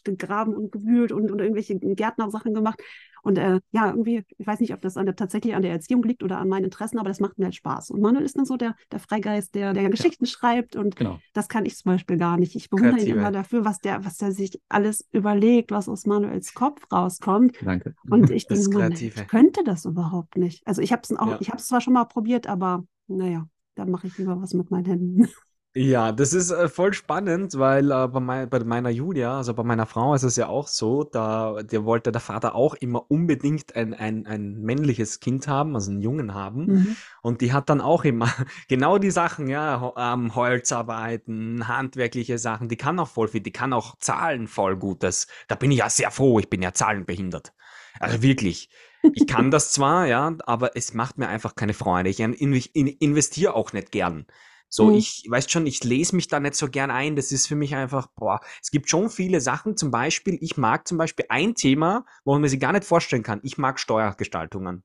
Matsch 0.00 0.04
gegraben 0.04 0.54
und 0.54 0.72
gewühlt 0.72 1.12
und, 1.12 1.30
und 1.30 1.40
irgendwelche 1.40 1.78
Gärtnersachen 1.78 2.54
gemacht. 2.54 2.80
Und 3.22 3.36
äh, 3.36 3.60
ja, 3.72 3.90
irgendwie, 3.90 4.24
ich 4.38 4.46
weiß 4.46 4.60
nicht, 4.60 4.72
ob 4.72 4.80
das 4.80 4.96
an 4.96 5.04
der, 5.04 5.14
tatsächlich 5.14 5.54
an 5.54 5.60
der 5.60 5.72
Erziehung 5.72 6.02
liegt 6.04 6.22
oder 6.22 6.38
an 6.38 6.48
meinen 6.48 6.64
Interessen, 6.64 6.98
aber 6.98 7.08
das 7.10 7.20
macht 7.20 7.38
mir 7.38 7.44
halt 7.44 7.54
Spaß. 7.54 7.90
Und 7.90 8.00
Manuel 8.00 8.24
ist 8.24 8.38
dann 8.38 8.46
so 8.46 8.56
der, 8.56 8.74
der 8.90 8.98
Freigeist, 8.98 9.54
der, 9.54 9.74
der 9.74 9.90
Geschichten 9.90 10.24
schreibt 10.24 10.74
und 10.74 10.96
genau. 10.96 11.18
das 11.34 11.48
kann 11.48 11.66
ich 11.66 11.76
zum 11.76 11.92
Beispiel 11.92 12.16
gar 12.16 12.38
nicht. 12.38 12.56
Ich 12.56 12.70
bewundere 12.70 12.92
ihn 12.92 13.04
Kreative. 13.04 13.18
immer 13.18 13.30
dafür, 13.30 13.66
was 13.66 13.80
der, 13.80 14.06
was 14.06 14.16
der 14.16 14.32
sich 14.32 14.58
alles 14.70 15.06
überlegt, 15.12 15.70
was 15.70 15.86
aus 15.86 16.06
Manuels 16.06 16.54
Kopf 16.54 16.90
rauskommt. 16.90 17.56
Danke. 17.62 17.94
Und 18.08 18.30
ich 18.30 18.46
denke, 18.46 18.70
Kreative. 18.70 19.20
ich 19.20 19.28
könnte 19.28 19.64
das 19.64 19.84
überhaupt 19.84 20.38
nicht. 20.38 20.66
Also 20.66 20.80
ich 20.80 20.92
habe 20.92 21.02
es 21.02 21.14
auch, 21.14 21.26
Ja. 21.32 21.38
ich 21.40 21.48
habe 21.48 21.58
es 21.58 21.66
zwar 21.66 21.82
schon 21.82 21.92
mal 21.92 22.06
probiert, 22.06 22.46
aber 22.46 22.84
naja, 23.06 23.46
da 23.74 23.84
mache 23.84 24.06
ich 24.06 24.16
lieber 24.16 24.40
was 24.40 24.54
mit 24.54 24.70
meinen 24.70 24.86
Händen. 24.86 25.28
Ja, 25.72 26.10
das 26.10 26.32
ist 26.32 26.50
äh, 26.50 26.68
voll 26.68 26.92
spannend, 26.94 27.56
weil 27.56 27.92
äh, 27.92 28.08
bei, 28.08 28.18
mei 28.18 28.46
bei 28.46 28.58
meiner 28.64 28.90
Julia, 28.90 29.36
also 29.36 29.54
bei 29.54 29.62
meiner 29.62 29.86
Frau 29.86 30.14
ist 30.16 30.24
es 30.24 30.34
ja 30.34 30.48
auch 30.48 30.66
so, 30.66 31.04
da 31.04 31.62
der 31.62 31.84
wollte 31.84 32.10
der 32.10 32.20
Vater 32.20 32.56
auch 32.56 32.74
immer 32.74 33.08
unbedingt 33.08 33.76
ein, 33.76 33.94
ein, 33.94 34.26
ein 34.26 34.60
männliches 34.62 35.20
Kind 35.20 35.46
haben, 35.46 35.76
also 35.76 35.92
einen 35.92 36.00
Jungen 36.00 36.34
haben. 36.34 36.66
Mhm. 36.66 36.96
Und 37.22 37.40
die 37.40 37.52
hat 37.52 37.70
dann 37.70 37.80
auch 37.80 38.02
immer 38.04 38.28
genau 38.68 38.98
die 38.98 39.12
Sachen, 39.12 39.46
ja, 39.46 39.92
ähm, 39.96 40.34
Holzarbeiten, 40.34 41.68
handwerkliche 41.68 42.38
Sachen, 42.38 42.68
die 42.68 42.76
kann 42.76 42.98
auch 42.98 43.08
voll 43.08 43.28
viel, 43.28 43.40
die 43.40 43.52
kann 43.52 43.72
auch 43.72 43.96
Zahlen 44.00 44.48
voll 44.48 44.76
gut. 44.76 45.04
Das, 45.04 45.28
da 45.46 45.54
bin 45.54 45.70
ich 45.70 45.78
ja 45.78 45.88
sehr 45.88 46.10
froh, 46.10 46.40
ich 46.40 46.50
bin 46.50 46.62
ja 46.62 46.72
zahlenbehindert. 46.72 47.52
Also 48.00 48.22
wirklich. 48.22 48.70
Ich 49.14 49.28
kann 49.28 49.50
das 49.52 49.70
zwar, 49.70 50.06
ja, 50.06 50.34
aber 50.46 50.76
es 50.76 50.94
macht 50.94 51.16
mir 51.16 51.28
einfach 51.28 51.54
keine 51.54 51.74
Freude. 51.74 52.10
Ich 52.10 52.18
in, 52.18 52.34
in, 52.34 52.88
investiere 52.88 53.54
auch 53.54 53.72
nicht 53.72 53.92
gern. 53.92 54.26
So, 54.72 54.90
Mhm. 54.90 54.92
ich 54.92 55.26
weißt 55.28 55.50
schon, 55.50 55.66
ich 55.66 55.82
lese 55.84 56.14
mich 56.16 56.28
da 56.28 56.38
nicht 56.40 56.54
so 56.54 56.68
gern 56.68 56.90
ein. 56.92 57.16
Das 57.16 57.32
ist 57.32 57.46
für 57.48 57.56
mich 57.56 57.74
einfach, 57.74 58.06
boah, 58.16 58.40
es 58.62 58.70
gibt 58.70 58.88
schon 58.88 59.10
viele 59.10 59.40
Sachen. 59.40 59.76
Zum 59.76 59.90
Beispiel, 59.90 60.38
ich 60.40 60.56
mag 60.56 60.86
zum 60.88 60.96
Beispiel 60.98 61.26
ein 61.28 61.54
Thema, 61.56 62.06
wo 62.24 62.38
man 62.38 62.48
sich 62.48 62.60
gar 62.60 62.72
nicht 62.72 62.84
vorstellen 62.84 63.24
kann. 63.24 63.40
Ich 63.42 63.58
mag 63.58 63.80
Steuergestaltungen. 63.80 64.84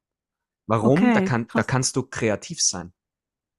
Warum? 0.67 1.11
da, 1.13 1.21
Okay, 1.21 1.21
kann, 1.21 1.49
da 1.55 1.63
kannst 1.63 1.97
du 1.97 2.03
kreativ 2.03 2.61
sein. 2.63 2.93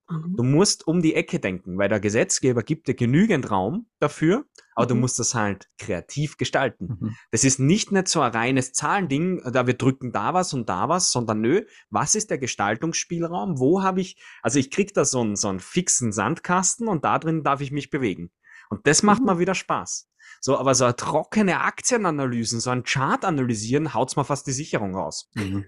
Mhm. 0.08 0.34
Du 0.36 0.42
musst 0.44 0.86
um 0.86 1.02
die 1.02 1.14
Ecke 1.14 1.40
denken, 1.40 1.78
weil 1.78 1.88
der 1.88 2.00
Gesetzgeber 2.00 2.62
gibt 2.62 2.86
dir 2.88 2.94
genügend 2.94 3.50
Raum 3.50 3.88
dafür, 3.98 4.44
aber 4.74 4.86
du 4.86 4.94
Mhm. 4.94 5.00
musst 5.00 5.18
das 5.18 5.34
halt 5.34 5.68
kreativ 5.78 6.36
gestalten. 6.36 6.96
Mhm. 7.00 7.16
Das 7.32 7.42
ist 7.44 7.58
nicht 7.58 7.90
nicht 7.92 8.08
so 8.08 8.20
ein 8.20 8.30
reines 8.32 8.72
Zahlending, 8.72 9.42
da 9.52 9.66
wir 9.66 9.74
drücken 9.74 10.12
da 10.12 10.32
was 10.34 10.54
und 10.54 10.68
da 10.68 10.88
was, 10.88 11.10
sondern 11.10 11.40
nö, 11.40 11.64
was 11.90 12.14
ist 12.14 12.30
der 12.30 12.38
Gestaltungsspielraum? 12.38 13.58
Wo 13.58 13.82
habe 13.82 14.00
ich, 14.00 14.16
also 14.42 14.58
ich 14.58 14.70
krieg 14.70 14.94
da 14.94 15.04
so 15.04 15.20
einen, 15.20 15.36
so 15.36 15.48
einen 15.48 15.60
fixen 15.60 16.12
Sandkasten 16.12 16.88
und 16.88 17.04
da 17.04 17.18
drin 17.18 17.42
darf 17.42 17.60
ich 17.60 17.72
mich 17.72 17.90
bewegen. 17.90 18.30
Und 18.70 18.86
das 18.86 19.02
macht 19.02 19.20
Mhm. 19.20 19.26
mal 19.26 19.38
wieder 19.38 19.54
Spaß. 19.54 20.08
So, 20.40 20.58
aber 20.58 20.74
so 20.74 20.84
eine 20.84 20.96
trockene 20.96 21.60
Aktienanalysen, 21.62 22.60
so 22.60 22.70
ein 22.70 22.82
Chart 22.84 23.24
analysieren, 23.24 23.94
haut's 23.94 24.16
mal 24.16 24.24
fast 24.24 24.46
die 24.46 24.52
Sicherung 24.52 24.94
raus. 24.94 25.30
Mhm. 25.34 25.66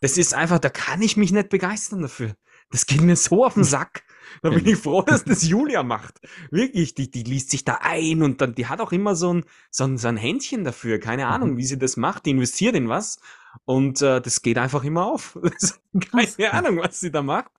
Das 0.00 0.16
ist 0.16 0.34
einfach, 0.34 0.58
da 0.58 0.68
kann 0.70 1.02
ich 1.02 1.16
mich 1.16 1.30
nicht 1.32 1.48
begeistern 1.48 2.02
dafür. 2.02 2.34
Das 2.70 2.86
geht 2.86 3.00
mir 3.00 3.16
so 3.16 3.44
auf 3.44 3.54
den 3.54 3.64
Sack. 3.64 4.04
Da 4.42 4.50
bin 4.50 4.64
ich 4.64 4.76
froh, 4.76 5.02
dass 5.02 5.24
das 5.24 5.46
Julia 5.46 5.82
macht. 5.82 6.20
Wirklich, 6.50 6.94
die, 6.94 7.10
die 7.10 7.24
liest 7.24 7.50
sich 7.50 7.64
da 7.64 7.78
ein 7.82 8.22
und 8.22 8.40
dann, 8.40 8.54
die 8.54 8.66
hat 8.66 8.80
auch 8.80 8.92
immer 8.92 9.16
so 9.16 9.34
ein, 9.34 9.44
so 9.70 9.84
ein, 9.84 9.98
so 9.98 10.06
ein 10.08 10.16
Händchen 10.16 10.62
dafür. 10.64 10.98
Keine 11.00 11.26
Ahnung, 11.26 11.50
Mhm. 11.52 11.56
wie 11.56 11.64
sie 11.64 11.78
das 11.78 11.96
macht. 11.96 12.26
Die 12.26 12.30
investiert 12.30 12.76
in 12.76 12.88
was 12.88 13.18
und 13.64 14.00
äh, 14.02 14.20
das 14.20 14.40
geht 14.42 14.56
einfach 14.58 14.84
immer 14.84 15.06
auf. 15.06 15.36
Keine 16.12 16.52
Ahnung, 16.52 16.78
was 16.78 17.00
sie 17.00 17.10
da 17.10 17.22
macht. 17.22 17.50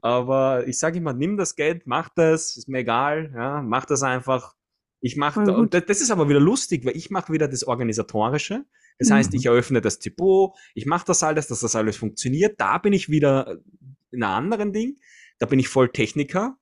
Aber 0.00 0.66
ich 0.68 0.78
sage 0.78 0.98
immer, 0.98 1.12
nimm 1.12 1.36
das 1.36 1.56
Geld, 1.56 1.86
mach 1.86 2.08
das, 2.14 2.56
ist 2.56 2.68
mir 2.68 2.78
egal, 2.78 3.32
ja, 3.34 3.60
mach 3.62 3.84
das 3.84 4.02
einfach. 4.04 4.54
Ich 5.00 5.16
mache, 5.16 5.42
da, 5.42 5.52
und 5.54 5.74
das, 5.74 5.84
das 5.86 6.00
ist 6.00 6.12
aber 6.12 6.28
wieder 6.28 6.38
lustig, 6.38 6.84
weil 6.84 6.96
ich 6.96 7.10
mache 7.10 7.32
wieder 7.32 7.48
das 7.48 7.64
Organisatorische. 7.66 8.64
Das 9.00 9.10
heißt, 9.10 9.32
Mhm. 9.32 9.38
ich 9.38 9.46
eröffne 9.46 9.80
das 9.80 9.98
Depot, 9.98 10.54
ich 10.74 10.86
mache 10.86 11.04
das 11.06 11.24
alles, 11.24 11.48
dass 11.48 11.60
das 11.60 11.74
alles 11.74 11.96
funktioniert. 11.96 12.60
Da 12.60 12.78
bin 12.78 12.92
ich 12.92 13.08
wieder 13.08 13.58
in 14.12 14.22
einem 14.22 14.34
anderen 14.34 14.72
Ding. 14.72 14.98
Da 15.38 15.46
bin 15.46 15.58
ich 15.58 15.68
voll 15.68 15.90
Techniker. 15.90 16.56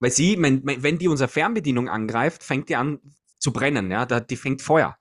Weil 0.00 0.10
sie, 0.10 0.40
wenn, 0.40 0.62
wenn 0.64 0.98
die 0.98 1.08
unsere 1.08 1.28
Fernbedienung 1.28 1.88
angreift, 1.88 2.42
fängt 2.42 2.68
die 2.68 2.76
an 2.76 3.00
zu 3.38 3.52
brennen, 3.52 3.90
ja, 3.90 4.06
da, 4.06 4.20
die 4.20 4.36
fängt 4.36 4.62
Feuer. 4.62 4.96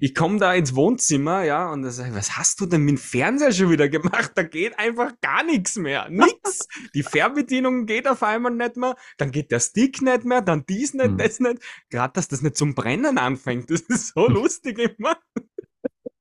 Ich 0.00 0.14
komme 0.14 0.38
da 0.38 0.54
ins 0.54 0.74
Wohnzimmer, 0.74 1.42
ja, 1.42 1.70
und 1.70 1.82
da 1.82 1.90
sag 1.90 2.08
ich, 2.08 2.14
was 2.14 2.38
hast 2.38 2.60
du 2.60 2.66
denn 2.66 2.80
mit 2.82 2.92
dem 2.96 2.98
Fernseher 2.98 3.52
schon 3.52 3.70
wieder 3.70 3.90
gemacht? 3.90 4.32
Da 4.34 4.42
geht 4.42 4.78
einfach 4.78 5.12
gar 5.20 5.44
nichts 5.44 5.76
mehr. 5.76 6.08
Nix. 6.08 6.66
Die 6.94 7.02
Fernbedienung 7.02 7.84
geht 7.84 8.08
auf 8.08 8.22
einmal 8.22 8.52
nicht 8.52 8.76
mehr, 8.78 8.96
dann 9.18 9.30
geht 9.30 9.50
der 9.50 9.60
Stick 9.60 10.00
nicht 10.00 10.24
mehr, 10.24 10.40
dann 10.40 10.64
dies 10.66 10.94
nicht, 10.94 11.08
Hm. 11.08 11.18
das 11.18 11.40
nicht. 11.40 11.62
Gerade, 11.90 12.14
dass 12.14 12.28
das 12.28 12.40
nicht 12.40 12.56
zum 12.56 12.74
Brennen 12.74 13.18
anfängt, 13.18 13.70
das 13.70 13.82
ist 13.82 14.14
so 14.14 14.26
lustig 14.28 14.78
immer. 14.78 15.18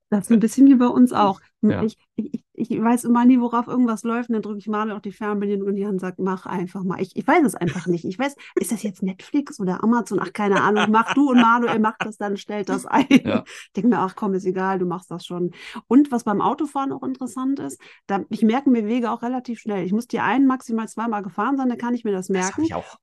Das 0.10 0.26
ist 0.26 0.32
ein 0.32 0.42
bisschen 0.42 0.68
wie 0.68 0.76
bei 0.76 0.88
uns 0.88 1.14
auch. 1.14 1.40
Ja. 1.62 1.84
Ich, 1.84 1.98
ich, 2.16 2.44
ich 2.54 2.70
weiß 2.82 3.04
immer 3.04 3.24
nie, 3.26 3.40
worauf 3.40 3.68
irgendwas 3.68 4.04
läuft, 4.04 4.30
und 4.30 4.34
dann 4.34 4.42
drücke 4.42 4.58
ich 4.60 4.68
Manuel 4.68 4.98
auch 4.98 5.02
die 5.02 5.12
Fernbedienung 5.12 5.70
in 5.70 5.76
die 5.76 5.84
Hand 5.86 5.94
und 5.94 6.00
sage, 6.00 6.22
mach 6.22 6.46
einfach 6.46 6.84
mal. 6.84 7.00
Ich, 7.02 7.16
ich 7.16 7.28
weiß 7.28 7.44
es 7.46 7.56
einfach 7.56 7.88
nicht. 7.88 8.06
Ich 8.06 8.18
weiß, 8.18 8.36
ist 8.60 8.72
das 8.72 8.84
jetzt 8.84 9.04
Netflix 9.04 9.60
oder 9.60 9.84
Amazon? 9.84 10.20
Ach, 10.22 10.34
keine 10.34 10.62
Ahnung. 10.62 10.86
Mach 10.90 11.14
du 11.14 11.30
und 11.30 11.40
Manuel 11.42 11.80
macht 11.80 12.04
das 12.06 12.18
dann, 12.18 12.38
stellt 12.38 12.70
das 12.70 12.86
ein. 12.86 13.06
Ja. 13.10 13.44
Denke 13.76 13.90
mir, 13.90 14.00
ach 14.00 14.16
komm, 14.16 14.34
ist 14.34 14.46
egal, 14.46 14.80
du 14.80 14.86
machst 14.86 15.12
das 15.12 15.26
schon. 15.26 15.52
Und 15.88 16.12
was 16.12 16.24
beim 16.24 16.42
Autofahren 16.42 16.92
auch 16.92 17.04
interessant 17.04 17.60
ist, 17.60 17.80
da, 18.08 18.24
ich 18.30 18.42
merke 18.42 18.70
mir 18.70 18.86
Wege 18.88 19.12
auch 19.12 19.22
relativ 19.22 19.60
schnell. 19.60 19.86
Ich 19.86 19.92
muss 19.92 20.08
die 20.08 20.20
ein, 20.20 20.48
maximal 20.48 20.88
zweimal 20.88 21.22
gefahren 21.24 21.58
sein, 21.58 21.70
dann 21.70 21.78
kann 21.78 21.94
ich 21.94 22.04
mir 22.04 22.12
das 22.12 22.28
Das 22.28 22.34
merken. 22.34 22.64
ich 22.64 22.74
auch. 22.74 22.98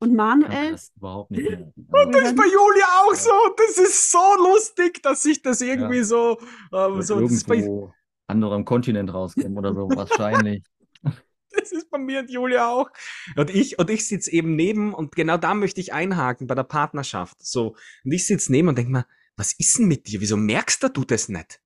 Und 0.00 0.14
Manuel, 0.16 0.72
das 0.72 0.90
überhaupt 0.96 1.30
nicht 1.30 1.48
merken. 1.48 1.72
Das 1.92 2.06
ist 2.08 2.16
Also, 2.24 2.34
bei 2.36 2.44
Julia 2.44 2.86
auch 3.04 3.14
so. 3.14 3.30
Das 3.56 3.78
ist 3.78 4.10
so 4.10 4.18
lustig, 4.38 5.00
dass 5.02 5.24
ich 5.24 5.42
das 5.42 5.60
irgendwie 5.60 5.98
Ja. 5.98 6.04
so, 6.04 6.38
ähm, 6.72 7.02
so 7.02 7.20
das 7.20 7.30
ist, 7.32 7.46
bei, 7.46 7.56
irgendwo 7.56 7.92
anderem 8.32 8.64
Kontinent 8.64 9.12
rauskommen 9.14 9.56
oder 9.56 9.74
so, 9.74 9.88
wahrscheinlich. 9.88 10.64
das 11.50 11.72
ist 11.72 11.90
bei 11.90 11.98
mir 11.98 12.20
und 12.20 12.30
Julia 12.30 12.68
auch. 12.68 12.90
Und 13.36 13.50
ich, 13.50 13.78
und 13.78 13.90
ich 13.90 14.06
sitze 14.08 14.32
eben 14.32 14.56
neben 14.56 14.92
und 14.94 15.14
genau 15.14 15.36
da 15.36 15.54
möchte 15.54 15.80
ich 15.80 15.92
einhaken 15.92 16.46
bei 16.46 16.54
der 16.54 16.64
Partnerschaft. 16.64 17.36
So. 17.44 17.76
Und 18.04 18.12
ich 18.12 18.26
sitze 18.26 18.50
neben 18.52 18.68
und 18.68 18.76
denke 18.78 18.92
mir, 18.92 19.06
was 19.36 19.52
ist 19.58 19.78
denn 19.78 19.86
mit 19.86 20.06
dir? 20.08 20.20
Wieso 20.20 20.36
merkst 20.36 20.82
du 20.82 21.04
das 21.04 21.28
nicht? 21.28 21.60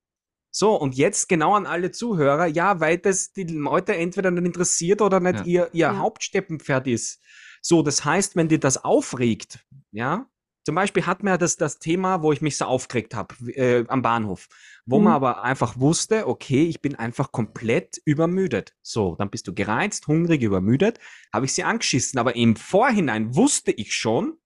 So, 0.51 0.75
und 0.75 0.95
jetzt 0.95 1.29
genau 1.29 1.53
an 1.55 1.65
alle 1.65 1.91
Zuhörer, 1.91 2.47
ja, 2.47 2.79
weil 2.79 2.97
das 2.97 3.31
die 3.31 3.43
Leute 3.43 3.95
entweder 3.95 4.31
nicht 4.31 4.45
interessiert 4.45 5.01
oder 5.01 5.19
nicht 5.19 5.39
Ja. 5.39 5.45
ihr, 5.45 5.69
ihr 5.73 5.79
Ja. 5.87 5.97
Hauptsteppenpferd 5.97 6.87
ist. 6.87 7.21
So, 7.61 7.83
das 7.83 8.05
heißt, 8.05 8.35
wenn 8.35 8.47
dir 8.47 8.59
das 8.59 8.83
aufregt, 8.83 9.59
ja, 9.91 10.27
zum 10.67 10.75
Beispiel 10.75 11.05
hat 11.05 11.23
man 11.23 11.31
ja 11.31 11.37
das, 11.37 11.55
das 11.55 11.79
Thema, 11.79 12.21
wo 12.23 12.33
ich 12.33 12.41
mich 12.41 12.57
so 12.57 12.65
aufgeregt 12.65 13.15
habe, 13.15 13.33
äh, 13.53 13.85
am 13.87 14.01
Bahnhof, 14.01 14.49
wo 14.85 14.99
man 14.99 15.13
Mhm. 15.13 15.15
aber 15.15 15.43
einfach 15.45 15.79
wusste, 15.79 16.27
okay, 16.27 16.65
ich 16.65 16.81
bin 16.81 16.93
einfach 16.93 17.31
komplett 17.31 18.01
übermüdet. 18.03 18.75
So, 18.81 19.15
dann 19.15 19.29
bist 19.29 19.47
du 19.47 19.53
gereizt, 19.53 20.07
hungrig, 20.07 20.41
übermüdet, 20.41 20.99
habe 21.31 21.45
ich 21.45 21.53
sie 21.53 21.63
angeschissen. 21.63 22.19
Aber 22.19 22.35
im 22.35 22.57
Vorhinein 22.57 23.33
wusste 23.33 23.71
ich 23.71 23.93
schon, 23.93 24.39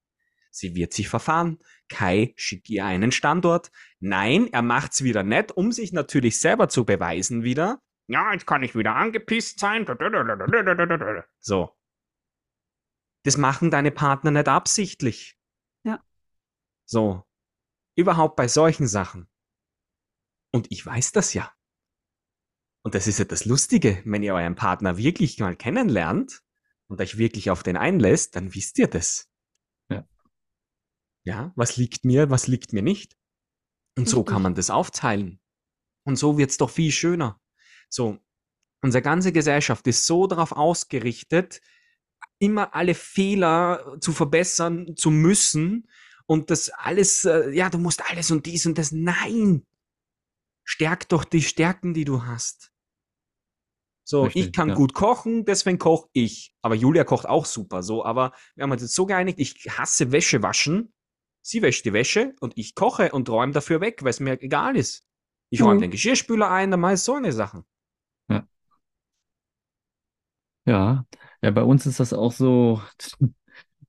sie 0.51 0.75
wird 0.75 0.93
sich 0.93 1.09
verfahren. 1.09 1.57
Kai 1.89 2.35
schickt 2.35 2.69
ihr 2.69 2.85
einen 2.85 3.11
Standort. 3.11 3.71
Nein, 3.99 4.47
er 4.51 4.61
macht's 4.61 5.03
wieder 5.03 5.23
nicht, 5.23 5.51
um 5.53 5.71
sich 5.71 5.91
natürlich 5.91 6.39
selber 6.39 6.69
zu 6.69 6.85
beweisen 6.85 7.41
wieder. 7.41 7.81
Ja, 8.05 8.31
jetzt 8.31 8.45
kann 8.45 8.61
ich 8.61 8.75
wieder 8.75 8.95
angepisst 8.95 9.59
sein. 9.59 9.87
So. 11.39 11.71
Das 13.23 13.37
machen 13.37 13.71
deine 13.71 13.89
Partner 13.89 14.29
nicht 14.29 14.47
absichtlich. 14.47 15.40
So. 16.91 17.23
Überhaupt 17.95 18.35
bei 18.35 18.49
solchen 18.49 18.85
Sachen. 18.85 19.29
Und 20.53 20.69
ich 20.71 20.85
weiß 20.85 21.13
das 21.13 21.33
ja. 21.33 21.53
Und 22.83 22.95
das 22.95 23.07
ist 23.07 23.19
ja 23.19 23.25
das 23.25 23.45
Lustige, 23.45 24.01
wenn 24.03 24.23
ihr 24.23 24.33
euren 24.33 24.55
Partner 24.55 24.97
wirklich 24.97 25.39
mal 25.39 25.55
kennenlernt 25.55 26.43
und 26.87 26.99
euch 26.99 27.17
wirklich 27.17 27.49
auf 27.49 27.63
den 27.63 27.77
einlässt, 27.77 28.35
dann 28.35 28.53
wisst 28.53 28.77
ihr 28.77 28.87
das. 28.87 29.29
Ja. 29.89 30.05
Ja, 31.23 31.53
was 31.55 31.77
liegt 31.77 32.03
mir, 32.03 32.29
was 32.29 32.47
liegt 32.47 32.73
mir 32.73 32.81
nicht? 32.81 33.15
Und 33.97 34.09
so 34.09 34.25
kann 34.25 34.41
man 34.41 34.55
das 34.55 34.69
aufteilen. 34.69 35.39
Und 36.03 36.17
so 36.17 36.37
wird's 36.37 36.57
doch 36.57 36.69
viel 36.69 36.91
schöner. 36.91 37.39
So, 37.89 38.19
unsere 38.81 39.01
ganze 39.01 39.31
Gesellschaft 39.31 39.87
ist 39.87 40.05
so 40.07 40.27
darauf 40.27 40.51
ausgerichtet, 40.51 41.61
immer 42.39 42.75
alle 42.75 42.95
Fehler 42.95 43.97
zu 44.01 44.11
verbessern 44.11 44.97
zu 44.97 45.09
müssen 45.09 45.87
und 46.31 46.49
das 46.49 46.69
alles, 46.69 47.25
äh, 47.25 47.49
ja, 47.51 47.69
du 47.69 47.77
musst 47.77 48.09
alles 48.09 48.31
und 48.31 48.45
dies 48.45 48.65
und 48.65 48.77
das. 48.77 48.93
Nein! 48.93 49.65
Stärk 50.63 51.09
doch 51.09 51.25
die 51.25 51.41
Stärken, 51.41 51.93
die 51.93 52.05
du 52.05 52.23
hast. 52.23 52.71
So, 54.05 54.23
Richtig, 54.23 54.45
ich 54.45 54.53
kann 54.53 54.69
ja. 54.69 54.75
gut 54.75 54.93
kochen, 54.93 55.43
deswegen 55.43 55.77
koche 55.77 56.07
ich. 56.13 56.55
Aber 56.61 56.75
Julia 56.75 57.03
kocht 57.03 57.27
auch 57.27 57.45
super. 57.45 57.83
So, 57.83 58.05
aber 58.05 58.31
wir 58.55 58.63
haben 58.63 58.71
uns 58.71 58.81
jetzt 58.81 58.95
so 58.95 59.05
geeinigt, 59.05 59.39
ich 59.41 59.67
hasse 59.77 60.13
Wäsche 60.13 60.41
waschen. 60.41 60.93
Sie 61.41 61.61
wäscht 61.61 61.83
die 61.83 61.91
Wäsche 61.91 62.33
und 62.39 62.53
ich 62.57 62.75
koche 62.75 63.11
und 63.11 63.27
räume 63.29 63.51
dafür 63.51 63.81
weg, 63.81 64.01
weil 64.03 64.11
es 64.11 64.21
mir 64.21 64.41
egal 64.41 64.77
ist. 64.77 65.03
Ich 65.49 65.61
räume 65.63 65.75
Mhm. 65.75 65.81
den 65.81 65.91
Geschirrspüler 65.91 66.49
ein, 66.49 66.71
dann 66.71 66.79
mache 66.79 66.93
ich 66.93 67.01
so 67.01 67.15
eine 67.15 67.33
Sachen. 67.33 67.65
Ja, 70.65 71.05
ja, 71.41 71.51
bei 71.51 71.63
uns 71.63 71.85
ist 71.85 71.99
das 71.99 72.13
auch 72.13 72.31
so, 72.31 72.81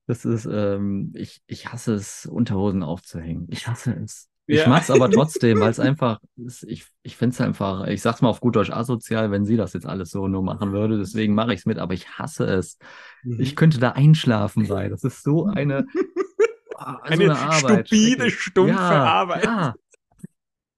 das 0.06 0.24
ist, 0.24 0.46
ähm, 0.50 1.12
ich, 1.14 1.42
ich 1.46 1.72
hasse 1.72 1.94
es, 1.94 2.26
Unterhosen 2.26 2.82
aufzuhängen. 2.82 3.46
Ich 3.50 3.66
hasse 3.68 3.92
es. 4.02 4.28
Ich 4.46 4.60
Ja. 4.60 4.68
mach's 4.68 4.90
aber 4.90 5.10
trotzdem, 5.10 5.60
weil 5.60 5.70
es 5.70 5.78
einfach, 5.80 6.18
ist, 6.36 6.64
ich, 6.64 6.86
ich 7.02 7.16
finde 7.16 7.34
es 7.34 7.40
einfach, 7.40 7.86
ich 7.86 8.02
sag's 8.02 8.20
mal 8.22 8.28
auf 8.28 8.40
gut 8.40 8.56
Deutsch 8.56 8.70
asozial, 8.70 9.30
wenn 9.30 9.44
sie 9.44 9.56
das 9.56 9.72
jetzt 9.72 9.86
alles 9.86 10.10
so 10.10 10.26
nur 10.28 10.42
machen 10.42 10.72
würde. 10.72 10.98
Deswegen 10.98 11.34
mache 11.34 11.54
ich 11.54 11.60
es 11.60 11.66
mit, 11.66 11.78
aber 11.78 11.94
ich 11.94 12.08
hasse 12.18 12.44
es. 12.46 12.78
Mhm. 13.22 13.40
Ich 13.40 13.54
könnte 13.56 13.78
da 13.78 13.90
einschlafen 13.92 14.66
bei. 14.68 14.88
Das 14.88 15.04
ist 15.04 15.22
so 15.22 15.46
eine, 15.46 15.86
ah, 16.76 16.98
so 17.06 17.12
Eine 17.12 17.38
Arbeit. 17.38 17.86
stupide, 17.86 18.30
stumpfe 18.30 18.72
ja, 18.74 19.04
Arbeit. 19.04 19.44
Ja, 19.44 19.74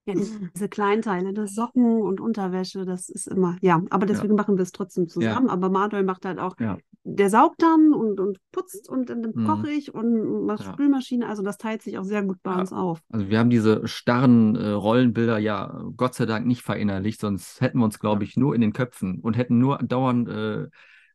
Ja, 0.07 0.15
die- 0.15 0.51
diese 0.55 0.69
Kleinteile, 0.69 1.33
das 1.33 1.55
Socken 1.55 2.03
und 2.03 2.21
Unterwäsche, 2.21 2.85
das 2.85 3.09
ist 3.09 3.27
immer, 3.27 3.57
ja, 3.63 3.83
aber 3.89 4.05
deswegen 4.05 4.35
machen 4.35 4.57
wir 4.59 4.63
es 4.63 4.73
trotzdem 4.73 5.09
zusammen. 5.09 5.49
Aber 5.49 5.71
Manuel 5.71 6.03
macht 6.05 6.27
halt 6.27 6.39
auch, 6.39 6.55
Ja. 6.61 6.77
Der 7.05 7.29
saugt 7.29 7.61
dann 7.63 7.93
und, 7.93 8.19
und 8.19 8.39
putzt 8.51 8.89
und 8.89 9.11
dann 9.11 9.33
Mhm. 9.35 9.47
koche 9.47 9.71
ich 9.71 9.93
und 9.95 10.47
mache 10.47 10.65
Ja. 10.65 10.73
Spülmaschine. 10.73 11.29
Also 11.29 11.43
das 11.43 11.59
teilt 11.59 11.83
sich 11.83 11.99
auch 11.99 12.05
sehr 12.05 12.23
gut 12.23 12.39
bei 12.43 12.53
Ja. 12.53 12.61
uns 12.61 12.73
auf. 12.73 13.01
Also 13.11 13.29
wir 13.29 13.39
haben 13.39 13.51
diese 13.51 13.87
starren 13.87 14.57
äh, 14.57 14.71
Rollenbilder 14.71 15.39
ja 15.39 15.83
Gott 15.97 16.15
sei 16.15 16.25
Dank 16.27 16.47
nicht 16.47 16.63
verinnerlicht, 16.63 17.21
sonst 17.21 17.61
hätten 17.61 17.79
wir 17.79 17.85
uns, 17.85 17.99
glaube 17.99 18.25
ich, 18.25 18.37
nur 18.37 18.55
in 18.55 18.63
den 18.63 18.73
Köpfen 18.73 19.21
und 19.21 19.37
hätten 19.37 19.59
nur 19.59 19.79
dauernd, 19.79 20.29
äh, 20.29 20.69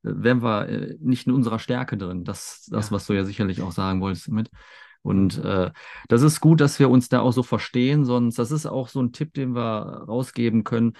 wären 0.04 0.43
wir 0.43 0.69
äh, 0.69 0.95
nicht 1.02 1.28
in 1.28 1.34
unserer 1.34 1.60
Stärke 1.60 1.97
drin. 1.97 2.23
Das, 2.23 2.67
das, 2.71 2.88
Ja. 2.89 2.95
was 2.95 3.08
du 3.08 3.13
ja 3.13 3.25
sicherlich 3.25 3.62
auch 3.62 3.71
sagen 3.71 3.99
wolltest 4.02 4.30
mit. 4.30 4.49
Und 5.02 5.43
äh, 5.43 5.71
das 6.08 6.21
ist 6.21 6.39
gut, 6.39 6.62
dass 6.62 6.78
wir 6.78 6.89
uns 6.89 7.10
da 7.10 7.21
auch 7.21 7.32
so 7.32 7.41
verstehen, 7.41 8.06
sonst, 8.06 8.38
das 8.38 8.52
ist 8.52 8.65
auch 8.65 8.89
so 8.89 9.02
ein 9.02 9.12
Tipp, 9.12 9.34
den 9.34 9.56
wir 9.56 10.04
rausgeben 10.08 10.63
können. 10.63 10.93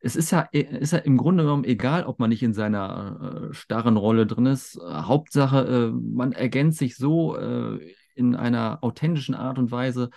Es 0.00 0.14
ist 0.14 0.30
ja, 0.30 0.40
ist 0.52 0.92
ja 0.92 0.98
im 0.98 1.16
Grunde 1.16 1.42
genommen 1.44 1.64
egal, 1.64 2.04
ob 2.04 2.18
man 2.20 2.28
nicht 2.30 2.42
in 2.42 2.52
seiner 2.52 3.48
äh, 3.50 3.54
starren 3.54 3.96
Rolle 3.96 4.26
drin 4.26 4.46
ist. 4.46 4.76
Äh, 4.76 4.80
Hauptsache, 5.02 5.66
äh, 5.66 5.90
man 5.92 6.32
ergänzt 6.32 6.78
sich 6.78 6.96
so 6.96 7.36
äh, 7.36 7.78
in 8.14 8.34
einer 8.36 8.78
authentischen 8.82 9.34
Art 9.34 9.58
und 9.58 9.70
Weise, 9.70 10.10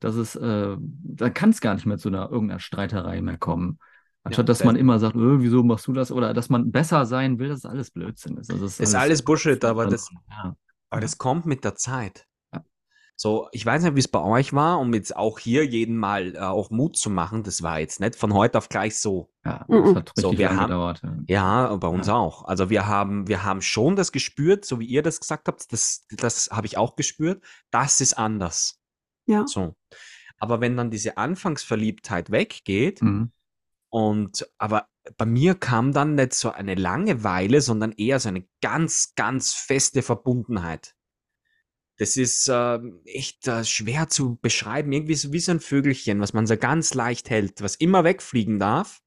dass 0.00 0.14
es, 0.16 0.36
äh, 0.36 0.76
da 0.78 1.30
kann 1.30 1.50
es 1.50 1.60
gar 1.60 1.74
nicht 1.74 1.86
mehr 1.86 1.98
zu 1.98 2.08
einer 2.08 2.30
irgendeiner 2.30 2.60
Streiterei 2.60 3.20
mehr 3.22 3.38
kommen. 3.38 3.78
Anstatt 4.22 4.48
dass 4.48 4.58
das- 4.58 4.64
man 4.66 4.76
immer 4.76 4.98
sagt, 4.98 5.16
äh, 5.16 5.40
wieso 5.40 5.62
machst 5.62 5.86
du 5.86 5.92
das? 5.92 6.10
Oder 6.12 6.32
dass 6.32 6.48
man 6.48 6.70
besser 6.70 7.04
sein 7.04 7.38
will, 7.38 7.48
das 7.48 7.58
ist 7.58 7.66
alles 7.66 7.90
Blödsinn. 7.90 8.38
ist. 8.38 8.50
Also 8.50 8.64
Das 8.64 8.80
ist 8.80 8.94
alles 8.94 9.22
Bullshit, 9.22 9.62
aber 9.64 9.86
das, 9.86 10.08
Ja. 10.30 10.56
aber 10.90 11.00
das 11.00 11.18
kommt 11.18 11.44
mit 11.44 11.64
der 11.64 11.74
Zeit. 11.74 12.26
So, 13.16 13.48
ich 13.52 13.64
weiß 13.64 13.84
nicht, 13.84 13.94
wie 13.94 14.00
es 14.00 14.08
bei 14.08 14.20
euch 14.20 14.52
war, 14.52 14.80
um 14.80 14.92
jetzt 14.92 15.14
auch 15.14 15.38
hier 15.38 15.64
jeden 15.64 15.96
Mal 15.96 16.34
äh, 16.34 16.38
auch 16.40 16.70
Mut 16.70 16.96
zu 16.96 17.10
machen. 17.10 17.44
Das 17.44 17.62
war 17.62 17.78
jetzt 17.78 18.00
nicht 18.00 18.16
von 18.16 18.34
heute 18.34 18.58
auf 18.58 18.68
gleich 18.68 18.98
so. 18.98 19.30
Ja, 19.44 19.64
Mhm. 19.68 19.84
das 19.84 19.94
hat 19.94 20.12
So, 20.16 20.36
wir 20.36 20.50
haben- 20.50 20.66
gedauert. 20.68 21.02
Ja. 21.28 21.68
Ja, 21.68 21.76
bei 21.76 21.86
uns 21.88 22.08
Ja. 22.08 22.14
auch. 22.16 22.44
Also 22.44 22.70
wir 22.70 22.86
haben, 22.88 23.28
wir 23.28 23.44
haben 23.44 23.62
schon 23.62 23.94
das 23.94 24.10
gespürt, 24.10 24.64
so 24.64 24.80
wie 24.80 24.86
ihr 24.86 25.02
das 25.02 25.20
gesagt 25.20 25.46
habt, 25.46 25.72
das, 25.72 26.04
das 26.10 26.48
habe 26.50 26.66
ich 26.66 26.76
auch 26.76 26.96
gespürt. 26.96 27.42
Das 27.70 28.00
ist 28.00 28.14
anders. 28.14 28.80
Ja. 29.26 29.46
So. 29.46 29.76
Aber 30.38 30.60
wenn 30.60 30.76
dann 30.76 30.90
diese 30.90 31.16
Anfangsverliebtheit 31.16 32.32
weggeht 32.32 33.00
Mhm. 33.00 33.30
und 33.90 34.48
aber 34.58 34.88
bei 35.16 35.26
mir 35.26 35.54
kam 35.54 35.92
dann 35.92 36.16
nicht 36.16 36.34
so 36.34 36.50
eine 36.50 36.74
Langeweile, 36.74 37.60
sondern 37.60 37.92
eher 37.92 38.18
so 38.18 38.28
eine 38.30 38.44
ganz, 38.60 39.14
ganz 39.14 39.52
feste 39.54 40.02
Verbundenheit. 40.02 40.93
Das 41.96 42.16
ist 42.16 42.48
ähm, 42.52 43.00
echt 43.04 43.46
äh, 43.46 43.64
schwer 43.64 44.08
zu 44.08 44.36
beschreiben. 44.42 44.92
Irgendwie 44.92 45.14
so 45.14 45.32
wie 45.32 45.38
so 45.38 45.52
ein 45.52 45.60
Vögelchen, 45.60 46.20
was 46.20 46.32
man 46.32 46.46
so 46.46 46.56
ganz 46.56 46.94
leicht 46.94 47.30
hält, 47.30 47.62
was 47.62 47.76
immer 47.76 48.02
wegfliegen 48.04 48.58
darf, 48.58 49.00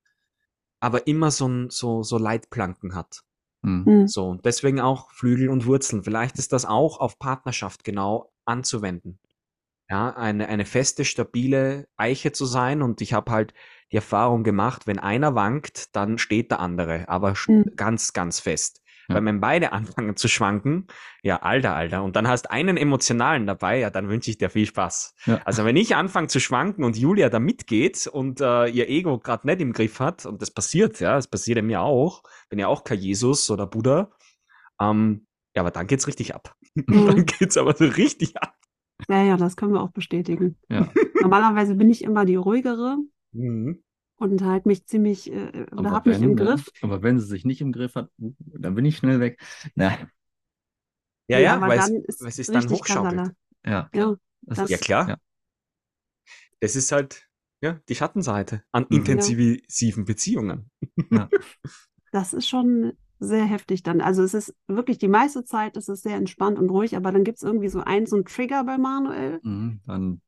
aber 0.80 1.08
immer 1.08 1.32
so, 1.32 1.48
ein, 1.48 1.70
so, 1.70 2.04
so 2.04 2.18
Leitplanken 2.18 2.96
hat. 2.96 3.24
Mhm. 3.62 3.84
Mhm. 3.86 4.08
So, 4.08 4.28
und 4.30 4.46
deswegen 4.46 4.80
auch 4.80 5.12
Flügel 5.12 5.50
und 5.50 5.66
Wurzeln. 5.66 6.04
Vielleicht 6.04 6.38
ist 6.38 6.54
das 6.54 6.66
auch 6.66 7.00
auf 7.00 7.20
Partnerschaft 7.20 7.84
genau 7.84 8.32
anzuwenden. 8.46 9.20
Ja, 9.90 10.16
eine, 10.16 10.48
eine 10.50 10.66
feste, 10.66 11.06
stabile 11.06 11.88
Eiche 11.96 12.32
zu 12.34 12.46
sein. 12.46 12.82
Und 12.82 13.02
ich 13.02 13.14
habe 13.14 13.32
halt 13.32 13.54
die 13.92 13.98
Erfahrung 13.98 14.44
gemacht, 14.44 14.86
wenn 14.86 15.00
einer 15.00 15.34
wankt, 15.36 15.96
dann 15.96 16.18
steht 16.18 16.52
der 16.52 16.60
andere, 16.60 17.08
aber 17.08 17.36
Mhm. 17.48 17.72
ganz, 17.76 18.14
ganz 18.14 18.40
fest. 18.40 18.82
Ja. 19.08 19.16
Weil 19.16 19.26
wenn 19.26 19.40
beide 19.40 19.72
anfangen 19.74 20.16
zu 20.16 20.28
schwanken, 20.28 20.88
ja, 21.24 21.42
alter, 21.42 21.76
alter, 21.76 22.04
und 22.04 22.16
dann 22.16 22.28
hast 22.28 22.52
einen 22.52 22.78
emotionalen 22.78 23.48
dabei, 23.48 23.80
ja, 23.80 23.90
dann 23.90 24.10
wünsche 24.10 24.30
ich 24.30 24.38
dir 24.38 24.50
viel 24.50 24.66
Spaß. 24.66 25.16
Ja. 25.26 25.42
Also 25.46 25.66
wenn 25.66 25.76
ich 25.76 25.96
anfange 25.96 26.28
zu 26.28 26.40
schwanken 26.40 26.84
und 26.84 26.98
Julia 26.98 27.30
da 27.30 27.40
mitgeht 27.40 28.08
und 28.08 28.42
äh, 28.42 28.68
ihr 28.68 28.90
Ego 28.90 29.20
gerade 29.20 29.48
nicht 29.48 29.62
im 29.62 29.74
Griff 29.74 30.00
hat, 30.00 30.26
und 30.26 30.42
das 30.42 30.52
passiert, 30.52 31.00
ja, 31.00 31.16
das 31.16 31.28
passiert 31.28 31.64
mir 31.64 31.82
auch, 31.82 32.24
bin 32.50 32.60
ja 32.60 32.68
auch 32.68 32.84
kein 32.84 33.00
Jesus 33.00 33.50
oder 33.50 33.68
Buddha, 33.68 34.12
ähm, 34.82 35.28
ja, 35.56 35.62
aber 35.62 35.72
dann 35.72 35.88
geht's 35.88 36.08
richtig 36.08 36.36
ab. 36.36 36.54
Mhm. 36.86 37.08
dann 37.08 37.26
geht's 37.26 37.58
aber 37.58 37.76
so 37.76 37.86
richtig 37.86 38.38
ab. 38.38 38.54
Ja, 39.10 39.24
ja, 39.24 39.36
das 39.36 39.56
können 39.56 39.74
wir 39.74 39.82
auch 39.82 39.90
bestätigen. 39.90 40.60
Ja. 40.70 40.88
Normalerweise 41.22 41.74
bin 41.74 41.90
ich 41.90 42.04
immer 42.04 42.24
die 42.24 42.36
ruhigere 42.36 42.98
Mhm. 43.34 43.84
Und 44.18 44.42
halt 44.44 44.66
mich 44.66 44.86
ziemlich, 44.86 45.32
äh, 45.32 45.66
oder 45.72 45.90
Aber 45.90 45.92
habe 45.92 46.10
mich 46.10 46.22
im? 46.22 46.36
Griff. 46.36 46.72
Aber 46.82 47.04
wenn 47.04 47.20
sie 47.20 47.26
sich 47.26 47.46
nicht 47.46 47.62
im 47.62 47.72
Griff 47.72 47.96
hat, 47.96 48.10
uh, 48.20 48.34
dann 48.40 48.76
bin 48.76 48.86
ich 48.86 48.98
schnell 48.98 49.20
weg. 49.20 49.40
Na, 49.76 49.98
Ja, 51.28 51.40
ja, 51.40 51.56
aber 51.56 51.68
weil 51.68 51.80
es, 51.80 51.86
dann 51.86 51.96
ist 52.04 52.22
weil 52.22 52.30
es 52.30 52.40
ist 52.40 52.56
dann 52.56 52.70
hochschaukelt. 52.70 53.32
Ja. 53.66 53.90
Ja, 53.94 54.16
Das 54.42 54.70
Ja, 54.70 54.78
klar. 54.78 55.10
Ja. 55.10 55.18
Das 56.60 56.76
ist 56.76 56.92
halt, 56.92 57.28
ja, 57.62 57.80
die 57.90 57.96
Schattenseite 57.96 58.64
an 58.72 58.86
Mhm. 58.90 58.98
intensiven 58.98 60.06
Beziehungen. 60.06 60.70
das 62.12 62.34
ist 62.34 62.48
schon 62.48 62.94
sehr 63.20 63.46
heftig 63.46 63.84
dann. 63.84 64.02
Also 64.02 64.24
es 64.24 64.34
ist 64.34 64.56
wirklich 64.68 64.98
die 65.00 65.08
meiste 65.08 65.44
Zeit 65.44 65.76
ist 65.78 65.90
es 65.90 66.02
sehr 66.02 66.16
entspannt 66.16 66.60
und 66.60 66.70
ruhig, 66.70 66.96
aber 66.96 67.12
dann 67.12 67.24
gibt 67.24 67.38
es 67.38 67.44
irgendwie 67.44 67.70
so 67.70 67.80
einen, 67.80 68.06
so 68.06 68.16
einen 68.16 68.26
Trigger 68.26 68.64
bei 68.64 68.78
Manuel. 68.78 69.42
Mhm, 69.44 69.82
dann 69.86 70.22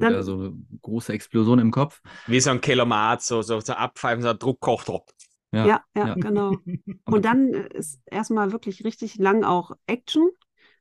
Dann- 0.00 0.14
er 0.14 0.22
so 0.22 0.34
eine 0.34 0.52
große 0.82 1.12
Explosion 1.12 1.58
im 1.58 1.70
Kopf. 1.70 2.00
Wie 2.26 2.40
so 2.40 2.50
ein 2.50 2.60
Kelomat, 2.60 3.22
so, 3.22 3.42
so, 3.42 3.60
so 3.60 3.72
abpfeifen, 3.74 4.22
so 4.22 4.28
ein 4.30 4.38
Druckkochtopf. 4.38 5.10
Ja. 5.52 5.66
Ja, 5.66 5.80
ja, 5.96 6.06
ja. 6.08 6.14
genau. 6.14 6.56
Und 7.06 7.24
dann 7.24 7.52
äh, 7.54 7.68
ist 7.76 8.00
erstmal 8.06 8.52
wirklich 8.52 8.84
richtig 8.84 9.16
lang 9.16 9.44
auch 9.44 9.72
Action. 9.86 10.28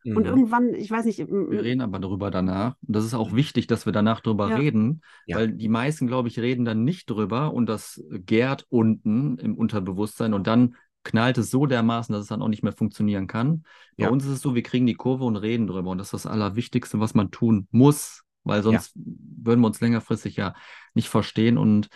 Und 0.05 0.19
Mhm. 0.19 0.25
irgendwann, 0.25 0.73
ich 0.75 0.89
weiß 0.89 1.03
nicht, 1.05 1.19
Wir 1.19 1.61
reden 1.61 1.81
aber 1.81 1.99
darüber 1.99 2.31
danach. 2.31 2.75
Und 2.87 2.95
das 2.95 3.03
ist 3.03 3.13
auch 3.13 3.33
wichtig, 3.33 3.67
dass 3.67 3.85
wir 3.85 3.91
danach 3.91 4.21
drüber 4.21 4.49
Ja. 4.49 4.55
reden, 4.55 5.01
Ja. 5.25 5.37
weil 5.37 5.51
die 5.51 5.67
meisten, 5.67 6.07
glaube 6.07 6.29
ich, 6.29 6.39
reden 6.39 6.63
dann 6.63 6.85
nicht 6.85 7.09
drüber 7.09 7.53
und 7.53 7.65
das 7.67 8.01
gärt 8.09 8.65
unten 8.69 9.37
im 9.39 9.55
Unterbewusstsein 9.57 10.33
und 10.33 10.47
dann 10.47 10.75
knallt 11.03 11.37
es 11.37 11.49
so 11.51 11.65
dermaßen, 11.65 12.13
dass 12.13 12.21
es 12.23 12.27
dann 12.29 12.41
auch 12.41 12.47
nicht 12.47 12.63
mehr 12.63 12.71
funktionieren 12.73 13.27
kann. 13.27 13.63
Bei 13.97 14.05
Ja. 14.05 14.09
uns 14.09 14.23
ist 14.23 14.31
es 14.31 14.41
so, 14.41 14.55
wir 14.55 14.63
kriegen 14.63 14.85
die 14.85 14.95
Kurve 14.95 15.25
und 15.25 15.35
reden 15.35 15.67
drüber 15.67 15.89
und 15.89 15.97
das 15.97 16.07
ist 16.13 16.25
das 16.25 16.31
Allerwichtigste, 16.31 16.99
was 17.01 17.13
man 17.13 17.29
tun 17.31 17.67
muss, 17.71 18.23
weil 18.43 18.63
sonst 18.63 18.93
würden 18.95 19.61
wir 19.61 19.67
uns 19.67 19.81
längerfristig 19.81 20.35
ja 20.35 20.53
nicht 20.93 21.09
verstehen 21.09 21.57
und 21.57 21.89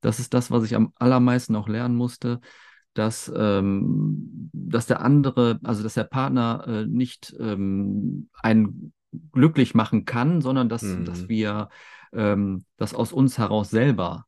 das 0.00 0.20
ist 0.20 0.32
das, 0.34 0.50
was 0.50 0.64
ich 0.64 0.76
am 0.76 0.92
allermeisten 0.96 1.56
auch 1.56 1.68
lernen 1.68 1.96
musste, 1.96 2.40
dass, 2.94 3.30
ähm, 3.34 4.50
dass 4.52 4.86
der 4.86 5.02
andere, 5.02 5.58
also 5.64 5.82
dass 5.82 5.94
der 5.94 6.04
Partner 6.04 6.64
äh, 6.66 6.86
nicht 6.86 7.34
ähm, 7.38 8.28
einen 8.42 8.92
glücklich 9.32 9.74
machen 9.74 10.04
kann, 10.04 10.40
sondern 10.40 10.68
dass, 10.68 10.82
Mhm. 10.82 11.04
dass 11.04 11.28
wir 11.28 11.68
ähm, 12.12 12.64
das 12.76 12.94
aus 12.94 13.12
uns 13.12 13.38
heraus 13.38 13.70
selber 13.70 14.26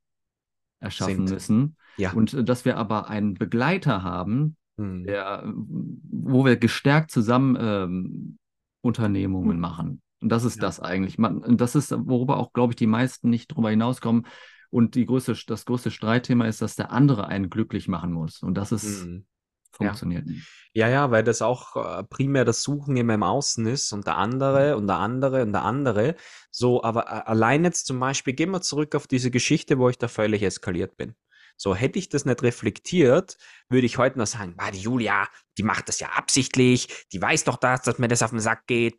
erschaffen 0.81 1.27
Sind. 1.27 1.31
müssen. 1.31 1.77
Ja. 1.97 2.13
Und 2.13 2.35
äh, 2.35 2.45
dass 2.45 2.65
wir 2.65 2.77
aber 2.77 3.09
einen 3.09 3.35
Begleiter 3.35 4.03
haben, 4.03 4.57
Mhm. 4.77 5.05
der, 5.05 5.45
wo 5.47 6.45
wir 6.45 6.57
gestärkt 6.57 7.11
zusammen 7.11 7.57
ähm, 7.61 8.39
Unternehmungen 8.83 9.57
Mhm. 9.57 9.61
machen. 9.61 10.03
Und 10.21 10.29
das 10.29 10.45
ist 10.45 10.57
Ja. 10.57 10.63
das 10.63 10.81
eigentlich. 10.81 11.19
Man, 11.19 11.39
und 11.39 11.61
das 11.61 11.75
ist, 11.75 11.93
worüber 11.97 12.37
auch, 12.39 12.53
glaube 12.53 12.73
ich, 12.73 12.77
die 12.77 12.87
meisten 12.87 13.31
nicht 13.31 13.49
drüber 13.49 13.71
hinauskommen. 13.71 14.27
Und 14.71 14.95
die 14.95 15.07
größte, 15.07 15.37
das 15.47 15.65
größte 15.65 15.91
Streitthema 15.91 16.47
ist, 16.47 16.63
dass 16.63 16.77
der 16.77 16.93
andere 16.93 17.27
einen 17.27 17.51
glücklich 17.51 17.89
machen 17.89 18.13
muss. 18.13 18.43
Und 18.43 18.55
das 18.55 18.71
ist, 18.71 19.05
Mhm. 19.07 19.27
funktioniert 19.73 20.27
nicht. 20.27 20.47
Ja, 20.73 20.89
ja, 20.89 21.11
weil 21.11 21.25
das 21.25 21.43
auch 21.43 21.75
äh, 21.75 22.05
primär 22.05 22.45
das 22.45 22.63
Suchen 22.63 22.97
immer 22.97 23.15
im 23.15 23.25
Außen 23.25 23.67
ist 23.67 23.93
und 23.93 24.07
der 24.07 24.17
andere 24.19 24.77
und 24.77 24.87
der 24.87 24.99
andere 24.99 25.43
und 25.43 25.53
der 25.53 25.65
andere. 25.65 26.15
So, 26.53 26.85
aber 26.85 27.07
äh, 27.07 27.23
allein 27.29 27.65
jetzt 27.65 27.87
zum 27.87 27.99
Beispiel, 27.99 28.35
gehen 28.35 28.51
wir 28.53 28.61
zurück 28.61 28.95
auf 28.95 29.09
diese 29.09 29.33
Geschichte, 29.33 29.79
wo 29.79 29.89
ich 29.89 29.99
da 29.99 30.07
völlig 30.07 30.43
eskaliert 30.43 30.97
bin. 30.97 31.15
So 31.63 31.75
hätte 31.75 31.99
ich 31.99 32.09
das 32.09 32.25
nicht 32.25 32.43
reflektiert, 32.43 33.37
würde 33.69 33.85
ich 33.85 33.99
heute 33.99 34.19
noch 34.19 34.27
sagen, 34.27 34.55
ah, 34.57 34.71
die 34.71 34.81
Julia, 34.81 35.29
die 35.59 35.63
macht 35.63 35.91
das 35.91 36.01
ja 36.01 36.09
absichtlich, 36.09 37.07
die 37.13 37.21
weiß 37.21 37.45
doch 37.45 37.59
das, 37.59 37.83
dass 37.83 37.99
mir 37.99 38.09
das 38.09 38.23
auf 38.23 38.31
den 38.31 38.41
Sack 38.41 38.67
geht. 38.67 38.97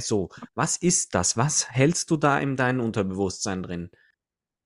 So, 0.00 0.28
was 0.56 0.76
ist 0.76 1.14
das? 1.14 1.36
Was 1.36 1.70
hältst 1.70 2.10
du 2.10 2.16
da 2.16 2.40
in 2.40 2.56
deinem 2.56 2.80
Unterbewusstsein 2.80 3.62
drin? 3.62 3.90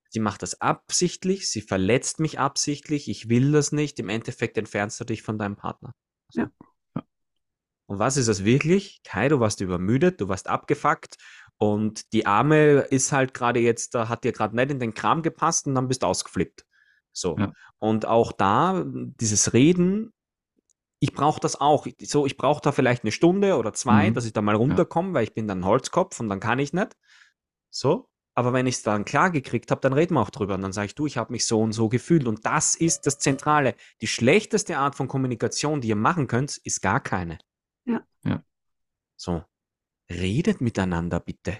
Sie 0.09 0.19
macht 0.19 0.41
das 0.41 0.59
absichtlich, 0.59 1.51
sie 1.51 1.61
verletzt 1.61 2.19
mich 2.19 2.39
absichtlich, 2.39 3.09
ich 3.09 3.29
will 3.29 3.51
das 3.51 3.71
nicht, 3.71 3.99
im 3.99 4.09
Endeffekt 4.09 4.57
entfernst 4.57 4.99
du 4.99 5.03
dich 5.03 5.21
von 5.21 5.37
deinem 5.37 5.55
Partner. 5.55 5.93
So. 6.31 6.41
Ja. 6.41 6.51
Und 7.85 7.99
was 7.99 8.17
ist 8.17 8.27
das 8.27 8.43
wirklich? 8.43 9.03
Kai, 9.03 9.29
du 9.29 9.39
warst 9.39 9.61
übermüdet, 9.61 10.19
du 10.19 10.29
warst 10.29 10.47
abgefuckt 10.47 11.17
und 11.57 12.11
die 12.11 12.25
Arme 12.25 12.87
ist 12.89 13.11
halt 13.11 13.35
gerade 13.35 13.59
jetzt, 13.59 13.93
da 13.93 14.09
hat 14.09 14.23
dir 14.23 14.31
gerade 14.31 14.55
nicht 14.55 14.71
in 14.71 14.79
den 14.79 14.95
Kram 14.95 15.21
gepasst 15.21 15.67
und 15.67 15.75
dann 15.75 15.87
bist 15.87 16.01
du 16.01 16.07
ausgeflippt. 16.07 16.63
So. 17.19 17.37
Ja. 17.37 17.51
Und 17.79 18.05
auch 18.05 18.31
da, 18.31 18.83
dieses 18.85 19.53
Reden, 19.53 20.13
ich 20.99 21.13
brauche 21.13 21.39
das 21.39 21.59
auch. 21.59 21.87
So, 22.01 22.25
ich 22.25 22.37
brauche 22.37 22.61
da 22.61 22.71
vielleicht 22.71 23.03
eine 23.03 23.11
Stunde 23.11 23.57
oder 23.57 23.73
zwei, 23.73 24.09
Mhm. 24.09 24.13
dass 24.13 24.25
ich 24.25 24.33
da 24.33 24.41
mal 24.41 24.55
runterkomme, 24.55 25.13
weil 25.13 25.23
ich 25.23 25.33
bin 25.33 25.47
dann 25.47 25.65
Holzkopf 25.65 26.19
und 26.19 26.29
dann 26.29 26.39
kann 26.39 26.59
ich 26.59 26.73
nicht. 26.73 26.95
So. 27.69 28.09
Aber 28.35 28.53
wenn 28.53 28.67
ich 28.67 28.75
es 28.75 28.83
dann 28.83 29.03
klar 29.03 29.31
gekriegt 29.31 29.71
habe, 29.71 29.81
dann 29.81 29.93
reden 29.93 30.13
wir 30.13 30.21
auch 30.21 30.29
drüber. 30.29 30.53
Und 30.55 30.61
dann 30.61 30.71
sage 30.73 30.85
ich, 30.87 30.95
du, 30.95 31.07
ich 31.07 31.17
habe 31.17 31.31
mich 31.31 31.47
so 31.47 31.59
und 31.59 31.71
so 31.71 31.89
gefühlt. 31.89 32.27
Und 32.27 32.45
das 32.45 32.75
ist 32.75 33.07
das 33.07 33.17
Zentrale. 33.17 33.75
Die 34.01 34.05
schlechteste 34.07 34.77
Art 34.77 34.93
von 34.93 35.07
Kommunikation, 35.07 35.81
die 35.81 35.87
ihr 35.87 35.95
machen 35.95 36.27
könnt, 36.27 36.57
ist 36.57 36.81
gar 36.81 36.99
keine. 36.99 37.39
Ja. 37.85 38.05
Ja. 38.23 38.43
So. 39.15 39.43
Redet 40.09 40.61
miteinander 40.61 41.19
bitte. 41.19 41.57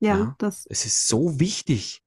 Ja, 0.00 0.18
Ja. 0.18 0.34
das, 0.38 0.66
Es 0.66 0.84
ist 0.84 1.08
so 1.08 1.40
wichtig. 1.40 2.02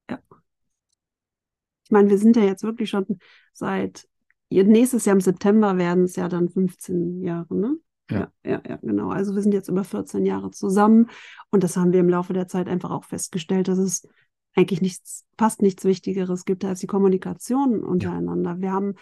Ich 1.86 1.92
meine, 1.92 2.10
wir 2.10 2.18
sind 2.18 2.34
ja 2.34 2.42
jetzt 2.42 2.64
wirklich 2.64 2.90
schon 2.90 3.06
seit 3.52 4.08
nächstes 4.50 5.04
Jahr 5.04 5.14
im 5.14 5.20
September 5.20 5.78
werden 5.78 6.02
es 6.02 6.16
ja 6.16 6.28
dann 6.28 6.48
15 6.48 7.22
Jahre, 7.22 7.54
ne? 7.54 7.76
Ja. 8.10 8.32
ja, 8.44 8.50
ja, 8.50 8.62
ja, 8.68 8.76
genau. 8.82 9.10
Also 9.10 9.36
wir 9.36 9.42
sind 9.42 9.54
jetzt 9.54 9.68
über 9.68 9.84
14 9.84 10.26
Jahre 10.26 10.50
zusammen 10.50 11.10
und 11.50 11.62
das 11.62 11.76
haben 11.76 11.92
wir 11.92 12.00
im 12.00 12.08
Laufe 12.08 12.32
der 12.32 12.48
Zeit 12.48 12.66
einfach 12.66 12.90
auch 12.90 13.04
festgestellt, 13.04 13.68
dass 13.68 13.78
es 13.78 14.08
eigentlich 14.56 14.80
nichts, 14.80 15.24
fast 15.38 15.62
nichts 15.62 15.84
Wichtigeres 15.84 16.44
gibt 16.44 16.64
als 16.64 16.80
die 16.80 16.88
Kommunikation 16.88 17.84
untereinander. 17.84 18.60
Wir 18.60 18.72
haben, 18.72 18.94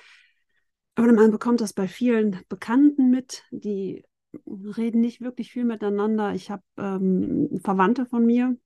oder 0.99 1.13
man 1.13 1.31
bekommt 1.31 1.63
das 1.63 1.73
bei 1.73 1.89
vielen 1.89 2.41
Bekannten 2.51 3.09
mit, 3.11 3.45
die 3.51 4.05
reden 4.47 5.01
nicht 5.01 5.23
wirklich 5.23 5.53
viel 5.53 5.65
miteinander. 5.65 6.35
Ich 6.35 6.51
habe 6.51 6.63
ähm, 6.77 7.61
Verwandte 7.63 8.05
von 8.05 8.27
mir, 8.27 8.59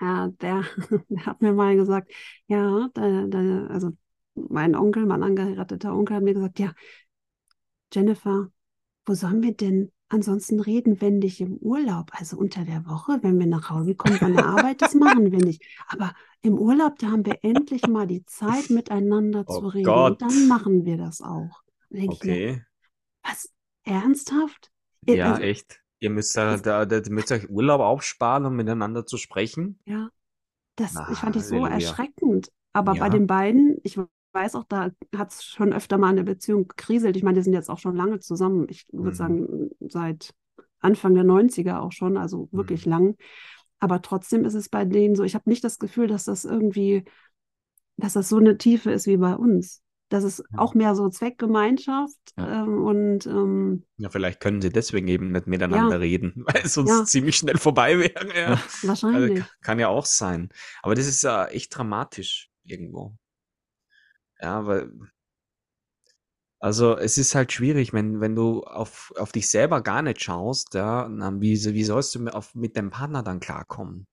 äh, 0.00 0.28
der, 0.40 0.64
der 1.08 1.26
hat 1.26 1.40
mir 1.42 1.52
mal 1.52 1.76
gesagt, 1.76 2.10
ja, 2.46 2.88
da, 2.94 3.26
da, 3.26 3.66
also 3.66 3.90
mein 4.34 4.74
Onkel, 4.76 5.06
mein 5.06 5.22
angeheirateter 5.22 5.92
Onkel 5.94 6.16
hat 6.16 6.22
mir 6.22 6.34
gesagt, 6.34 6.58
ja, 6.58 6.72
Jennifer, 7.92 8.50
wo 9.06 9.14
sollen 9.14 9.42
wir 9.42 9.54
denn 9.56 9.90
ansonsten 10.10 10.60
reden, 10.60 11.00
wenn 11.00 11.18
nicht 11.18 11.40
im 11.40 11.56
Urlaub? 11.56 12.10
Also 12.12 12.36
unter 12.36 12.64
der 12.64 12.86
Woche, 12.86 13.18
wenn 13.22 13.38
wir 13.38 13.46
nach 13.46 13.70
Hause 13.70 13.94
kommen 13.94 14.16
von 14.16 14.34
der 14.34 14.46
Arbeit, 14.46 14.82
das 14.82 14.94
machen 14.94 15.32
wir 15.32 15.38
nicht. 15.38 15.62
Aber 15.88 16.14
im 16.42 16.58
Urlaub, 16.58 16.98
da 16.98 17.08
haben 17.08 17.26
wir 17.26 17.38
endlich 17.42 17.86
mal 17.86 18.06
die 18.06 18.24
Zeit, 18.26 18.70
miteinander 18.70 19.44
Oh 19.46 19.60
zu 19.60 19.66
reden. 19.68 19.84
Gott. 19.86 20.22
Und 20.22 20.22
dann 20.22 20.48
machen 20.48 20.84
wir 20.84 20.98
das 20.98 21.20
auch. 21.20 21.62
Da 21.90 21.98
ich 21.98 22.06
mir, 22.06 22.12
Okay. 22.12 22.62
was? 23.22 23.50
Ernsthaft? 23.84 24.70
Äh, 25.06 25.16
Ja, 25.16 25.32
also- 25.32 25.42
echt. 25.42 25.80
Ihr 26.00 26.10
müsst 26.10 26.36
da, 26.36 26.56
da, 26.56 26.84
da 26.86 27.00
müsst 27.08 27.30
euch 27.30 27.48
Urlaub 27.50 27.80
aufsparen, 27.80 28.44
um 28.46 28.56
miteinander 28.56 29.06
zu 29.06 29.16
sprechen. 29.16 29.78
Ja, 29.84 30.10
das 30.76 30.96
Na, 30.96 31.06
ich 31.06 31.20
fand 31.20 31.36
ich 31.36 31.46
so 31.46 31.66
Halleluja. 31.66 31.66
erschreckend. 31.66 32.52
Aber 32.74 32.96
bei 32.96 33.08
Ja. 33.08 33.10
den 33.10 33.26
beiden, 33.26 33.78
ich 33.84 33.98
weiß 34.32 34.56
auch, 34.56 34.64
da 34.64 34.90
hat 35.16 35.32
es 35.32 35.44
schon 35.44 35.72
öfter 35.72 35.98
mal 35.98 36.10
in 36.10 36.16
der 36.16 36.24
Beziehung 36.24 36.68
gekriselt. 36.68 37.16
Ich 37.16 37.22
meine, 37.22 37.36
die 37.38 37.44
sind 37.44 37.54
jetzt 37.54 37.70
auch 37.70 37.78
schon 37.78 37.96
lange 37.96 38.20
zusammen. 38.20 38.66
Ich 38.70 38.86
würde 38.92 39.16
Mhm. 39.16 39.16
sagen, 39.16 39.70
seit 39.80 40.34
Anfang 40.80 41.14
der 41.14 41.24
90er 41.24 41.82
auch 41.82 41.92
schon, 41.92 42.16
also 42.16 42.48
wirklich 42.52 42.84
Mhm. 42.84 42.86
lang. 42.86 43.16
Aber 43.80 44.02
trotzdem 44.02 44.44
ist 44.44 44.54
es 44.54 44.68
bei 44.68 44.84
denen 44.84 45.16
so, 45.16 45.24
ich 45.24 45.34
habe 45.34 45.50
nicht 45.50 45.64
das 45.64 45.78
Gefühl, 45.78 46.08
dass 46.08 46.24
das 46.24 46.44
irgendwie, 46.44 47.04
dass 47.96 48.14
das 48.14 48.28
so 48.28 48.38
eine 48.38 48.58
Tiefe 48.58 48.92
ist 48.92 49.06
wie 49.06 49.16
bei 49.18 49.34
uns. 49.36 49.82
Das 50.10 50.24
ist 50.24 50.42
auch 50.56 50.74
mehr 50.74 50.94
so 50.94 51.08
Zweckgemeinschaft 51.10 52.16
Ja. 52.38 52.62
ähm, 52.64 52.82
und 52.84 53.26
ähm, 53.26 53.84
Ja, 53.98 54.08
vielleicht 54.08 54.40
können 54.40 54.62
sie 54.62 54.70
deswegen 54.70 55.06
eben 55.08 55.32
nicht 55.32 55.46
miteinander 55.46 56.00
reden, 56.00 56.32
weil 56.46 56.62
es 56.64 56.74
sonst 56.74 56.90
Ja. 56.90 57.04
ziemlich 57.04 57.36
schnell 57.36 57.58
vorbei 57.58 57.98
wäre. 57.98 58.34
Ja. 58.38 58.46
Also, 58.52 58.88
wahrscheinlich. 58.88 59.40
kann, 59.40 59.48
kann 59.60 59.78
ja 59.78 59.88
auch 59.88 60.06
sein. 60.06 60.48
Aber 60.82 60.94
das 60.94 61.06
ist 61.06 61.22
ja 61.22 61.46
echt 61.46 61.76
dramatisch 61.76 62.50
irgendwo. 62.64 63.16
Ja, 64.40 64.66
weil. 64.66 64.90
Also 66.60 66.96
es 66.96 67.18
ist 67.18 67.36
halt 67.36 67.52
schwierig, 67.52 67.92
wenn, 67.92 68.20
wenn 68.20 68.34
du 68.34 68.64
auf, 68.64 69.12
auf 69.16 69.30
dich 69.30 69.48
selber 69.48 69.80
gar 69.80 70.02
nicht 70.02 70.20
schaust, 70.22 70.74
ja, 70.74 71.08
wie, 71.40 71.52
wie 71.54 71.84
sollst 71.84 72.14
du 72.16 72.26
auf, 72.28 72.52
mit 72.54 72.76
deinem 72.76 72.90
Partner 72.90 73.22
dann 73.22 73.38
klarkommen? 73.38 74.06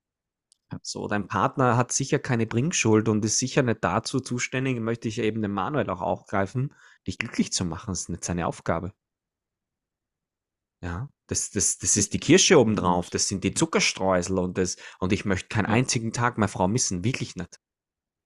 So, 0.82 1.08
dein 1.08 1.28
Partner 1.28 1.78
hat 1.78 1.92
sicher 1.92 2.20
keine 2.20 2.48
Bringschuld 2.48 3.08
und 3.08 3.24
ist 3.24 3.40
sicher 3.40 3.64
nicht 3.64 3.84
dazu 3.84 4.20
zuständig, 4.20 4.80
möchte 4.80 5.08
ich 5.08 5.20
eben 5.20 5.42
den 5.42 5.52
Manuel 5.52 5.90
auch 5.90 6.02
aufgreifen, 6.02 6.74
dich 7.08 7.18
glücklich 7.18 7.54
zu 7.54 7.66
machen. 7.66 7.92
Das 7.92 8.02
ist 8.02 8.10
nicht 8.10 8.24
seine 8.24 8.48
Aufgabe. 8.48 8.94
Ja, 10.82 11.10
das, 11.28 11.52
das, 11.52 11.78
das 11.78 11.98
ist 11.98 12.14
die 12.14 12.20
Kirsche 12.20 12.60
obendrauf, 12.60 13.10
das 13.10 13.28
sind 13.28 13.44
die 13.44 13.54
Zuckerstreusel 13.54 14.38
und 14.38 14.58
das, 14.58 14.78
und 15.00 15.14
ich 15.14 15.26
möchte 15.26 15.48
keinen 15.48 15.66
einzigen 15.66 16.14
Tag 16.14 16.38
meine 16.38 16.48
Frau 16.48 16.68
missen, 16.68 17.04
wirklich 17.04 17.36
nicht. 17.36 17.60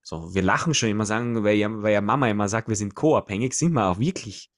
So, 0.01 0.33
wir 0.33 0.41
lachen 0.41 0.73
schon 0.73 0.89
immer, 0.89 1.05
sagen, 1.05 1.43
weil 1.43 1.55
ja, 1.55 1.69
weil 1.71 1.93
ja 1.93 2.01
Mama 2.01 2.27
immer 2.29 2.49
sagt, 2.49 2.67
wir 2.67 2.75
sind 2.75 2.95
co-abhängig, 2.95 3.53
sind 3.53 3.73
wir 3.73 3.85
auch 3.87 3.99
wirklich. 3.99 4.51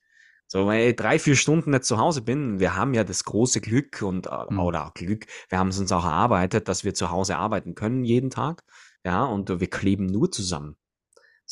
So, 0.52 0.66
weil 0.66 0.90
ich 0.90 0.96
drei, 0.98 1.18
vier 1.18 1.38
Stunden 1.38 1.72
nicht 1.72 1.86
zu 1.86 1.98
Hause 1.98 2.22
bin, 2.22 2.60
wir 2.60 2.76
haben 2.76 2.94
ja 2.94 3.06
das 3.06 3.24
große 3.24 3.62
Glück 3.62 4.02
und, 4.02 4.28
äh, 4.28 4.32
Mhm. 4.50 4.60
oder 4.60 4.86
auch 4.88 4.94
Glück, 4.94 5.26
wir 5.48 5.58
haben 5.58 5.70
es 5.70 5.80
uns 5.80 5.94
auch 5.94 6.04
erarbeitet, 6.04 6.68
dass 6.68 6.84
wir 6.84 6.94
zu 6.94 7.10
Hause 7.10 7.38
arbeiten 7.38 7.74
können 7.74 8.04
jeden 8.04 8.30
Tag. 8.30 8.64
Ja, 9.06 9.24
und 9.24 9.48
wir 9.62 9.70
kleben 9.70 10.08
nur 10.08 10.30
zusammen. 10.30 10.76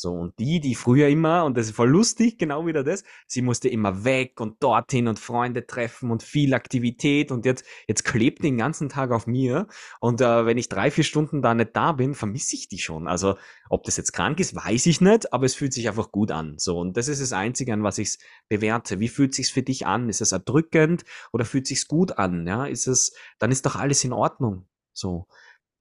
So, 0.00 0.14
und 0.14 0.38
die, 0.38 0.60
die 0.60 0.74
früher 0.74 1.08
immer, 1.08 1.44
und 1.44 1.58
das 1.58 1.66
ist 1.66 1.76
voll 1.76 1.90
lustig, 1.90 2.38
genau 2.38 2.66
wieder 2.66 2.82
das, 2.82 3.04
sie 3.26 3.42
musste 3.42 3.68
immer 3.68 4.02
weg 4.02 4.40
und 4.40 4.62
dorthin 4.62 5.08
und 5.08 5.18
Freunde 5.18 5.66
treffen 5.66 6.10
und 6.10 6.22
viel 6.22 6.54
Aktivität 6.54 7.30
und 7.30 7.44
jetzt, 7.44 7.66
jetzt 7.86 8.04
klebt 8.04 8.42
den 8.42 8.56
ganzen 8.56 8.88
Tag 8.88 9.10
auf 9.10 9.26
mir 9.26 9.66
und 10.00 10.22
äh, 10.22 10.46
wenn 10.46 10.56
ich 10.56 10.70
drei, 10.70 10.90
vier 10.90 11.04
Stunden 11.04 11.42
da 11.42 11.52
nicht 11.52 11.76
da 11.76 11.92
bin, 11.92 12.14
vermisse 12.14 12.56
ich 12.56 12.66
die 12.66 12.78
schon. 12.78 13.08
Also, 13.08 13.36
ob 13.68 13.84
das 13.84 13.98
jetzt 13.98 14.12
krank 14.12 14.40
ist, 14.40 14.56
weiß 14.56 14.86
ich 14.86 15.02
nicht, 15.02 15.34
aber 15.34 15.44
es 15.44 15.54
fühlt 15.54 15.74
sich 15.74 15.86
einfach 15.86 16.10
gut 16.10 16.30
an. 16.30 16.54
So, 16.56 16.78
und 16.78 16.96
das 16.96 17.08
ist 17.08 17.20
das 17.20 17.34
Einzige, 17.34 17.74
an 17.74 17.82
was 17.82 17.98
ich 17.98 18.08
es 18.08 18.18
bewerte. 18.48 19.00
Wie 19.00 19.08
fühlt 19.08 19.34
sich's 19.34 19.50
für 19.50 19.62
dich 19.62 19.86
an? 19.86 20.08
Ist 20.08 20.22
es 20.22 20.32
erdrückend 20.32 21.04
oder 21.30 21.44
fühlt 21.44 21.66
sich's 21.66 21.86
gut 21.86 22.16
an? 22.16 22.46
Ja, 22.46 22.64
ist 22.64 22.86
es, 22.86 23.12
dann 23.38 23.52
ist 23.52 23.66
doch 23.66 23.76
alles 23.76 24.02
in 24.02 24.14
Ordnung. 24.14 24.66
So. 24.94 25.26